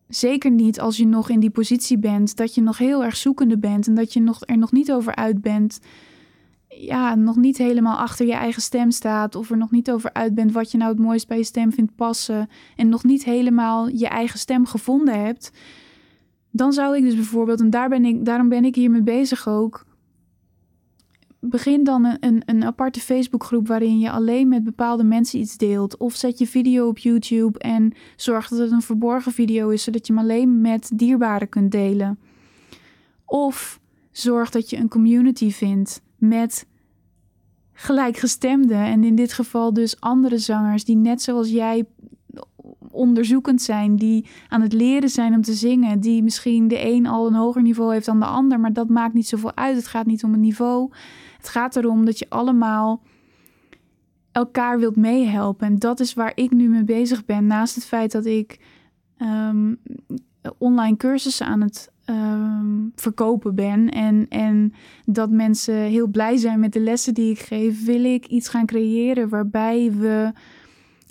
zeker 0.08 0.52
niet 0.52 0.80
als 0.80 0.98
je 0.98 1.06
nog 1.06 1.30
in 1.30 1.40
die 1.40 1.50
positie 1.50 1.98
bent 1.98 2.36
dat 2.36 2.56
je 2.56 2.62
nog 2.62 2.78
heel 2.78 3.04
erg 3.04 3.16
zoekende 3.16 3.58
bent 3.58 3.88
en 3.88 3.96
dat 3.96 4.14
je 4.14 4.22
nog, 4.22 4.42
er 4.46 4.58
nog 4.58 4.72
niet 4.72 4.92
over 4.92 5.16
uit 5.16 5.42
bent. 5.42 5.80
Ja, 6.68 7.16
nog 7.16 7.36
niet 7.36 7.58
helemaal 7.58 7.98
achter 7.98 8.26
je 8.26 8.34
eigen 8.34 8.62
stem 8.62 8.92
staat. 8.92 9.36
Of 9.36 9.50
er 9.50 9.58
nog 9.58 9.72
niet 9.72 9.92
over 9.92 10.14
uit 10.14 10.36
bent 10.36 10.52
wat 10.52 10.72
je 10.72 10.78
nou 10.78 10.92
het 10.92 11.00
mooist 11.00 11.28
bij 11.28 11.38
je 11.38 11.44
stem 11.44 11.72
vindt 11.72 11.96
passen. 11.96 12.50
En 12.76 12.90
nog 12.90 13.04
niet 13.04 13.24
helemaal 13.24 13.88
je 13.88 14.08
eigen 14.08 14.40
stem 14.40 14.66
gevonden 14.66 15.24
hebt 15.26 15.52
dan 16.56 16.74
zou 16.74 16.98
ik 16.98 17.04
dus 17.04 17.16
bijvoorbeeld, 17.16 17.60
en 17.60 17.70
daar 17.70 17.90
ben 17.90 18.06
ik, 18.06 18.26
daarom 18.26 18.50
ben 18.50 18.66
ik 18.66 18.76
hiermee 18.76 19.04
bezig 19.04 19.48
ook. 19.48 19.86
Begin 21.40 21.84
dan 21.84 22.06
een, 22.06 22.18
een, 22.20 22.42
een 22.46 22.64
aparte 22.64 23.00
Facebookgroep 23.00 23.68
waarin 23.68 24.00
je 24.00 24.12
alleen 24.12 24.48
met 24.48 24.64
bepaalde 24.64 25.04
mensen 25.04 25.40
iets 25.40 25.58
deelt. 25.58 25.98
Of 25.98 26.16
zet 26.16 26.38
je 26.38 26.48
video 26.48 26.88
op 26.88 26.98
YouTube 26.98 27.60
en 27.60 27.94
zorg 28.16 28.48
dat 28.48 28.60
het 28.60 28.72
een 28.72 28.82
verborgen 28.82 29.32
video 29.32 29.70
is, 29.70 29.84
zodat 29.84 30.08
je 30.08 30.14
hem 30.14 30.22
alleen 30.22 30.62
met 30.62 30.92
dierbaren 30.94 31.50
kunt 31.50 31.72
delen. 31.72 32.20
Of 33.26 33.80
zorg 34.12 34.50
dat 34.50 34.70
je 34.70 34.78
een 34.78 34.90
community 34.90 35.52
vindt 35.52 36.02
met 36.18 36.68
gelijkgestemden. 37.74 38.78
En 38.78 39.04
in 39.04 39.16
dit 39.16 39.34
geval 39.34 39.74
dus 39.74 40.00
andere 40.00 40.38
zangers 40.38 40.86
die 40.86 40.98
net 40.98 41.22
zoals 41.22 41.50
jij 41.50 41.86
onderzoekend 42.96 43.62
zijn, 43.62 43.96
die 43.96 44.26
aan 44.50 44.62
het 44.62 44.74
leren 44.74 45.10
zijn 45.10 45.34
om 45.34 45.42
te 45.42 45.54
zingen, 45.54 46.00
die 46.00 46.24
misschien 46.24 46.68
de 46.68 46.86
een 46.86 47.06
al 47.06 47.28
een 47.28 47.34
hoger 47.34 47.62
niveau 47.62 47.94
heeft 47.94 48.06
dan 48.06 48.20
de 48.20 48.26
ander, 48.26 48.60
maar 48.60 48.74
dat 48.74 48.90
maakt 48.90 49.14
niet 49.14 49.28
zoveel 49.28 49.56
uit. 49.56 49.76
Het 49.76 49.88
gaat 49.88 50.06
niet 50.06 50.24
om 50.24 50.32
het 50.32 50.42
niveau. 50.42 50.92
Het 51.38 51.50
gaat 51.50 51.76
erom 51.76 52.06
dat 52.06 52.20
je 52.20 52.30
allemaal 52.30 53.02
elkaar 54.32 54.80
wilt 54.80 54.96
meehelpen. 54.96 55.68
En 55.68 55.76
dat 55.76 56.00
is 56.00 56.14
waar 56.14 56.32
ik 56.36 56.52
nu 56.52 56.70
mee 56.70 56.84
bezig 56.84 57.26
ben. 57.26 57.48
Naast 57.48 57.76
het 57.76 57.86
feit 57.86 58.12
dat 58.12 58.26
ik 58.26 58.60
um, 59.18 59.80
online 60.58 60.98
cursussen 60.98 61.46
aan 61.46 61.62
het 61.62 61.92
ehm, 62.06 62.88
verkopen 62.96 63.56
ben 63.56 63.90
en, 63.90 64.26
en 64.30 64.74
dat 65.06 65.30
mensen 65.30 65.76
heel 65.76 66.08
blij 66.08 66.38
zijn 66.38 66.60
met 66.60 66.74
de 66.74 66.80
lessen 66.80 67.14
die 67.14 67.32
ik 67.32 67.40
geef, 67.40 67.86
wil 67.86 68.04
ik 68.04 68.26
iets 68.26 68.50
gaan 68.50 68.66
creëren 68.66 69.30
waarbij 69.30 69.92
we 69.98 70.32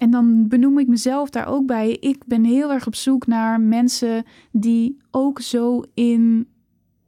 en 0.05 0.11
dan 0.11 0.49
benoem 0.49 0.79
ik 0.79 0.89
mezelf 0.89 1.31
daar 1.31 1.47
ook 1.47 1.67
bij. 1.67 1.91
Ik 1.91 2.27
ben 2.27 2.45
heel 2.45 2.73
erg 2.73 2.87
op 2.87 2.95
zoek 2.95 3.27
naar 3.27 3.61
mensen 3.61 4.25
die 4.53 4.97
ook 5.11 5.41
zo 5.41 5.83
in 5.95 6.49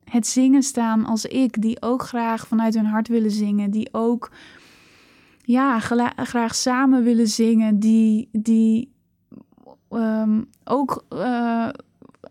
het 0.04 0.26
zingen 0.26 0.62
staan 0.62 1.04
als 1.04 1.24
ik. 1.24 1.62
Die 1.62 1.82
ook 1.82 2.02
graag 2.02 2.46
vanuit 2.46 2.74
hun 2.74 2.84
hart 2.86 3.08
willen 3.08 3.30
zingen. 3.30 3.70
Die 3.70 3.88
ook 3.92 4.30
ja, 5.42 5.78
graag 6.16 6.54
samen 6.54 7.02
willen 7.02 7.28
zingen. 7.28 7.78
Die, 7.78 8.28
die 8.32 8.92
um, 9.90 10.46
ook 10.64 11.04
uh, 11.12 11.68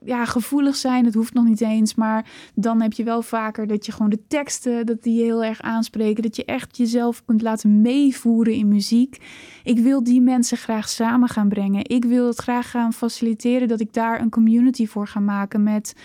ja, 0.06 0.26
gevoelig 0.26 0.76
zijn. 0.76 1.06
Het 1.06 1.14
hoeft 1.14 1.34
nog 1.34 1.46
niet 1.46 1.62
eens. 1.62 1.96
Maar 1.96 2.26
dan 2.56 2.82
heb 2.82 2.94
je 2.94 3.04
wel 3.04 3.22
vaker 3.22 3.68
dat 3.68 3.86
je 3.86 3.92
gewoon 3.92 4.10
de 4.10 4.28
teksten, 4.28 4.86
dat 4.86 5.04
die 5.04 5.24
heel 5.24 5.44
erg 5.44 5.62
aanspreken. 5.62 6.24
Dat 6.24 6.36
je 6.36 6.46
echt 6.46 6.78
jezelf 6.78 7.26
kunt 7.26 7.42
laten 7.42 7.82
meevoeren 7.82 8.54
in 8.54 8.68
muziek. 8.68 9.18
Ik 9.64 9.80
wil 9.80 10.04
die 10.04 10.22
mensen 10.22 10.58
graag 10.58 10.90
samen 10.90 11.30
gaan 11.30 11.50
brengen. 11.50 11.90
Ik 11.90 12.06
wil 12.06 12.28
het 12.28 12.40
graag 12.40 12.70
gaan 12.70 12.94
faciliteren 12.94 13.68
dat 13.68 13.80
ik 13.80 13.94
daar 13.94 14.22
een 14.22 14.30
community 14.30 14.88
voor 14.88 15.08
ga 15.08 15.20
maken 15.20 15.64
met 15.64 15.96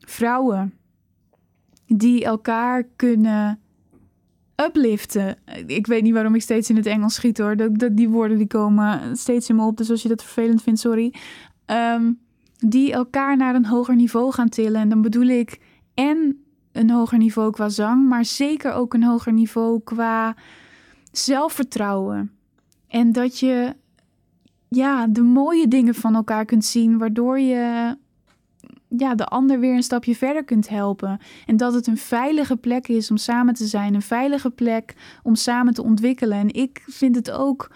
vrouwen 0.00 0.74
die 1.86 2.24
elkaar 2.24 2.86
kunnen 2.96 3.60
upliften. 4.66 5.36
Ik 5.66 5.86
weet 5.86 6.02
niet 6.02 6.12
waarom 6.12 6.34
ik 6.34 6.42
steeds 6.42 6.70
in 6.70 6.76
het 6.76 6.86
Engels 6.86 7.14
schiet 7.14 7.38
hoor. 7.38 7.56
Dat, 7.56 7.78
dat, 7.78 7.96
die 7.96 8.08
woorden 8.08 8.38
die 8.38 8.46
komen 8.46 9.16
steeds 9.16 9.48
in 9.48 9.56
me 9.56 9.64
op. 9.64 9.76
Dus 9.76 9.90
als 9.90 10.02
je 10.02 10.08
dat 10.08 10.22
vervelend 10.22 10.62
vindt, 10.62 10.80
sorry. 10.80 11.14
Um, 11.66 12.18
die 12.68 12.92
elkaar 12.92 13.36
naar 13.36 13.54
een 13.54 13.66
hoger 13.66 13.96
niveau 13.96 14.32
gaan 14.32 14.48
tillen. 14.48 14.80
En 14.80 14.88
dan 14.88 15.02
bedoel 15.02 15.26
ik 15.26 15.60
en 15.94 16.44
een 16.72 16.90
hoger 16.90 17.18
niveau 17.18 17.50
qua 17.50 17.68
zang, 17.68 18.08
maar 18.08 18.24
zeker 18.24 18.72
ook 18.72 18.94
een 18.94 19.04
hoger 19.04 19.32
niveau 19.32 19.80
qua 19.84 20.36
zelfvertrouwen. 21.12 22.30
En 22.88 23.12
dat 23.12 23.38
je 23.38 23.74
ja, 24.68 25.06
de 25.06 25.22
mooie 25.22 25.68
dingen 25.68 25.94
van 25.94 26.14
elkaar 26.14 26.44
kunt 26.44 26.64
zien, 26.64 26.98
waardoor 26.98 27.38
je 27.38 27.96
ja, 28.88 29.14
de 29.14 29.24
ander 29.24 29.60
weer 29.60 29.74
een 29.74 29.82
stapje 29.82 30.16
verder 30.16 30.44
kunt 30.44 30.68
helpen. 30.68 31.18
En 31.46 31.56
dat 31.56 31.74
het 31.74 31.86
een 31.86 31.96
veilige 31.96 32.56
plek 32.56 32.88
is 32.88 33.10
om 33.10 33.16
samen 33.16 33.54
te 33.54 33.66
zijn, 33.66 33.94
een 33.94 34.02
veilige 34.02 34.50
plek 34.50 34.94
om 35.22 35.34
samen 35.34 35.74
te 35.74 35.82
ontwikkelen. 35.82 36.38
En 36.38 36.54
ik 36.54 36.82
vind 36.86 37.14
het 37.14 37.30
ook 37.30 37.70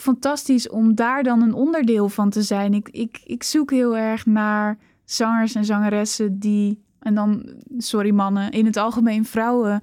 fantastisch 0.00 0.68
om 0.68 0.94
daar 0.94 1.22
dan 1.22 1.42
een 1.42 1.54
onderdeel 1.54 2.08
van 2.08 2.30
te 2.30 2.42
zijn. 2.42 2.74
Ik, 2.74 2.88
ik, 2.88 3.20
ik 3.24 3.42
zoek 3.42 3.70
heel 3.70 3.96
erg 3.96 4.26
naar 4.26 4.78
zangers 5.04 5.54
en 5.54 5.64
zangeressen 5.64 6.38
die, 6.38 6.82
en 6.98 7.14
dan, 7.14 7.42
sorry 7.78 8.10
mannen, 8.10 8.50
in 8.50 8.66
het 8.66 8.76
algemeen 8.76 9.24
vrouwen, 9.24 9.82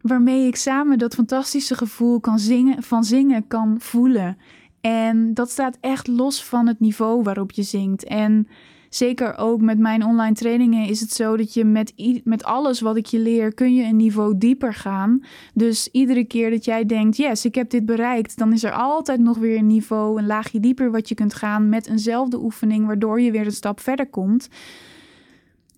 waarmee 0.00 0.46
ik 0.46 0.56
samen 0.56 0.98
dat 0.98 1.14
fantastische 1.14 1.74
gevoel 1.74 2.20
kan 2.20 2.38
zingen, 2.38 2.82
van 2.82 3.04
zingen 3.04 3.46
kan 3.46 3.76
voelen. 3.78 4.38
En 4.80 5.34
dat 5.34 5.50
staat 5.50 5.78
echt 5.80 6.06
los 6.06 6.44
van 6.44 6.66
het 6.66 6.80
niveau 6.80 7.22
waarop 7.22 7.50
je 7.50 7.62
zingt. 7.62 8.04
En 8.04 8.48
zeker 8.94 9.38
ook 9.38 9.60
met 9.60 9.78
mijn 9.78 10.04
online 10.04 10.34
trainingen 10.34 10.88
is 10.88 11.00
het 11.00 11.12
zo 11.12 11.36
dat 11.36 11.54
je 11.54 11.64
met, 11.64 11.92
met 12.24 12.44
alles 12.44 12.80
wat 12.80 12.96
ik 12.96 13.06
je 13.06 13.18
leer, 13.18 13.54
kun 13.54 13.74
je 13.74 13.84
een 13.84 13.96
niveau 13.96 14.38
dieper 14.38 14.74
gaan. 14.74 15.22
Dus 15.54 15.88
iedere 15.92 16.24
keer 16.24 16.50
dat 16.50 16.64
jij 16.64 16.86
denkt, 16.86 17.16
yes, 17.16 17.44
ik 17.44 17.54
heb 17.54 17.70
dit 17.70 17.86
bereikt, 17.86 18.38
dan 18.38 18.52
is 18.52 18.64
er 18.64 18.72
altijd 18.72 19.20
nog 19.20 19.38
weer 19.38 19.58
een 19.58 19.66
niveau, 19.66 20.18
een 20.18 20.26
laagje 20.26 20.60
dieper 20.60 20.90
wat 20.90 21.08
je 21.08 21.14
kunt 21.14 21.34
gaan 21.34 21.68
met 21.68 21.86
eenzelfde 21.86 22.38
oefening, 22.38 22.86
waardoor 22.86 23.20
je 23.20 23.30
weer 23.30 23.46
een 23.46 23.52
stap 23.52 23.80
verder 23.80 24.06
komt. 24.06 24.48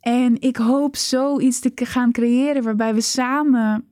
En 0.00 0.40
ik 0.40 0.56
hoop 0.56 0.96
zoiets 0.96 1.60
te 1.60 1.72
gaan 1.74 2.12
creëren 2.12 2.62
waarbij 2.62 2.94
we 2.94 3.00
samen 3.00 3.84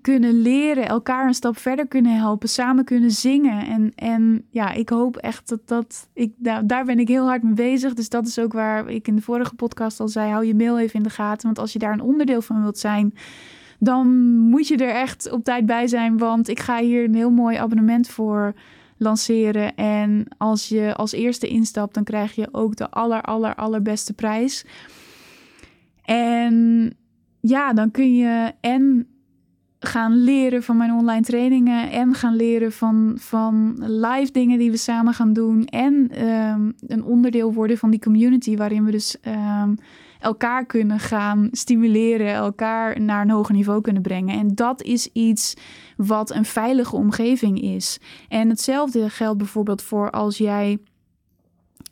kunnen 0.00 0.42
leren, 0.42 0.86
elkaar 0.86 1.26
een 1.26 1.34
stap 1.34 1.58
verder 1.58 1.88
kunnen 1.88 2.16
helpen, 2.16 2.48
samen 2.48 2.84
kunnen 2.84 3.10
zingen. 3.10 3.66
En, 3.66 3.92
en 3.94 4.46
ja, 4.50 4.72
ik 4.72 4.88
hoop 4.88 5.16
echt 5.16 5.48
dat 5.48 5.68
dat. 5.68 6.08
Ik, 6.14 6.32
daar, 6.64 6.84
ben 6.84 6.98
ik 6.98 7.08
heel 7.08 7.26
hard 7.26 7.42
mee 7.42 7.54
bezig. 7.54 7.94
Dus 7.94 8.08
dat 8.08 8.26
is 8.26 8.38
ook 8.38 8.52
waar 8.52 8.90
ik 8.90 9.08
in 9.08 9.16
de 9.16 9.22
vorige 9.22 9.54
podcast 9.54 10.00
al 10.00 10.08
zei: 10.08 10.30
hou 10.30 10.46
je 10.46 10.54
mail 10.54 10.78
even 10.78 10.94
in 10.94 11.02
de 11.02 11.10
gaten. 11.10 11.46
Want 11.46 11.58
als 11.58 11.72
je 11.72 11.78
daar 11.78 11.92
een 11.92 12.00
onderdeel 12.00 12.42
van 12.42 12.62
wilt 12.62 12.78
zijn, 12.78 13.14
dan 13.78 14.08
moet 14.38 14.68
je 14.68 14.76
er 14.76 14.94
echt 14.94 15.30
op 15.30 15.44
tijd 15.44 15.66
bij 15.66 15.86
zijn. 15.86 16.18
Want 16.18 16.48
ik 16.48 16.60
ga 16.60 16.80
hier 16.80 17.04
een 17.04 17.14
heel 17.14 17.30
mooi 17.30 17.56
abonnement 17.56 18.08
voor 18.08 18.54
lanceren. 18.96 19.74
En 19.74 20.26
als 20.38 20.68
je 20.68 20.94
als 20.94 21.12
eerste 21.12 21.48
instapt, 21.48 21.94
dan 21.94 22.04
krijg 22.04 22.34
je 22.34 22.48
ook 22.52 22.76
de 22.76 22.90
aller, 22.90 23.22
aller, 23.22 23.54
allerbeste 23.54 24.12
prijs. 24.12 24.64
En 26.04 26.90
ja, 27.40 27.72
dan 27.72 27.90
kun 27.90 28.14
je 28.14 28.52
en 28.60 29.06
gaan 29.84 30.16
leren 30.16 30.62
van 30.62 30.76
mijn 30.76 30.92
online 30.92 31.22
trainingen 31.22 31.90
en 31.90 32.14
gaan 32.14 32.36
leren 32.36 32.72
van, 32.72 33.12
van 33.16 33.74
live 33.78 34.32
dingen 34.32 34.58
die 34.58 34.70
we 34.70 34.76
samen 34.76 35.14
gaan 35.14 35.32
doen. 35.32 35.64
En 35.64 36.10
ehm, 36.10 36.70
een 36.86 37.04
onderdeel 37.04 37.52
worden 37.52 37.78
van 37.78 37.90
die 37.90 38.00
community 38.00 38.56
waarin 38.56 38.84
we 38.84 38.90
dus 38.90 39.20
ehm, 39.20 39.74
elkaar 40.20 40.66
kunnen 40.66 40.98
gaan 40.98 41.48
stimuleren, 41.50 42.32
elkaar 42.32 43.00
naar 43.00 43.22
een 43.22 43.30
hoger 43.30 43.54
niveau 43.54 43.80
kunnen 43.80 44.02
brengen. 44.02 44.38
En 44.38 44.54
dat 44.54 44.82
is 44.82 45.08
iets 45.12 45.54
wat 45.96 46.30
een 46.30 46.44
veilige 46.44 46.96
omgeving 46.96 47.60
is. 47.60 47.98
En 48.28 48.48
hetzelfde 48.48 49.10
geldt 49.10 49.38
bijvoorbeeld 49.38 49.82
voor 49.82 50.10
als 50.10 50.38
jij. 50.38 50.78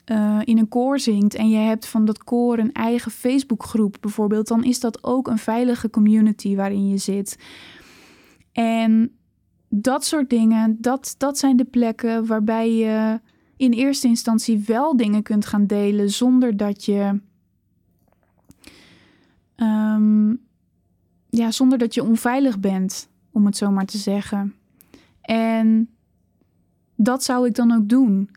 Uh, 0.07 0.39
in 0.45 0.59
een 0.59 0.69
koor 0.69 0.99
zingt 0.99 1.35
en 1.35 1.51
je 1.51 1.59
hebt 1.59 1.87
van 1.87 2.05
dat 2.05 2.25
koor 2.25 2.59
een 2.59 2.73
eigen 2.73 3.11
Facebookgroep 3.11 3.97
bijvoorbeeld, 4.01 4.49
dan 4.49 4.65
is 4.65 4.81
dat 4.81 5.05
ook 5.05 5.29
een 5.29 5.39
veilige 5.39 5.91
community 5.91 6.57
waarin 6.57 6.89
je 6.89 6.97
zit. 6.97 7.39
En 8.53 9.19
dat 9.69 10.05
soort 10.05 10.31
dingen, 10.31 10.77
dat, 10.81 11.15
dat 11.19 11.39
zijn 11.39 11.57
de 11.57 11.65
plekken 11.65 12.27
waarbij 12.27 12.75
je 12.75 13.21
in 13.57 13.73
eerste 13.73 14.07
instantie 14.07 14.65
wel 14.67 14.97
dingen 14.97 15.23
kunt 15.23 15.47
gaan 15.47 15.67
delen 15.67 16.11
zonder 16.11 16.57
dat 16.57 16.85
je. 16.85 17.21
Ehm, 19.57 20.35
ja, 21.29 21.51
zonder 21.51 21.79
dat 21.79 21.95
je 21.95 22.05
onveilig 22.05 22.61
bent, 22.61 23.09
om 23.33 23.47
het 23.47 23.57
zo 23.57 23.71
maar 23.71 23.87
te 23.87 23.99
zeggen. 23.99 24.55
En 25.21 25.91
dat 26.97 27.25
zou 27.25 27.47
ik 27.47 27.55
dan 27.55 27.73
ook 27.73 27.89
doen. 27.89 28.31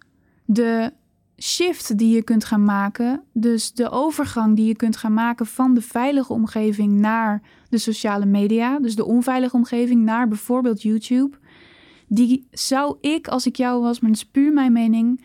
De 0.46 0.94
shift 1.38 1.98
die 1.98 2.16
je 2.16 2.24
kunt 2.24 2.46
gaan 2.46 2.64
maken, 2.64 3.24
dus 3.34 3.74
de 3.74 3.90
overgang 3.90 4.56
die 4.56 4.66
je 4.66 4.76
kunt 4.76 4.98
gaan 4.98 5.14
maken 5.14 5.46
van 5.46 5.74
de 5.74 5.82
veilige 5.82 6.34
omgeving 6.34 7.00
naar 7.00 7.42
de 7.70 7.78
sociale 7.78 8.26
media, 8.26 8.80
dus 8.80 8.96
de 8.96 9.06
onveilige 9.06 9.56
omgeving 9.56 10.04
naar 10.04 10.28
bijvoorbeeld 10.28 10.82
YouTube, 10.82 11.38
die 12.08 12.48
zou 12.52 12.98
ik 13.02 13.28
als 13.28 13.46
ik 13.46 13.56
jou 13.56 13.82
was, 13.82 14.00
maar 14.00 14.10
het 14.10 14.20
is 14.20 14.26
puur 14.26 14.54
mijn 14.54 14.72
mening, 14.72 15.24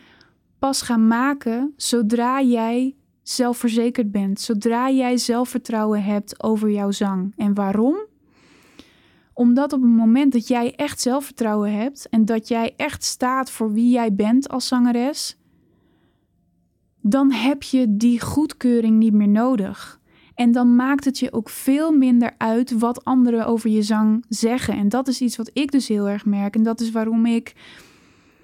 pas 0.58 0.82
gaan 0.82 1.06
maken 1.06 1.72
zodra 1.76 2.42
jij 2.42 2.94
zelfverzekerd 3.22 4.12
bent, 4.12 4.40
zodra 4.40 4.90
jij 4.90 5.16
zelfvertrouwen 5.16 6.02
hebt 6.02 6.42
over 6.42 6.70
jouw 6.70 6.90
zang. 6.90 7.32
En 7.36 7.54
waarom? 7.54 7.96
Omdat 9.32 9.72
op 9.72 9.82
het 9.82 9.90
moment 9.90 10.32
dat 10.32 10.48
jij 10.48 10.74
echt 10.74 11.00
zelfvertrouwen 11.00 11.72
hebt 11.72 12.08
en 12.08 12.24
dat 12.24 12.48
jij 12.48 12.74
echt 12.76 13.04
staat 13.04 13.50
voor 13.50 13.72
wie 13.72 13.90
jij 13.90 14.14
bent 14.14 14.48
als 14.48 14.66
zangeres, 14.66 15.38
dan 17.08 17.32
heb 17.32 17.62
je 17.62 17.96
die 17.96 18.20
goedkeuring 18.20 18.98
niet 18.98 19.12
meer 19.12 19.28
nodig. 19.28 20.00
En 20.34 20.52
dan 20.52 20.76
maakt 20.76 21.04
het 21.04 21.18
je 21.18 21.32
ook 21.32 21.48
veel 21.48 21.92
minder 21.92 22.34
uit 22.38 22.78
wat 22.78 23.04
anderen 23.04 23.46
over 23.46 23.70
je 23.70 23.82
zang 23.82 24.24
zeggen. 24.28 24.74
En 24.74 24.88
dat 24.88 25.08
is 25.08 25.20
iets 25.20 25.36
wat 25.36 25.50
ik 25.52 25.70
dus 25.70 25.88
heel 25.88 26.08
erg 26.08 26.24
merk. 26.24 26.54
En 26.54 26.62
dat 26.62 26.80
is 26.80 26.90
waarom 26.90 27.26
ik 27.26 27.54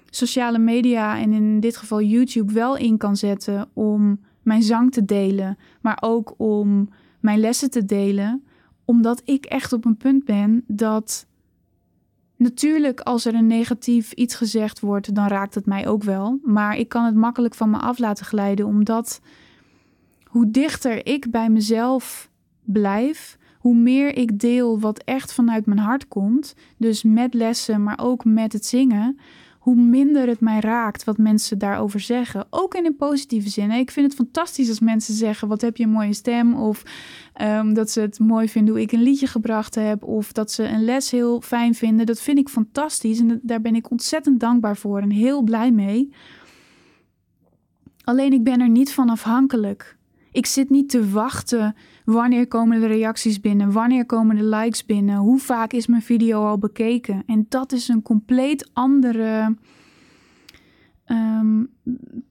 sociale 0.09 0.57
media 0.57 1.19
en 1.19 1.33
in 1.33 1.59
dit 1.59 1.77
geval 1.77 2.01
YouTube 2.01 2.53
wel 2.53 2.77
in 2.77 2.97
kan 2.97 3.15
zetten 3.15 3.69
om 3.73 4.19
mijn 4.41 4.63
zang 4.63 4.91
te 4.91 5.05
delen, 5.05 5.57
maar 5.81 5.97
ook 6.01 6.33
om 6.37 6.89
mijn 7.19 7.39
lessen 7.39 7.69
te 7.69 7.85
delen, 7.85 8.43
omdat 8.85 9.21
ik 9.25 9.45
echt 9.45 9.73
op 9.73 9.85
een 9.85 9.97
punt 9.97 10.25
ben 10.25 10.63
dat 10.67 11.27
Natuurlijk, 12.35 12.99
als 12.99 13.25
er 13.25 13.33
een 13.33 13.47
negatief 13.47 14.11
iets 14.11 14.35
gezegd 14.35 14.79
wordt, 14.79 15.15
dan 15.15 15.27
raakt 15.27 15.55
het 15.55 15.65
mij 15.65 15.87
ook 15.87 16.03
wel. 16.03 16.39
Maar 16.43 16.77
ik 16.77 16.89
kan 16.89 17.05
het 17.05 17.15
makkelijk 17.15 17.55
van 17.55 17.69
me 17.69 17.77
af 17.77 17.97
laten 17.97 18.25
glijden, 18.25 18.65
omdat 18.65 19.21
hoe 20.23 20.51
dichter 20.51 21.05
ik 21.05 21.31
bij 21.31 21.49
mezelf 21.49 22.29
blijf, 22.63 23.37
hoe 23.59 23.75
meer 23.75 24.17
ik 24.17 24.39
deel 24.39 24.79
wat 24.79 25.03
echt 25.03 25.33
vanuit 25.33 25.65
mijn 25.65 25.79
hart 25.79 26.07
komt, 26.07 26.55
dus 26.77 27.03
met 27.03 27.33
lessen, 27.33 27.83
maar 27.83 27.99
ook 28.01 28.25
met 28.25 28.53
het 28.53 28.65
zingen, 28.65 29.19
hoe 29.65 29.75
minder 29.75 30.27
het 30.27 30.39
mij 30.39 30.59
raakt 30.59 31.03
wat 31.03 31.17
mensen 31.17 31.57
daarover 31.57 31.99
zeggen. 31.99 32.45
Ook 32.49 32.75
in 32.75 32.85
een 32.85 32.95
positieve 32.95 33.49
zin. 33.49 33.71
Ik 33.71 33.91
vind 33.91 34.05
het 34.05 34.15
fantastisch 34.15 34.69
als 34.69 34.79
mensen 34.79 35.13
zeggen: 35.13 35.47
Wat 35.47 35.61
heb 35.61 35.77
je 35.77 35.83
een 35.83 35.89
mooie 35.89 36.13
stem? 36.13 36.53
Of 36.55 36.83
ehm, 37.33 37.73
dat 37.73 37.91
ze 37.91 38.01
het 38.01 38.19
mooi 38.19 38.49
vinden 38.49 38.73
hoe 38.73 38.83
ik 38.83 38.91
een 38.91 39.01
liedje 39.01 39.27
gebracht 39.27 39.75
heb. 39.75 40.03
Of 40.03 40.31
dat 40.31 40.51
ze 40.51 40.63
een 40.63 40.83
les 40.85 41.11
heel 41.11 41.41
fijn 41.41 41.75
vinden. 41.75 42.05
Dat 42.05 42.21
vind 42.21 42.37
ik 42.37 42.49
fantastisch. 42.49 43.19
En 43.19 43.39
daar 43.43 43.61
ben 43.61 43.75
ik 43.75 43.91
ontzettend 43.91 44.39
dankbaar 44.39 44.77
voor 44.77 44.99
en 45.01 45.11
heel 45.11 45.41
blij 45.41 45.71
mee. 45.71 46.13
Alleen 48.03 48.33
ik 48.33 48.43
ben 48.43 48.61
er 48.61 48.69
niet 48.69 48.93
van 48.93 49.09
afhankelijk. 49.09 49.97
Ik 50.35 50.45
zit 50.45 50.69
niet 50.69 50.89
te 50.89 51.09
wachten 51.09 51.75
wanneer 52.05 52.47
komen 52.47 52.79
de 52.79 52.85
reacties 52.85 53.39
binnen, 53.39 53.71
wanneer 53.71 54.05
komen 54.05 54.35
de 54.35 54.43
likes 54.43 54.85
binnen, 54.85 55.17
hoe 55.17 55.39
vaak 55.39 55.73
is 55.73 55.87
mijn 55.87 56.01
video 56.01 56.45
al 56.45 56.57
bekeken. 56.57 57.23
En 57.25 57.45
dat 57.49 57.71
is 57.71 57.87
een 57.87 58.01
compleet 58.01 58.69
andere 58.73 59.55
um, 61.07 61.69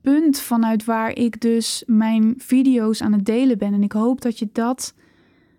punt 0.01 0.41
vanuit 0.41 0.85
waar 0.85 1.17
ik 1.17 1.41
dus 1.41 1.83
mijn 1.87 2.35
video's 2.39 3.03
aan 3.03 3.13
het 3.13 3.25
delen 3.25 3.59
ben. 3.59 3.73
En 3.73 3.83
ik 3.83 3.93
hoop 3.93 4.21
dat 4.21 4.39
je 4.39 4.49
dat 4.53 4.95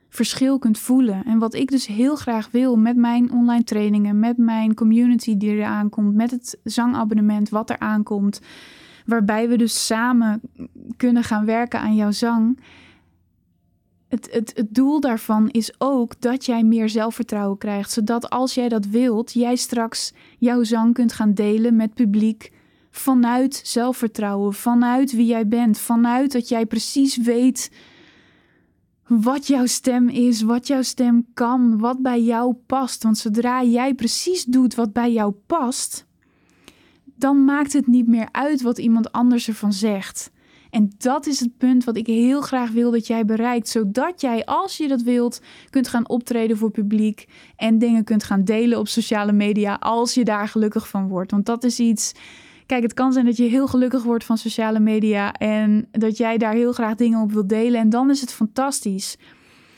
verschil 0.10 0.60
kunt 0.60 0.80
voelen. 0.80 1.24
En 1.26 1.40
wat 1.40 1.54
ik 1.54 1.70
dus 1.70 1.88
heel 1.88 2.16
graag 2.16 2.52
wil 2.52 2.78
met 2.78 2.96
mijn 2.96 3.32
online 3.32 3.64
trainingen, 3.64 4.20
met 4.20 4.38
mijn 4.38 4.74
community 4.74 5.38
die 5.38 5.58
er 5.58 5.66
aankomt, 5.66 6.16
met 6.16 6.32
het 6.32 6.60
zangabonnement 6.64 7.50
wat 7.50 7.70
er 7.70 7.80
aankomt 7.80 8.42
waarbij 9.06 9.50
we 9.50 9.58
dus 9.58 9.86
samen 9.86 10.42
kunnen 10.98 11.24
gaan 11.24 11.46
werken 11.46 11.80
aan 11.80 11.96
jouw 11.96 12.12
zang. 12.12 12.60
Het, 14.08 14.30
het, 14.32 14.52
het 14.56 14.74
doel 14.74 15.00
daarvan 15.00 15.50
is 15.50 15.74
ook 15.78 16.22
dat 16.22 16.46
jij 16.46 16.64
meer 16.64 16.90
zelfvertrouwen 16.90 17.58
krijgt, 17.58 17.92
zodat 17.92 18.30
als 18.30 18.54
jij 18.54 18.70
dat 18.70 18.86
wilt, 18.86 19.34
jij 19.34 19.56
straks 19.56 20.14
jouw 20.38 20.64
zang 20.64 20.94
kunt 20.94 21.14
gaan 21.14 21.34
delen 21.34 21.76
met 21.76 21.94
publiek 21.94 22.52
vanuit 22.92 23.62
zelfvertrouwen, 23.64 24.54
vanuit 24.54 25.12
wie 25.12 25.26
jij 25.26 25.48
bent, 25.48 25.78
vanuit 25.78 26.32
dat 26.32 26.50
jij 26.50 26.66
precies 26.66 27.18
weet 27.18 27.72
wat 29.08 29.48
jouw 29.48 29.66
stem 29.66 30.10
is, 30.10 30.42
wat 30.42 30.68
jouw 30.68 30.82
stem 30.82 31.26
kan, 31.34 31.78
wat 31.78 32.02
bij 32.02 32.22
jou 32.22 32.54
past. 32.54 33.04
Want 33.04 33.18
zodra 33.18 33.64
jij 33.64 33.94
precies 33.94 34.46
doet 34.46 34.76
wat 34.76 34.94
bij 34.94 35.12
jou 35.12 35.34
past, 35.46 36.06
dan 37.16 37.44
maakt 37.44 37.74
het 37.74 37.88
niet 37.88 38.08
meer 38.08 38.28
uit 38.32 38.62
wat 38.62 38.78
iemand 38.78 39.12
anders 39.12 39.48
ervan 39.48 39.74
zegt. 39.74 40.32
En 40.70 40.92
dat 40.98 41.26
is 41.26 41.40
het 41.40 41.58
punt 41.58 41.84
wat 41.84 41.98
ik 41.98 42.08
heel 42.08 42.42
graag 42.42 42.72
wil 42.72 42.92
dat 42.92 43.08
jij 43.08 43.26
bereikt, 43.26 43.70
zodat 43.70 44.22
jij, 44.22 44.46
als 44.46 44.78
je 44.78 44.88
dat 44.88 45.02
wilt, 45.02 45.42
kunt 45.70 45.88
gaan 45.88 46.10
optreden 46.10 46.58
voor 46.58 46.72
publiek 46.72 47.28
en 47.56 47.80
dingen 47.80 48.04
kunt 48.04 48.24
gaan 48.24 48.44
delen 48.44 48.80
op 48.80 48.88
sociale 48.88 49.32
media 49.32 49.76
als 49.80 50.14
je 50.14 50.24
daar 50.24 50.48
gelukkig 50.48 50.88
van 50.88 51.08
wordt. 51.08 51.32
Want 51.32 51.46
dat 51.46 51.64
is 51.64 51.80
iets. 51.80 52.12
Kijk, 52.66 52.84
het 52.84 52.94
kan 52.94 53.14
zijn 53.14 53.26
dat 53.26 53.38
je 53.38 53.44
heel 53.44 53.68
gelukkig 53.68 54.04
wordt 54.04 54.24
van 54.24 54.38
sociale 54.38 54.80
media 54.80 55.34
en 55.34 55.88
dat 55.92 56.18
jij 56.18 56.38
daar 56.38 56.54
heel 56.54 56.74
graag 56.74 56.96
dingen 56.96 57.22
op 57.22 57.32
wilt 57.32 57.50
delen 57.50 57.80
en 57.80 57.90
dan 57.90 58.10
is 58.10 58.22
het 58.22 58.34
fantastisch. 58.34 59.18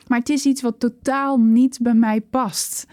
Maar 0.07 0.19
het 0.19 0.29
is 0.29 0.45
iets 0.45 0.61
wat 0.61 0.79
totaal 0.79 1.38
niet 1.38 1.79
bij 1.81 1.93
mij 1.93 2.21
past. 2.21 2.85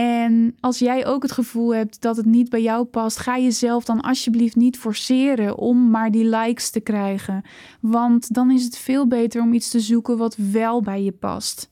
En 0.00 0.56
als 0.60 0.78
jij 0.78 1.06
ook 1.06 1.22
het 1.22 1.32
gevoel 1.32 1.74
hebt 1.74 2.00
dat 2.00 2.16
het 2.16 2.26
niet 2.26 2.48
bij 2.48 2.62
jou 2.62 2.84
past, 2.84 3.18
ga 3.18 3.38
jezelf 3.38 3.84
dan 3.84 4.00
alsjeblieft 4.00 4.56
niet 4.56 4.78
forceren 4.78 5.56
om 5.56 5.90
maar 5.90 6.10
die 6.10 6.24
likes 6.24 6.70
te 6.70 6.80
krijgen. 6.80 7.42
Want 7.80 8.34
dan 8.34 8.50
is 8.50 8.64
het 8.64 8.78
veel 8.78 9.06
beter 9.06 9.42
om 9.42 9.52
iets 9.52 9.70
te 9.70 9.80
zoeken 9.80 10.16
wat 10.16 10.36
wel 10.36 10.82
bij 10.82 11.02
je 11.02 11.12
past. 11.12 11.70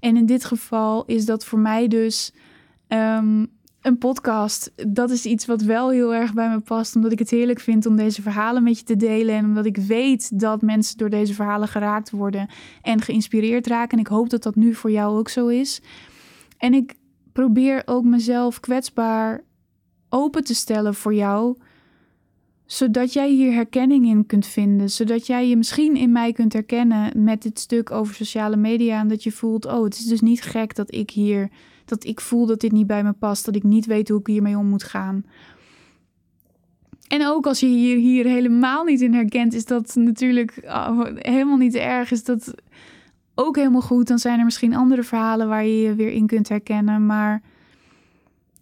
En 0.00 0.16
in 0.16 0.26
dit 0.26 0.44
geval 0.44 1.04
is 1.04 1.24
dat 1.24 1.44
voor 1.44 1.58
mij 1.58 1.88
dus 1.88 2.32
ehm, 2.86 3.44
een 3.82 3.98
podcast. 3.98 4.72
Dat 4.86 5.10
is 5.10 5.26
iets 5.26 5.46
wat 5.46 5.62
wel 5.62 5.90
heel 5.90 6.14
erg 6.14 6.34
bij 6.34 6.48
me 6.48 6.60
past, 6.60 6.96
omdat 6.96 7.12
ik 7.12 7.18
het 7.18 7.30
heerlijk 7.30 7.60
vind 7.60 7.86
om 7.86 7.96
deze 7.96 8.22
verhalen 8.22 8.62
met 8.62 8.78
je 8.78 8.84
te 8.84 8.96
delen. 8.96 9.34
En 9.34 9.44
omdat 9.44 9.66
ik 9.66 9.76
weet 9.76 10.40
dat 10.40 10.62
mensen 10.62 10.98
door 10.98 11.10
deze 11.10 11.34
verhalen 11.34 11.68
geraakt 11.68 12.10
worden 12.10 12.48
en 12.82 13.00
geïnspireerd 13.00 13.66
raken. 13.66 13.98
En 13.98 14.04
ik 14.04 14.10
hoop 14.10 14.30
dat 14.30 14.42
dat 14.42 14.54
nu 14.54 14.74
voor 14.74 14.90
jou 14.90 15.18
ook 15.18 15.28
zo 15.28 15.46
is. 15.46 15.80
En 16.58 16.74
ik 16.74 16.94
probeer 17.38 17.82
ook 17.84 18.04
mezelf 18.04 18.60
kwetsbaar 18.60 19.44
open 20.08 20.44
te 20.44 20.54
stellen 20.54 20.94
voor 20.94 21.14
jou, 21.14 21.56
zodat 22.66 23.12
jij 23.12 23.30
hier 23.30 23.52
herkenning 23.52 24.06
in 24.06 24.26
kunt 24.26 24.46
vinden, 24.46 24.90
zodat 24.90 25.26
jij 25.26 25.48
je 25.48 25.56
misschien 25.56 25.96
in 25.96 26.12
mij 26.12 26.32
kunt 26.32 26.52
herkennen 26.52 27.22
met 27.22 27.42
dit 27.42 27.58
stuk 27.58 27.90
over 27.90 28.14
sociale 28.14 28.56
media 28.56 29.00
en 29.00 29.08
dat 29.08 29.22
je 29.22 29.32
voelt, 29.32 29.66
oh, 29.66 29.84
het 29.84 29.94
is 29.94 30.04
dus 30.04 30.20
niet 30.20 30.42
gek 30.42 30.74
dat 30.74 30.94
ik 30.94 31.10
hier, 31.10 31.50
dat 31.84 32.04
ik 32.04 32.20
voel 32.20 32.46
dat 32.46 32.60
dit 32.60 32.72
niet 32.72 32.86
bij 32.86 33.04
me 33.04 33.12
past, 33.12 33.44
dat 33.44 33.56
ik 33.56 33.62
niet 33.62 33.86
weet 33.86 34.08
hoe 34.08 34.20
ik 34.20 34.26
hiermee 34.26 34.58
om 34.58 34.66
moet 34.66 34.84
gaan. 34.84 35.24
En 37.08 37.26
ook 37.26 37.46
als 37.46 37.60
je 37.60 37.66
hier, 37.66 37.96
hier 37.96 38.24
helemaal 38.24 38.84
niet 38.84 39.00
in 39.00 39.14
herkent, 39.14 39.54
is 39.54 39.64
dat 39.64 39.94
natuurlijk 39.94 40.60
oh, 40.64 41.00
helemaal 41.14 41.56
niet 41.56 41.74
erg. 41.74 42.10
Is 42.10 42.24
dat 42.24 42.54
ook 43.38 43.56
helemaal 43.56 43.80
goed. 43.80 44.06
Dan 44.06 44.18
zijn 44.18 44.38
er 44.38 44.44
misschien 44.44 44.74
andere 44.74 45.02
verhalen 45.02 45.48
waar 45.48 45.64
je 45.64 45.80
je 45.80 45.94
weer 45.94 46.10
in 46.10 46.26
kunt 46.26 46.48
herkennen. 46.48 47.06
Maar 47.06 47.42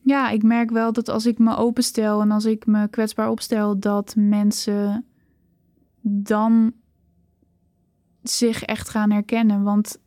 ja, 0.01 0.31
ik 0.31 0.43
merk 0.43 0.70
wel 0.70 0.93
dat 0.93 1.09
als 1.09 1.27
ik 1.27 1.39
me 1.39 1.57
openstel 1.57 2.20
en 2.20 2.31
als 2.31 2.45
ik 2.45 2.66
me 2.66 2.89
kwetsbaar 2.89 3.31
opstel, 3.31 3.79
dat 3.79 4.14
mensen 4.16 5.05
dan 6.01 6.72
zich 8.22 8.62
echt 8.62 8.89
gaan 8.89 9.11
herkennen. 9.11 9.62
Want 9.62 9.99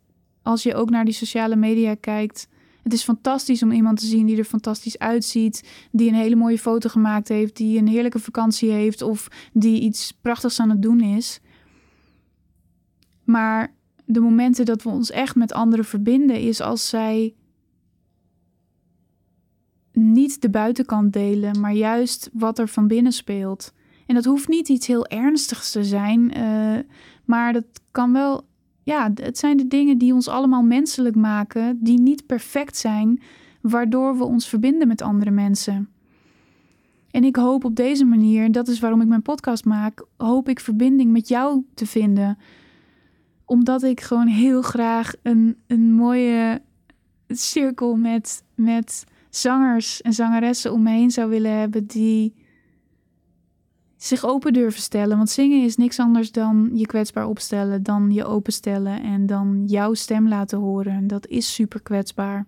als 0.42 0.62
je 0.62 0.74
ook 0.74 0.90
naar 0.90 1.04
die 1.04 1.14
sociale 1.14 1.56
media 1.56 1.94
kijkt, 1.94 2.48
het 2.82 2.92
is 2.92 3.02
fantastisch 3.02 3.62
om 3.62 3.72
iemand 3.72 4.00
te 4.00 4.06
zien 4.06 4.26
die 4.26 4.38
er 4.38 4.44
fantastisch 4.44 4.98
uitziet, 4.98 5.88
die 5.90 6.08
een 6.08 6.14
hele 6.14 6.36
mooie 6.36 6.58
foto 6.58 6.88
gemaakt 6.88 7.28
heeft, 7.28 7.56
die 7.56 7.78
een 7.78 7.88
heerlijke 7.88 8.18
vakantie 8.18 8.70
heeft 8.70 9.02
of 9.02 9.28
die 9.52 9.80
iets 9.80 10.12
prachtigs 10.20 10.60
aan 10.60 10.70
het 10.70 10.82
doen 10.82 11.00
is. 11.00 11.40
Maar 13.24 13.78
de 14.12 14.20
momenten 14.20 14.64
dat 14.64 14.82
we 14.82 14.88
ons 14.88 15.10
echt 15.10 15.34
met 15.34 15.52
anderen 15.52 15.84
verbinden, 15.84 16.40
is 16.40 16.60
als 16.60 16.88
zij 16.88 17.34
niet 19.92 20.42
de 20.42 20.50
buitenkant 20.50 21.12
delen, 21.12 21.60
maar 21.60 21.72
juist 21.72 22.30
wat 22.32 22.58
er 22.58 22.68
van 22.68 22.86
binnen 22.86 23.12
speelt. 23.12 23.72
En 24.06 24.14
dat 24.14 24.24
hoeft 24.24 24.48
niet 24.48 24.68
iets 24.68 24.86
heel 24.86 25.06
ernstigs 25.06 25.70
te 25.70 25.84
zijn, 25.84 26.38
uh, 26.38 26.78
maar 27.24 27.52
dat 27.52 27.64
kan 27.90 28.12
wel, 28.12 28.46
ja, 28.82 29.10
het 29.14 29.38
zijn 29.38 29.56
de 29.56 29.68
dingen 29.68 29.98
die 29.98 30.14
ons 30.14 30.28
allemaal 30.28 30.62
menselijk 30.62 31.16
maken, 31.16 31.78
die 31.80 32.00
niet 32.00 32.26
perfect 32.26 32.76
zijn, 32.76 33.22
waardoor 33.60 34.18
we 34.18 34.24
ons 34.24 34.48
verbinden 34.48 34.88
met 34.88 35.02
andere 35.02 35.30
mensen. 35.30 35.88
En 37.10 37.24
ik 37.24 37.36
hoop 37.36 37.64
op 37.64 37.76
deze 37.76 38.04
manier, 38.04 38.52
dat 38.52 38.68
is 38.68 38.80
waarom 38.80 39.00
ik 39.00 39.08
mijn 39.08 39.22
podcast 39.22 39.64
maak, 39.64 40.04
hoop 40.16 40.48
ik 40.48 40.60
verbinding 40.60 41.12
met 41.12 41.28
jou 41.28 41.64
te 41.74 41.86
vinden 41.86 42.38
omdat 43.50 43.82
ik 43.82 44.00
gewoon 44.00 44.26
heel 44.26 44.62
graag 44.62 45.12
een, 45.22 45.56
een 45.66 45.92
mooie 45.92 46.62
cirkel 47.28 47.96
met, 47.96 48.44
met 48.54 49.04
zangers 49.30 50.02
en 50.02 50.12
zangeressen 50.12 50.72
om 50.72 50.82
me 50.82 50.90
heen 50.90 51.10
zou 51.10 51.30
willen 51.30 51.58
hebben 51.58 51.86
die 51.86 52.34
zich 53.96 54.24
open 54.24 54.52
durven 54.52 54.82
stellen. 54.82 55.16
Want 55.16 55.30
zingen 55.30 55.64
is 55.64 55.76
niks 55.76 55.98
anders 55.98 56.32
dan 56.32 56.70
je 56.74 56.86
kwetsbaar 56.86 57.26
opstellen, 57.26 57.82
dan 57.82 58.10
je 58.12 58.24
openstellen 58.24 59.02
en 59.02 59.26
dan 59.26 59.64
jouw 59.66 59.94
stem 59.94 60.28
laten 60.28 60.58
horen. 60.58 61.06
Dat 61.06 61.26
is 61.26 61.54
super 61.54 61.80
kwetsbaar. 61.80 62.46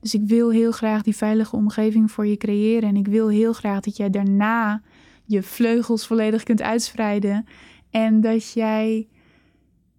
Dus 0.00 0.14
ik 0.14 0.22
wil 0.24 0.50
heel 0.50 0.72
graag 0.72 1.02
die 1.02 1.16
veilige 1.16 1.56
omgeving 1.56 2.10
voor 2.10 2.26
je 2.26 2.36
creëren. 2.36 2.88
En 2.88 2.96
ik 2.96 3.06
wil 3.06 3.28
heel 3.28 3.52
graag 3.52 3.80
dat 3.80 3.96
jij 3.96 4.10
daarna 4.10 4.82
je 5.24 5.42
vleugels 5.42 6.06
volledig 6.06 6.42
kunt 6.42 6.62
uitspreiden. 6.62 7.46
En 7.90 8.20
dat 8.20 8.52
jij 8.52 9.08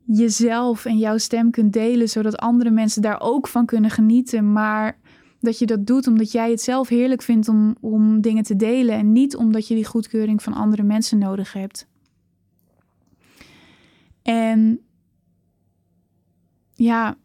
jezelf 0.08 0.86
en 0.86 0.98
jouw 0.98 1.18
stem 1.18 1.52
kunt 1.52 1.74
delen, 1.74 2.10
zodat 2.10 2.38
andere 2.38 2.70
mensen 2.70 3.02
daar 3.02 3.22
ook 3.22 3.48
van 3.48 3.66
kunnen 3.66 3.92
genieten. 3.92 4.52
Maar 4.52 4.98
dat 5.40 5.60
je 5.60 5.66
dat 5.66 5.86
doet 5.86 6.08
omdat 6.08 6.32
jij 6.32 6.50
het 6.50 6.62
zelf 6.62 6.88
heerlijk 6.88 7.22
vindt 7.22 7.48
om, 7.48 7.76
om 7.82 8.22
dingen 8.22 8.44
te 8.44 8.56
delen 8.56 8.96
en 8.96 9.12
niet 9.12 9.36
omdat 9.36 9.68
je 9.68 9.76
die 9.76 9.86
goedkeuring 9.86 10.44
van 10.44 10.54
andere 10.54 10.84
mensen 10.84 11.18
nodig 11.18 11.54
hebt. 11.54 11.88
En 14.22 14.80
ja, 16.74 17.16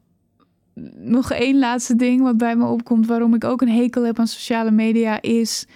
nog 0.94 1.30
één 1.30 1.58
laatste 1.58 1.96
ding 1.96 2.22
wat 2.22 2.36
bij 2.36 2.56
me 2.56 2.66
opkomt, 2.66 3.06
waarom 3.06 3.34
ik 3.34 3.44
ook 3.44 3.62
een 3.62 3.68
hekel 3.68 4.04
heb 4.04 4.18
aan 4.18 4.26
sociale 4.26 4.70
media, 4.70 5.22
is 5.22 5.66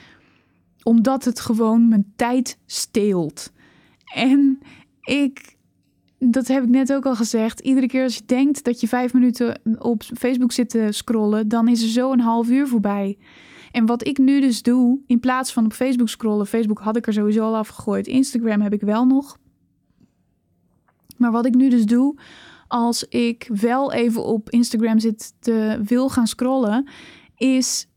omdat 0.82 1.24
het 1.24 1.40
gewoon 1.40 1.88
mijn 1.88 2.12
tijd 2.16 2.58
steelt. 2.66 3.52
En 4.14 4.58
ik 5.00 5.55
dat 6.18 6.46
heb 6.46 6.62
ik 6.62 6.68
net 6.68 6.92
ook 6.92 7.06
al 7.06 7.16
gezegd. 7.16 7.60
Iedere 7.60 7.86
keer 7.86 8.02
als 8.02 8.16
je 8.16 8.22
denkt 8.26 8.64
dat 8.64 8.80
je 8.80 8.88
vijf 8.88 9.12
minuten 9.12 9.60
op 9.78 10.02
Facebook 10.02 10.52
zit 10.52 10.70
te 10.70 10.88
scrollen, 10.90 11.48
dan 11.48 11.68
is 11.68 11.82
er 11.82 11.88
zo 11.88 12.12
een 12.12 12.20
half 12.20 12.48
uur 12.48 12.68
voorbij. 12.68 13.18
En 13.72 13.86
wat 13.86 14.06
ik 14.06 14.18
nu 14.18 14.40
dus 14.40 14.62
doe, 14.62 14.98
in 15.06 15.20
plaats 15.20 15.52
van 15.52 15.64
op 15.64 15.72
Facebook 15.72 16.08
scrollen, 16.08 16.46
Facebook 16.46 16.78
had 16.78 16.96
ik 16.96 17.06
er 17.06 17.12
sowieso 17.12 17.42
al 17.42 17.56
afgegooid, 17.56 18.06
Instagram 18.06 18.60
heb 18.60 18.72
ik 18.72 18.80
wel 18.80 19.06
nog. 19.06 19.38
Maar 21.16 21.32
wat 21.32 21.46
ik 21.46 21.54
nu 21.54 21.68
dus 21.68 21.84
doe, 21.84 22.18
als 22.68 23.04
ik 23.04 23.50
wel 23.60 23.92
even 23.92 24.24
op 24.24 24.50
Instagram 24.50 24.98
zit 24.98 25.34
te 25.38 25.80
wil 25.84 26.08
gaan 26.08 26.26
scrollen, 26.26 26.88
is 27.36 27.88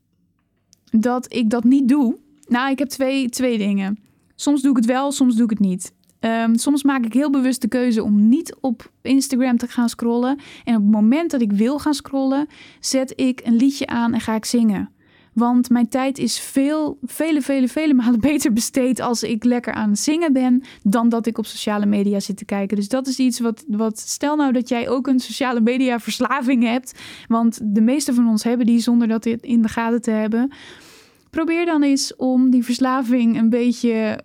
dat 0.90 1.34
ik 1.34 1.50
dat 1.50 1.64
niet 1.64 1.88
doe. 1.88 2.18
Nou, 2.46 2.70
ik 2.70 2.78
heb 2.78 2.88
twee, 2.88 3.28
twee 3.28 3.58
dingen. 3.58 3.98
Soms 4.34 4.62
doe 4.62 4.70
ik 4.70 4.76
het 4.76 4.86
wel, 4.86 5.12
soms 5.12 5.34
doe 5.34 5.44
ik 5.44 5.50
het 5.50 5.58
niet. 5.58 5.92
Ehm, 6.20 6.54
soms 6.54 6.82
maak 6.82 7.04
ik 7.04 7.12
heel 7.12 7.30
bewust 7.30 7.60
de 7.60 7.68
keuze 7.68 8.02
om 8.02 8.28
niet 8.28 8.56
op 8.60 8.90
Instagram 9.02 9.56
te 9.56 9.66
gaan 9.66 9.88
scrollen. 9.88 10.38
En 10.64 10.76
op 10.76 10.82
het 10.82 10.90
moment 10.90 11.30
dat 11.30 11.40
ik 11.40 11.52
wil 11.52 11.78
gaan 11.78 11.94
scrollen, 11.94 12.46
zet 12.80 13.12
ik 13.16 13.40
een 13.44 13.56
liedje 13.56 13.86
aan 13.86 14.14
en 14.14 14.20
ga 14.20 14.34
ik 14.34 14.44
zingen. 14.44 14.90
Want 15.32 15.70
mijn 15.70 15.88
tijd 15.88 16.18
is 16.18 16.40
veel, 16.40 16.98
vele, 17.02 17.42
vele, 17.42 17.68
vele 17.68 17.94
malen 17.94 18.20
beter 18.30 18.52
besteed 18.52 19.00
als 19.00 19.22
ik 19.22 19.44
lekker 19.44 19.72
aan 19.72 19.90
het 19.90 19.98
zingen 19.98 20.32
ben, 20.32 20.62
dan 20.82 21.08
dat 21.08 21.26
ik 21.26 21.38
op 21.38 21.46
sociale 21.46 21.86
media 21.86 22.20
zit 22.20 22.36
te 22.36 22.44
kijken. 22.44 22.76
Dus 22.76 22.88
dat 22.88 23.06
is 23.06 23.18
iets 23.18 23.40
wat, 23.40 23.64
wat 23.68 23.98
stel 23.98 24.36
nou 24.36 24.52
dat 24.52 24.68
jij 24.68 24.88
ook 24.88 25.06
een 25.06 25.20
sociale 25.20 25.60
media 25.60 25.98
verslaving 25.98 26.64
hebt. 26.64 27.00
Want 27.28 27.60
de 27.62 27.80
meeste 27.80 28.14
van 28.14 28.28
ons 28.28 28.42
hebben 28.42 28.66
die 28.66 28.80
zonder 28.80 29.08
dat 29.08 29.22
dit 29.22 29.42
in 29.42 29.62
de 29.62 29.68
gaten 29.68 30.02
te 30.02 30.10
hebben. 30.10 30.52
Probeer 31.30 31.66
dan 31.66 31.82
eens 31.82 32.16
om 32.16 32.50
die 32.50 32.64
verslaving 32.64 33.38
een 33.38 33.50
beetje 33.50 34.24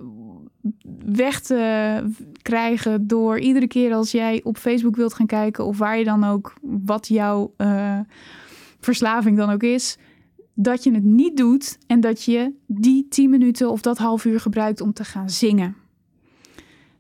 weg 1.05 1.41
te 1.41 2.03
krijgen 2.41 3.07
door 3.07 3.39
iedere 3.39 3.68
keer 3.68 3.93
als 3.93 4.11
jij 4.11 4.41
op 4.43 4.57
Facebook 4.57 4.95
wilt 4.95 5.13
gaan 5.13 5.26
kijken 5.26 5.66
of 5.66 5.78
waar 5.78 5.97
je 5.97 6.03
dan 6.03 6.24
ook, 6.24 6.53
wat 6.61 7.07
jouw 7.07 7.53
uh, 7.57 7.99
verslaving 8.80 9.38
dan 9.38 9.49
ook 9.49 9.63
is, 9.63 9.97
dat 10.53 10.84
je 10.84 10.91
het 10.93 11.03
niet 11.03 11.38
doet 11.38 11.78
en 11.88 11.99
dat 11.99 12.24
je 12.24 12.53
die 12.66 13.07
10 13.09 13.30
minuten 13.30 13.72
of 13.72 13.82
dat 13.82 13.97
half 13.97 14.26
uur 14.26 14.39
gebruikt 14.39 14.82
om 14.82 14.93
te 14.93 15.03
gaan 15.03 15.30
zingen. 15.30 15.76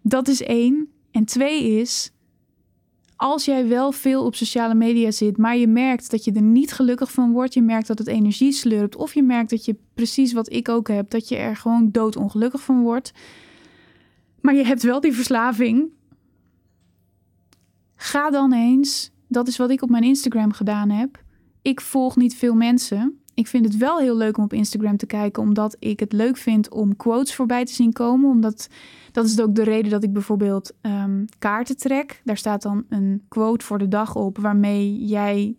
Dat 0.01 0.27
is 0.27 0.43
één. 0.43 0.89
En 1.11 1.25
twee 1.25 1.79
is, 1.79 2.11
als 3.15 3.45
jij 3.45 3.67
wel 3.67 3.91
veel 3.91 4.25
op 4.25 4.35
sociale 4.35 4.75
media 4.75 5.11
zit, 5.11 5.37
maar 5.37 5.57
je 5.57 5.67
merkt 5.67 6.11
dat 6.11 6.23
je 6.23 6.31
er 6.31 6.41
niet 6.41 6.71
gelukkig 6.71 7.11
van 7.11 7.31
wordt, 7.31 7.53
je 7.53 7.61
merkt 7.61 7.87
dat 7.87 7.97
het 7.97 8.07
energie 8.07 8.51
slurpt, 8.51 8.95
of 8.95 9.13
je 9.13 9.23
merkt 9.23 9.49
dat 9.49 9.65
je 9.65 9.75
precies 9.93 10.33
wat 10.33 10.51
ik 10.51 10.69
ook 10.69 10.87
heb, 10.87 11.09
dat 11.09 11.27
je 11.27 11.35
er 11.35 11.55
gewoon 11.55 11.91
doodongelukkig 11.91 12.61
van 12.61 12.81
wordt, 12.81 13.11
maar 14.45 14.55
je 14.55 14.65
hebt 14.65 14.83
wel 14.83 14.99
die 14.99 15.13
verslaving. 15.13 15.89
Ga 17.95 18.29
dan 18.29 18.53
eens, 18.53 19.11
dat 19.27 19.47
is 19.47 19.57
wat 19.57 19.69
ik 19.69 19.81
op 19.81 19.89
mijn 19.89 20.03
Instagram 20.03 20.51
gedaan 20.51 20.89
heb. 20.89 21.23
Ik 21.61 21.81
volg 21.81 22.15
niet 22.15 22.35
veel 22.35 22.53
mensen. 22.53 23.19
Ik 23.33 23.47
vind 23.47 23.65
het 23.65 23.77
wel 23.77 23.99
heel 23.99 24.17
leuk 24.17 24.37
om 24.37 24.43
op 24.43 24.53
Instagram 24.53 24.97
te 24.97 25.05
kijken, 25.05 25.43
omdat 25.43 25.75
ik 25.79 25.99
het 25.99 26.13
leuk 26.13 26.37
vind 26.37 26.69
om 26.69 26.95
quotes 26.95 27.35
voorbij 27.35 27.65
te 27.65 27.73
zien 27.73 27.93
komen. 27.93 28.29
Omdat 28.29 28.67
dat 29.11 29.25
is 29.25 29.41
ook 29.41 29.55
de 29.55 29.63
reden 29.63 29.91
dat 29.91 30.03
ik 30.03 30.13
bijvoorbeeld 30.13 30.73
um, 30.81 31.25
kaarten 31.39 31.77
trek. 31.77 32.21
Daar 32.23 32.37
staat 32.37 32.61
dan 32.61 32.85
een 32.89 33.23
quote 33.27 33.65
voor 33.65 33.77
de 33.77 33.87
dag 33.87 34.15
op, 34.15 34.37
waarmee 34.37 35.05
jij 35.05 35.55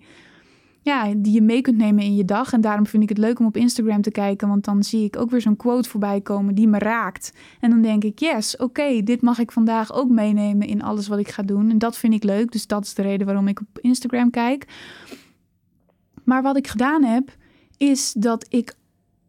ja, 0.86 1.14
die 1.16 1.32
je 1.32 1.42
mee 1.42 1.60
kunt 1.60 1.76
nemen 1.76 2.04
in 2.04 2.14
je 2.14 2.24
dag. 2.24 2.52
En 2.52 2.60
daarom 2.60 2.86
vind 2.86 3.02
ik 3.02 3.08
het 3.08 3.18
leuk 3.18 3.38
om 3.38 3.46
op 3.46 3.56
Instagram 3.56 4.02
te 4.02 4.10
kijken, 4.10 4.48
want 4.48 4.64
dan 4.64 4.82
zie 4.82 5.04
ik 5.04 5.16
ook 5.16 5.30
weer 5.30 5.40
zo'n 5.40 5.56
quote 5.56 5.88
voorbij 5.88 6.20
komen 6.20 6.54
die 6.54 6.68
me 6.68 6.78
raakt. 6.78 7.32
En 7.60 7.70
dan 7.70 7.82
denk 7.82 8.04
ik, 8.04 8.18
yes, 8.18 8.56
oké, 8.56 9.02
dit 9.02 9.22
mag 9.22 9.38
ik 9.38 9.52
vandaag 9.52 9.92
ook 9.92 10.08
meenemen 10.08 10.66
in 10.66 10.82
alles 10.82 11.08
wat 11.08 11.18
ik 11.18 11.28
ga 11.28 11.42
doen. 11.42 11.70
En 11.70 11.78
dat 11.78 11.96
vind 11.96 12.14
ik 12.14 12.24
leuk, 12.24 12.52
dus 12.52 12.66
dat 12.66 12.84
is 12.84 12.94
de 12.94 13.02
reden 13.02 13.26
waarom 13.26 13.48
ik 13.48 13.60
op 13.60 13.78
Instagram 13.80 14.30
kijk. 14.30 14.66
Maar 16.24 16.42
wat 16.42 16.56
ik 16.56 16.66
gedaan 16.66 17.04
heb, 17.04 17.36
is 17.76 18.12
dat 18.12 18.46
ik 18.48 18.74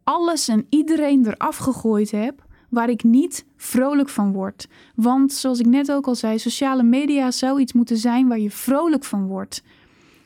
alles 0.04 0.48
en 0.48 0.66
iedereen 0.70 1.26
eraf 1.26 1.58
gegooid 1.58 2.12
heb 2.12 2.46
waar 2.70 2.90
ik 2.90 3.04
niet 3.04 3.46
vrolijk 3.56 4.10
van 4.10 4.32
word. 4.32 4.68
Want 4.96 5.34
zoals 5.34 5.60
ik 5.60 5.66
net 5.66 5.92
ook 5.92 6.08
al 6.08 6.16
zei, 6.16 6.40
sociale 6.40 6.84
media 6.84 7.32
zou 7.32 7.60
iets 7.60 7.74
moeten 7.74 7.98
zijn 7.98 8.28
waar 8.28 8.40
je 8.40 8.52
vrolijk 8.52 9.04
van 9.04 9.28
wordt. 9.28 9.64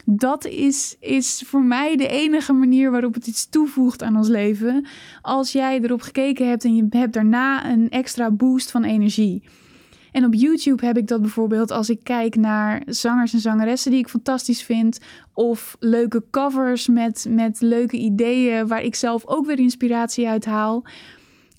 Dat 0.06 0.46
is, 0.46 0.96
is 1.00 1.44
voor 1.46 1.64
mij 1.64 1.96
de 1.96 2.08
enige 2.08 2.54
manier 2.54 2.92
waarop 2.92 3.14
het 3.14 3.28
iets 3.28 3.50
toevoegt 3.50 4.04
aan 4.04 4.16
ons 4.16 4.28
leven. 4.28 4.86
Als 5.22 5.52
jij 5.52 5.80
erop 5.82 6.02
gekeken 6.02 6.50
hebt 6.50 6.64
en 6.64 6.76
je 6.76 6.86
hebt 6.90 7.14
daarna 7.14 7.72
een 7.72 7.90
extra 7.90 8.32
boost 8.32 8.72
van 8.72 8.84
energie. 8.84 9.44
En 10.12 10.26
op 10.26 10.34
YouTube 10.34 10.86
heb 10.86 10.98
ik 10.98 11.08
dat 11.08 11.22
bijvoorbeeld 11.22 11.72
als 11.72 11.90
ik 11.90 12.04
kijk 12.04 12.36
naar 12.36 12.82
zangers 12.86 13.34
en 13.34 13.40
zangeressen 13.40 13.92
die 13.92 14.00
ik 14.00 14.10
fantastisch 14.10 14.64
vind. 14.64 15.00
Of 15.34 15.76
leuke 15.80 16.24
covers 16.32 16.88
met, 16.88 17.26
met 17.30 17.62
leuke 17.62 17.98
ideeën 17.98 18.68
waar 18.68 18.84
ik 18.84 18.96
zelf 18.96 19.28
ook 19.28 19.46
weer 19.46 19.60
inspiratie 19.60 20.28
uit 20.28 20.46
haal. 20.46 20.84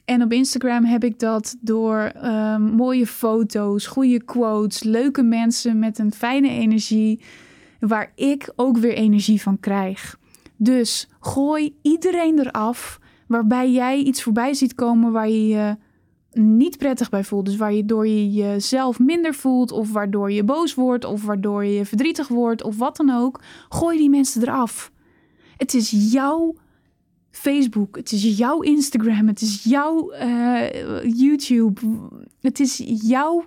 En 0.05 0.23
op 0.23 0.33
Instagram 0.33 0.85
heb 0.85 1.05
ik 1.05 1.19
dat 1.19 1.57
door 1.61 1.99
ehm, 1.99 2.63
mooie 2.63 3.07
foto's, 3.07 3.87
goede 3.87 4.23
quotes, 4.23 4.83
leuke 4.83 5.23
mensen 5.23 5.79
met 5.79 5.99
een 5.99 6.13
fijne 6.13 6.49
energie, 6.49 7.21
waar 7.89 8.13
ik 8.15 8.53
ook 8.57 8.77
weer 8.77 8.95
energie 8.95 9.43
van 9.43 9.61
krijg. 9.61 10.19
Dus 10.57 11.09
gooi 11.21 11.79
iedereen 11.83 12.39
eraf 12.39 13.01
waarbij 13.27 13.71
jij 13.71 13.99
iets 13.99 14.23
voorbij 14.23 14.55
ziet 14.55 14.75
komen 14.75 15.13
waar 15.13 15.29
je 15.29 15.47
je 15.47 15.77
niet 16.33 16.79
prettig 16.79 17.11
bij 17.11 17.25
voelt. 17.25 17.45
Dus 17.45 17.57
waar 17.57 17.73
je 17.73 17.85
door 17.85 18.07
je 18.07 18.33
jezelf 18.33 18.99
minder 18.99 19.35
voelt, 19.35 19.73
of 19.73 19.93
waardoor 19.93 20.33
je 20.33 20.45
boos 20.45 20.75
wordt, 20.75 21.05
of 21.05 21.25
waardoor 21.25 21.65
je 21.65 21.85
verdrietig 21.85 22.29
wordt, 22.29 22.63
of 22.63 22.77
wat 22.77 22.97
dan 22.97 23.11
ook. 23.11 23.41
Gooi 23.69 23.99
die 23.99 24.11
mensen 24.11 24.43
eraf. 24.43 24.93
Het 25.57 25.75
is 25.75 25.91
jouw 26.13 26.55
Facebook, 27.31 27.97
het 27.97 28.13
is 28.13 28.37
jouw 28.39 28.61
Instagram, 28.61 29.27
het 29.27 29.41
is 29.41 29.65
jouw 29.65 30.13
uh, 30.13 30.71
YouTube, 31.03 31.81
het 32.41 32.61
is 32.61 32.83
jouw 32.85 33.45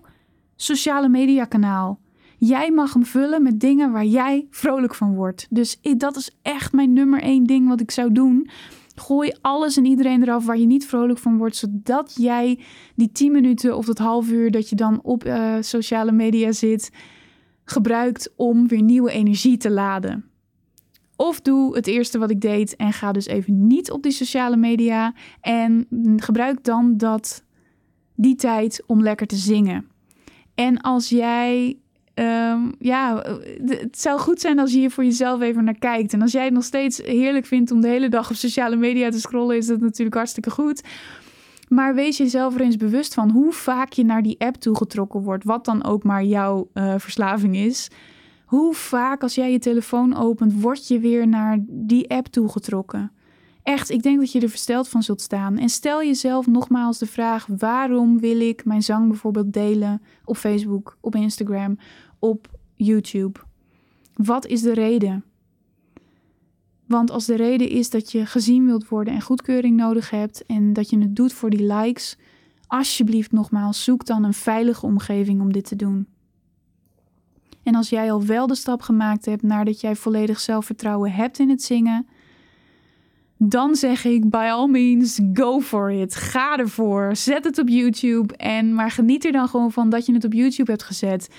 sociale 0.56 1.10
media 1.10 1.46
kanaal. 1.46 2.00
Jij 2.48 2.72
mag 2.72 2.94
hem 2.94 3.06
vullen 3.06 3.44
met 3.44 3.60
dingen 3.60 3.92
waar 3.92 4.06
jij 4.06 4.48
vrolijk 4.50 4.96
van 4.96 5.16
wordt. 5.16 5.48
Dus 5.50 5.80
dat 5.98 6.16
is 6.16 6.32
echt 6.42 6.74
mijn 6.74 6.94
nummer 6.94 7.22
één 7.22 7.44
ding 7.44 7.68
wat 7.68 7.82
ik 7.82 7.92
zou 7.92 8.12
doen. 8.12 8.50
Gooi 8.96 9.34
alles 9.42 9.78
en 9.78 9.86
iedereen 9.86 10.22
eraf 10.22 10.46
waar 10.46 10.58
je 10.58 10.66
niet 10.66 10.86
vrolijk 10.86 11.20
van 11.20 11.38
wordt, 11.38 11.56
zodat 11.56 12.16
jij 12.18 12.60
die 12.96 13.12
10 13.12 13.32
minuten 13.32 13.78
of 13.78 13.86
dat 13.86 13.98
half 13.98 14.30
uur 14.30 14.52
dat 14.52 14.70
je 14.70 14.76
dan 14.76 15.00
op 15.04 15.26
uh, 15.26 15.56
sociale 15.60 16.12
media 16.12 16.52
zit, 16.52 16.92
gebruikt 17.64 18.34
om 18.36 18.68
weer 18.68 18.82
nieuwe 18.82 19.12
energie 19.12 19.58
te 19.58 19.72
laden. 19.72 20.26
Of 21.16 21.42
doe 21.42 21.76
het 21.76 21.88
eerste 21.88 22.18
wat 22.18 22.30
ik 22.30 22.42
deed 22.42 22.76
en 22.76 22.94
ga 22.94 23.12
dus 23.12 23.26
even 23.26 23.68
niet 23.68 23.92
op 23.92 24.04
die 24.04 24.12
sociale 24.12 24.58
media 24.58 25.14
en 25.42 25.88
gebruik 26.16 26.64
dan 26.64 26.98
dat, 26.98 27.44
die 28.16 28.36
tijd 28.36 28.84
om 28.88 29.02
lekker 29.02 29.28
te 29.28 29.36
zingen. 29.36 29.88
En 30.56 30.82
als 30.82 31.10
jij 31.10 31.80
Um, 32.20 32.76
ja, 32.80 33.24
het 33.66 34.00
zou 34.00 34.20
goed 34.20 34.40
zijn 34.40 34.60
als 34.60 34.72
je 34.72 34.78
hier 34.78 34.92
voor 34.92 35.04
jezelf 35.04 35.42
even 35.42 35.64
naar 35.64 35.78
kijkt. 35.80 36.14
En 36.14 36.22
als 36.22 36.32
jij 36.32 36.44
het 36.44 36.54
nog 36.54 36.64
steeds 36.64 36.98
heerlijk 36.98 37.46
vindt 37.46 37.72
om 37.72 37.82
de 37.82 37.88
hele 37.88 38.10
dag 38.10 38.30
op 38.30 38.36
sociale 38.36 38.76
media 38.76 39.10
te 39.10 39.20
scrollen, 39.20 39.58
is 39.58 39.68
dat 39.68 39.80
natuurlijk 39.80 40.16
hartstikke 40.16 40.50
goed. 40.50 40.82
Maar 41.68 41.96
wees 41.96 42.18
jezelf 42.18 42.56
er 42.56 42.62
eens 42.62 42.78
bewust 42.78 43.14
van 43.14 43.30
hoe 43.30 43.52
vaak 43.52 43.92
je 43.92 44.04
naar 44.04 44.22
die 44.22 44.40
app 44.40 44.56
toegetrokken 44.56 45.22
wordt, 45.22 45.44
wat 45.44 45.66
dan 45.66 45.84
ook 45.84 46.04
maar 46.04 46.24
jouw 46.24 46.70
uh, 46.74 46.94
verslaving 46.98 47.56
is. 47.56 47.90
Hoe 48.46 48.74
vaak 48.74 49.22
als 49.22 49.36
jij 49.36 49.52
je 49.52 49.60
telefoon 49.60 50.16
opent, 50.16 50.62
word 50.62 50.88
je 50.88 51.00
weer 51.00 51.28
naar 51.28 51.58
die 51.68 52.10
app 52.10 52.28
toegetrokken? 52.28 53.12
Echt, 53.64 53.90
ik 53.90 54.04
denk 54.04 54.20
dat 54.20 54.32
je 54.32 54.40
er 54.40 54.50
versteld 54.50 54.88
van 54.88 55.04
zult 55.04 55.22
staan. 55.22 55.58
En 55.58 55.70
stel 55.70 56.04
jezelf 56.04 56.48
nogmaals 56.48 56.98
de 56.98 57.06
vraag: 57.06 57.48
waarom 57.58 58.20
wil 58.20 58.40
ik 58.40 58.66
mijn 58.66 58.84
zang 58.84 59.08
bijvoorbeeld 59.08 59.54
delen 59.54 60.02
op 60.26 60.38
Facebook, 60.38 60.98
op 61.02 61.16
Instagram, 61.16 61.78
op 62.26 62.50
YouTube? 62.74 63.40
Wat 64.14 64.46
is 64.46 64.62
de 64.62 64.74
reden? 64.74 65.24
Want 66.88 67.12
als 67.12 67.26
de 67.26 67.36
reden 67.36 67.70
is 67.70 67.90
dat 67.90 68.12
je 68.12 68.26
gezien 68.26 68.66
wilt 68.66 68.88
worden 68.88 69.14
en 69.14 69.22
goedkeuring 69.22 69.78
nodig 69.78 70.10
hebt 70.10 70.46
en 70.46 70.74
dat 70.74 70.90
je 70.90 71.00
het 71.00 71.16
doet 71.16 71.34
voor 71.34 71.50
die 71.50 71.74
likes, 71.74 72.18
alsjeblieft 72.68 73.32
nogmaals, 73.32 73.84
zoek 73.84 74.06
dan 74.06 74.24
een 74.24 74.34
veilige 74.34 74.86
omgeving 74.86 75.42
om 75.42 75.52
dit 75.52 75.66
te 75.66 75.76
doen. 75.76 76.08
En 77.64 77.76
als 77.76 77.90
jij 77.90 78.12
al 78.12 78.26
wel 78.26 78.48
de 78.48 78.56
stap 78.56 78.82
gemaakt 78.82 79.26
hebt 79.26 79.42
naar 79.42 79.66
dat 79.66 79.82
jij 79.82 79.96
volledig 79.96 80.40
zelfvertrouwen 80.40 81.12
hebt 81.12 81.40
in 81.40 81.50
het 81.50 81.64
zingen, 81.64 82.08
dan 83.38 83.76
zeg 83.76 84.06
ik 84.06 84.30
by 84.30 84.48
all 84.52 84.68
means 84.68 85.20
go 85.34 85.62
for 85.62 85.92
it. 85.92 86.16
Ga 86.16 86.58
ervoor. 86.58 87.16
Zet 87.16 87.44
het 87.44 87.60
op 87.60 87.70
YouTube 87.70 88.36
en 88.36 88.74
maar 88.74 88.92
geniet 88.92 89.26
er 89.26 89.32
dan 89.32 89.48
gewoon 89.48 89.72
van 89.72 89.90
dat 89.90 90.06
je 90.06 90.14
het 90.14 90.26
op 90.26 90.34
YouTube 90.34 90.72
hebt 90.72 90.84
gezet. 90.84 91.30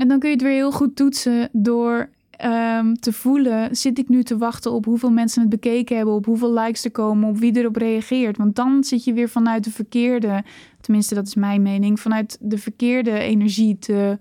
En 0.00 0.08
dan 0.08 0.18
kun 0.18 0.28
je 0.28 0.34
het 0.34 0.44
weer 0.44 0.54
heel 0.54 0.72
goed 0.72 0.96
toetsen 0.96 1.48
door 1.52 2.10
um, 2.44 3.00
te 3.00 3.12
voelen: 3.12 3.76
zit 3.76 3.98
ik 3.98 4.08
nu 4.08 4.22
te 4.22 4.38
wachten 4.38 4.72
op 4.72 4.84
hoeveel 4.84 5.10
mensen 5.10 5.40
het 5.40 5.50
bekeken 5.50 5.96
hebben, 5.96 6.14
op 6.14 6.24
hoeveel 6.24 6.52
likes 6.52 6.84
er 6.84 6.90
komen, 6.90 7.28
op 7.28 7.38
wie 7.38 7.56
erop 7.56 7.76
reageert? 7.76 8.36
Want 8.36 8.56
dan 8.56 8.84
zit 8.84 9.04
je 9.04 9.12
weer 9.12 9.28
vanuit 9.28 9.64
de 9.64 9.70
verkeerde, 9.70 10.44
tenminste 10.80 11.14
dat 11.14 11.26
is 11.26 11.34
mijn 11.34 11.62
mening, 11.62 12.00
vanuit 12.00 12.38
de 12.40 12.58
verkeerde 12.58 13.18
energie 13.18 13.78
te 13.78 14.18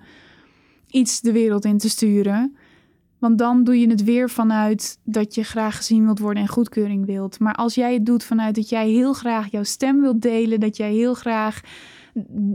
iets 0.88 1.22
de 1.22 1.32
wereld 1.32 1.66
in 1.66 1.78
te 1.78 1.90
sturen. 1.90 2.56
Want 3.20 3.38
dan 3.38 3.64
doe 3.64 3.80
je 3.80 3.90
het 3.90 4.04
weer 4.04 4.30
vanuit 4.30 5.00
dat 5.04 5.36
je 5.36 5.44
graag 5.44 5.76
gezien 5.76 6.04
wilt 6.04 6.20
worden 6.20 6.44
en 6.44 6.50
goedkeuring 6.50 7.06
wilt. 7.06 7.40
Maar 7.40 7.56
als 7.56 7.76
jij 7.76 7.94
het 7.94 8.06
doet 8.06 8.24
vanuit 8.24 8.56
dat 8.56 8.70
jij 8.70 8.90
heel 8.90 9.14
graag 9.14 9.52
jouw 9.52 9.64
stem 9.64 10.02
wilt 10.02 10.22
delen, 10.22 10.60
dat 10.60 10.78
jij 10.78 10.92
heel 10.94 11.14
graag 11.14 11.62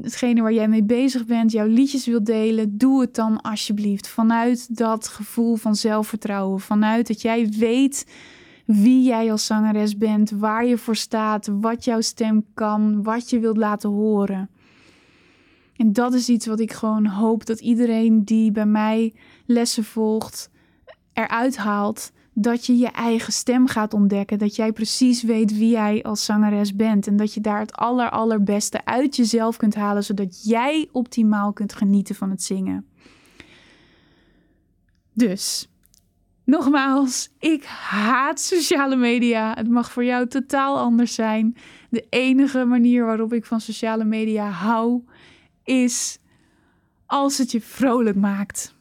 hetgene 0.02 0.42
waar 0.42 0.52
jij 0.52 0.68
mee 0.68 0.84
bezig 0.84 1.26
bent, 1.26 1.52
jouw 1.52 1.66
liedjes 1.66 2.06
wilt 2.06 2.26
delen, 2.26 2.78
doe 2.78 3.00
het 3.00 3.14
dan 3.14 3.40
alsjeblieft. 3.40 4.08
Vanuit 4.08 4.76
dat 4.76 5.08
gevoel 5.08 5.56
van 5.56 5.74
zelfvertrouwen. 5.74 6.60
Vanuit 6.60 7.06
dat 7.06 7.22
jij 7.22 7.48
weet 7.48 8.06
wie 8.64 9.02
jij 9.02 9.30
als 9.30 9.46
zangeres 9.46 9.96
bent, 9.96 10.30
waar 10.30 10.66
je 10.66 10.78
voor 10.78 10.96
staat, 10.96 11.46
wat 11.60 11.84
jouw 11.84 12.00
stem 12.00 12.44
kan, 12.54 13.02
wat 13.02 13.30
je 13.30 13.38
wilt 13.38 13.56
laten 13.56 13.90
horen. 13.90 14.50
En 15.76 15.92
dat 15.92 16.14
is 16.14 16.28
iets 16.28 16.46
wat 16.46 16.60
ik 16.60 16.72
gewoon 16.72 17.06
hoop 17.06 17.46
dat 17.46 17.60
iedereen 17.60 18.24
die 18.24 18.52
bij 18.52 18.66
mij 18.66 19.14
lessen 19.46 19.84
volgt, 19.84 20.50
eruit 21.12 21.56
haalt 21.56 22.12
dat 22.34 22.66
je 22.66 22.76
je 22.76 22.88
eigen 22.88 23.32
stem 23.32 23.66
gaat 23.66 23.94
ontdekken. 23.94 24.38
Dat 24.38 24.56
jij 24.56 24.72
precies 24.72 25.22
weet 25.22 25.52
wie 25.58 25.70
jij 25.70 26.02
als 26.02 26.24
zangeres 26.24 26.76
bent. 26.76 27.06
En 27.06 27.16
dat 27.16 27.34
je 27.34 27.40
daar 27.40 27.60
het 27.60 27.72
aller, 27.72 28.10
allerbeste 28.10 28.84
uit 28.84 29.16
jezelf 29.16 29.56
kunt 29.56 29.74
halen, 29.74 30.04
zodat 30.04 30.44
jij 30.44 30.88
optimaal 30.92 31.52
kunt 31.52 31.74
genieten 31.74 32.14
van 32.14 32.30
het 32.30 32.42
zingen. 32.42 32.86
Dus, 35.12 35.68
nogmaals, 36.44 37.30
ik 37.38 37.64
haat 37.64 38.40
sociale 38.40 38.96
media. 38.96 39.54
Het 39.54 39.68
mag 39.68 39.92
voor 39.92 40.04
jou 40.04 40.28
totaal 40.28 40.78
anders 40.78 41.14
zijn. 41.14 41.56
De 41.90 42.06
enige 42.08 42.64
manier 42.64 43.04
waarop 43.04 43.32
ik 43.32 43.44
van 43.44 43.60
sociale 43.60 44.04
media 44.04 44.48
hou, 44.48 45.02
is 45.64 46.18
als 47.06 47.38
het 47.38 47.50
je 47.52 47.60
vrolijk 47.60 48.16
maakt. 48.16 48.73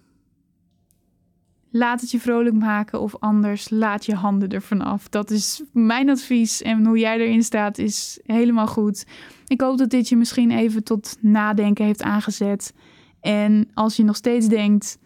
Laat 1.75 2.01
het 2.01 2.11
je 2.11 2.19
vrolijk 2.19 2.55
maken 2.55 3.01
of 3.01 3.15
anders 3.19 3.69
laat 3.69 4.05
je 4.05 4.15
handen 4.15 4.49
ervan 4.49 4.81
af. 4.81 5.09
Dat 5.09 5.31
is 5.31 5.63
mijn 5.71 6.09
advies 6.09 6.61
en 6.61 6.85
hoe 6.85 6.97
jij 6.97 7.19
erin 7.19 7.43
staat 7.43 7.77
is 7.77 8.19
helemaal 8.25 8.67
goed. 8.67 9.05
Ik 9.47 9.61
hoop 9.61 9.77
dat 9.77 9.89
dit 9.89 10.09
je 10.09 10.15
misschien 10.15 10.51
even 10.51 10.83
tot 10.83 11.17
nadenken 11.19 11.85
heeft 11.85 12.01
aangezet. 12.01 12.73
En 13.21 13.69
als 13.73 13.95
je 13.95 14.03
nog 14.03 14.15
steeds 14.15 14.47
denkt, 14.47 14.97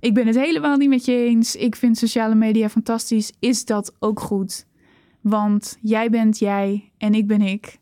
ik 0.00 0.14
ben 0.14 0.26
het 0.26 0.36
helemaal 0.36 0.76
niet 0.76 0.88
met 0.88 1.04
je 1.04 1.12
eens, 1.12 1.56
ik 1.56 1.76
vind 1.76 1.98
sociale 1.98 2.34
media 2.34 2.68
fantastisch, 2.68 3.32
is 3.38 3.64
dat 3.64 3.94
ook 3.98 4.20
goed. 4.20 4.66
Want 5.20 5.78
jij 5.80 6.10
bent 6.10 6.38
jij 6.38 6.92
en 6.98 7.14
ik 7.14 7.26
ben 7.26 7.40
ik. 7.40 7.78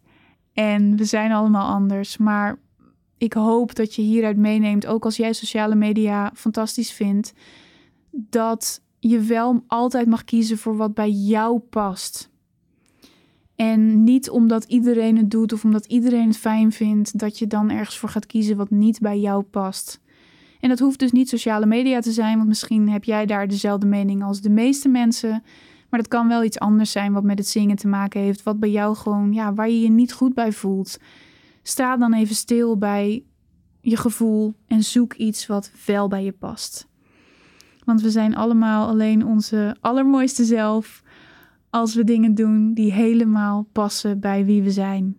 En 0.52 0.96
we 0.96 1.04
zijn 1.04 1.32
allemaal 1.32 1.74
anders. 1.74 2.16
Maar 2.16 2.58
ik 3.18 3.32
hoop 3.32 3.74
dat 3.74 3.94
je 3.94 4.02
hieruit 4.02 4.36
meeneemt, 4.36 4.86
ook 4.86 5.04
als 5.04 5.16
jij 5.16 5.32
sociale 5.32 5.74
media 5.74 6.30
fantastisch 6.34 6.92
vindt 6.92 7.32
dat 8.16 8.82
je 8.98 9.20
wel 9.20 9.64
altijd 9.66 10.06
mag 10.06 10.24
kiezen 10.24 10.58
voor 10.58 10.76
wat 10.76 10.94
bij 10.94 11.10
jou 11.10 11.58
past. 11.58 12.30
En 13.56 14.04
niet 14.04 14.30
omdat 14.30 14.64
iedereen 14.64 15.16
het 15.16 15.30
doet 15.30 15.52
of 15.52 15.64
omdat 15.64 15.86
iedereen 15.86 16.26
het 16.26 16.36
fijn 16.36 16.72
vindt, 16.72 17.18
dat 17.18 17.38
je 17.38 17.46
dan 17.46 17.70
ergens 17.70 17.98
voor 17.98 18.08
gaat 18.08 18.26
kiezen 18.26 18.56
wat 18.56 18.70
niet 18.70 19.00
bij 19.00 19.18
jou 19.18 19.42
past. 19.42 20.00
En 20.60 20.68
dat 20.68 20.78
hoeft 20.78 20.98
dus 20.98 21.12
niet 21.12 21.28
sociale 21.28 21.66
media 21.66 22.00
te 22.00 22.12
zijn, 22.12 22.36
want 22.36 22.48
misschien 22.48 22.88
heb 22.88 23.04
jij 23.04 23.26
daar 23.26 23.48
dezelfde 23.48 23.86
mening 23.86 24.22
als 24.22 24.40
de 24.40 24.50
meeste 24.50 24.88
mensen. 24.88 25.42
Maar 25.90 26.00
dat 26.00 26.08
kan 26.08 26.28
wel 26.28 26.44
iets 26.44 26.58
anders 26.58 26.92
zijn 26.92 27.12
wat 27.12 27.24
met 27.24 27.38
het 27.38 27.48
zingen 27.48 27.76
te 27.76 27.88
maken 27.88 28.20
heeft, 28.20 28.42
wat 28.42 28.60
bij 28.60 28.70
jou 28.70 28.96
gewoon, 28.96 29.32
ja, 29.32 29.54
waar 29.54 29.68
je 29.68 29.80
je 29.80 29.90
niet 29.90 30.12
goed 30.12 30.34
bij 30.34 30.52
voelt. 30.52 30.98
Sta 31.62 31.96
dan 31.96 32.12
even 32.12 32.34
stil 32.34 32.78
bij 32.78 33.24
je 33.80 33.96
gevoel 33.96 34.54
en 34.66 34.82
zoek 34.82 35.14
iets 35.14 35.46
wat 35.46 35.70
wel 35.86 36.08
bij 36.08 36.24
je 36.24 36.32
past. 36.32 36.88
Want 37.86 38.00
we 38.00 38.10
zijn 38.10 38.36
allemaal 38.36 38.88
alleen 38.88 39.26
onze 39.26 39.76
allermooiste 39.80 40.44
zelf 40.44 41.02
als 41.70 41.94
we 41.94 42.04
dingen 42.04 42.34
doen 42.34 42.74
die 42.74 42.92
helemaal 42.92 43.66
passen 43.72 44.20
bij 44.20 44.44
wie 44.44 44.62
we 44.62 44.70
zijn. 44.70 45.16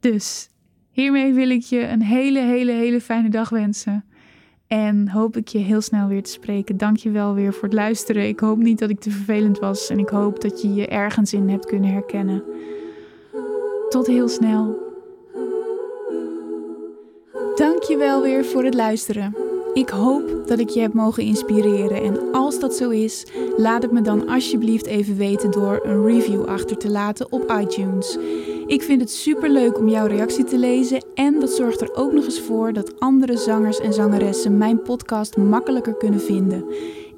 Dus 0.00 0.50
hiermee 0.90 1.32
wil 1.32 1.50
ik 1.50 1.62
je 1.62 1.86
een 1.86 2.02
hele, 2.02 2.40
hele, 2.40 2.72
hele 2.72 3.00
fijne 3.00 3.28
dag 3.28 3.48
wensen. 3.48 4.04
En 4.66 5.08
hoop 5.08 5.36
ik 5.36 5.48
je 5.48 5.58
heel 5.58 5.80
snel 5.80 6.08
weer 6.08 6.22
te 6.22 6.30
spreken. 6.30 6.76
Dank 6.76 6.96
je 6.96 7.10
wel 7.10 7.34
weer 7.34 7.52
voor 7.52 7.62
het 7.62 7.72
luisteren. 7.72 8.28
Ik 8.28 8.40
hoop 8.40 8.58
niet 8.58 8.78
dat 8.78 8.90
ik 8.90 9.00
te 9.00 9.10
vervelend 9.10 9.58
was. 9.58 9.90
En 9.90 9.98
ik 9.98 10.08
hoop 10.08 10.40
dat 10.40 10.62
je 10.62 10.74
je 10.74 10.86
ergens 10.86 11.32
in 11.32 11.48
hebt 11.48 11.66
kunnen 11.66 11.92
herkennen. 11.92 12.42
Tot 13.88 14.06
heel 14.06 14.28
snel. 14.28 14.88
Dank 17.54 17.82
je 17.82 17.96
wel 17.98 18.22
weer 18.22 18.44
voor 18.44 18.64
het 18.64 18.74
luisteren. 18.74 19.49
Ik 19.74 19.88
hoop 19.88 20.42
dat 20.46 20.58
ik 20.58 20.68
je 20.68 20.80
heb 20.80 20.92
mogen 20.92 21.22
inspireren. 21.22 22.02
En 22.02 22.32
als 22.32 22.60
dat 22.60 22.74
zo 22.74 22.90
is, 22.90 23.26
laat 23.56 23.82
het 23.82 23.92
me 23.92 24.00
dan 24.00 24.28
alsjeblieft 24.28 24.86
even 24.86 25.16
weten 25.16 25.50
door 25.50 25.80
een 25.82 26.06
review 26.06 26.44
achter 26.44 26.76
te 26.76 26.90
laten 26.90 27.32
op 27.32 27.54
iTunes. 27.60 28.18
Ik 28.66 28.82
vind 28.82 29.00
het 29.00 29.10
super 29.10 29.50
leuk 29.50 29.78
om 29.78 29.88
jouw 29.88 30.06
reactie 30.06 30.44
te 30.44 30.58
lezen 30.58 31.04
en 31.14 31.40
dat 31.40 31.50
zorgt 31.50 31.80
er 31.80 31.94
ook 31.94 32.12
nog 32.12 32.24
eens 32.24 32.40
voor 32.40 32.72
dat 32.72 33.00
andere 33.00 33.36
zangers 33.36 33.80
en 33.80 33.92
zangeressen 33.92 34.58
mijn 34.58 34.82
podcast 34.82 35.36
makkelijker 35.36 35.94
kunnen 35.94 36.20
vinden. 36.20 36.64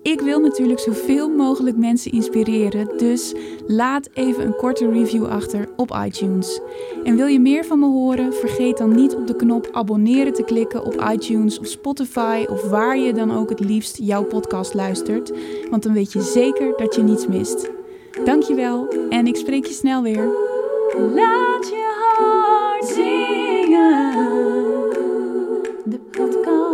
Ik 0.02 0.20
wil 0.20 0.40
natuurlijk 0.40 0.80
zoveel 0.80 1.28
mogelijk 1.28 1.76
mensen 1.76 2.12
inspireren, 2.12 2.88
dus 2.98 3.34
laat 3.66 4.08
even 4.12 4.46
een 4.46 4.56
korte 4.56 4.90
review 4.90 5.26
achter 5.26 5.68
op 5.76 5.98
iTunes. 6.04 6.60
En 7.04 7.16
wil 7.16 7.26
je 7.26 7.40
meer 7.40 7.64
van 7.64 7.78
me 7.78 7.86
horen? 7.86 8.34
Vergeet 8.34 8.78
dan 8.78 8.94
niet 8.94 9.14
op 9.14 9.26
de 9.26 9.36
knop 9.36 9.68
abonneren 9.72 10.32
te 10.32 10.42
klikken 10.42 10.84
op 10.84 11.04
iTunes 11.12 11.58
of 11.58 11.66
Spotify 11.66 12.44
of 12.48 12.68
waar 12.68 12.98
je 12.98 13.12
dan 13.12 13.32
ook 13.32 13.48
het 13.48 13.60
liefst 13.60 13.98
jouw 13.98 14.24
podcast 14.24 14.74
luistert, 14.74 15.32
want 15.70 15.82
dan 15.82 15.92
weet 15.92 16.12
je 16.12 16.20
zeker 16.20 16.76
dat 16.76 16.94
je 16.94 17.02
niets 17.02 17.26
mist. 17.26 17.70
Dankjewel 18.24 18.88
en 19.08 19.26
ik 19.26 19.36
spreek 19.36 19.66
je 19.66 19.72
snel 19.72 20.02
weer. 20.02 20.24
Laat 20.96 21.68
je 21.68 22.12
hart 22.16 22.84
zingen. 22.84 24.30
De 25.84 25.98
podcast. 26.10 26.71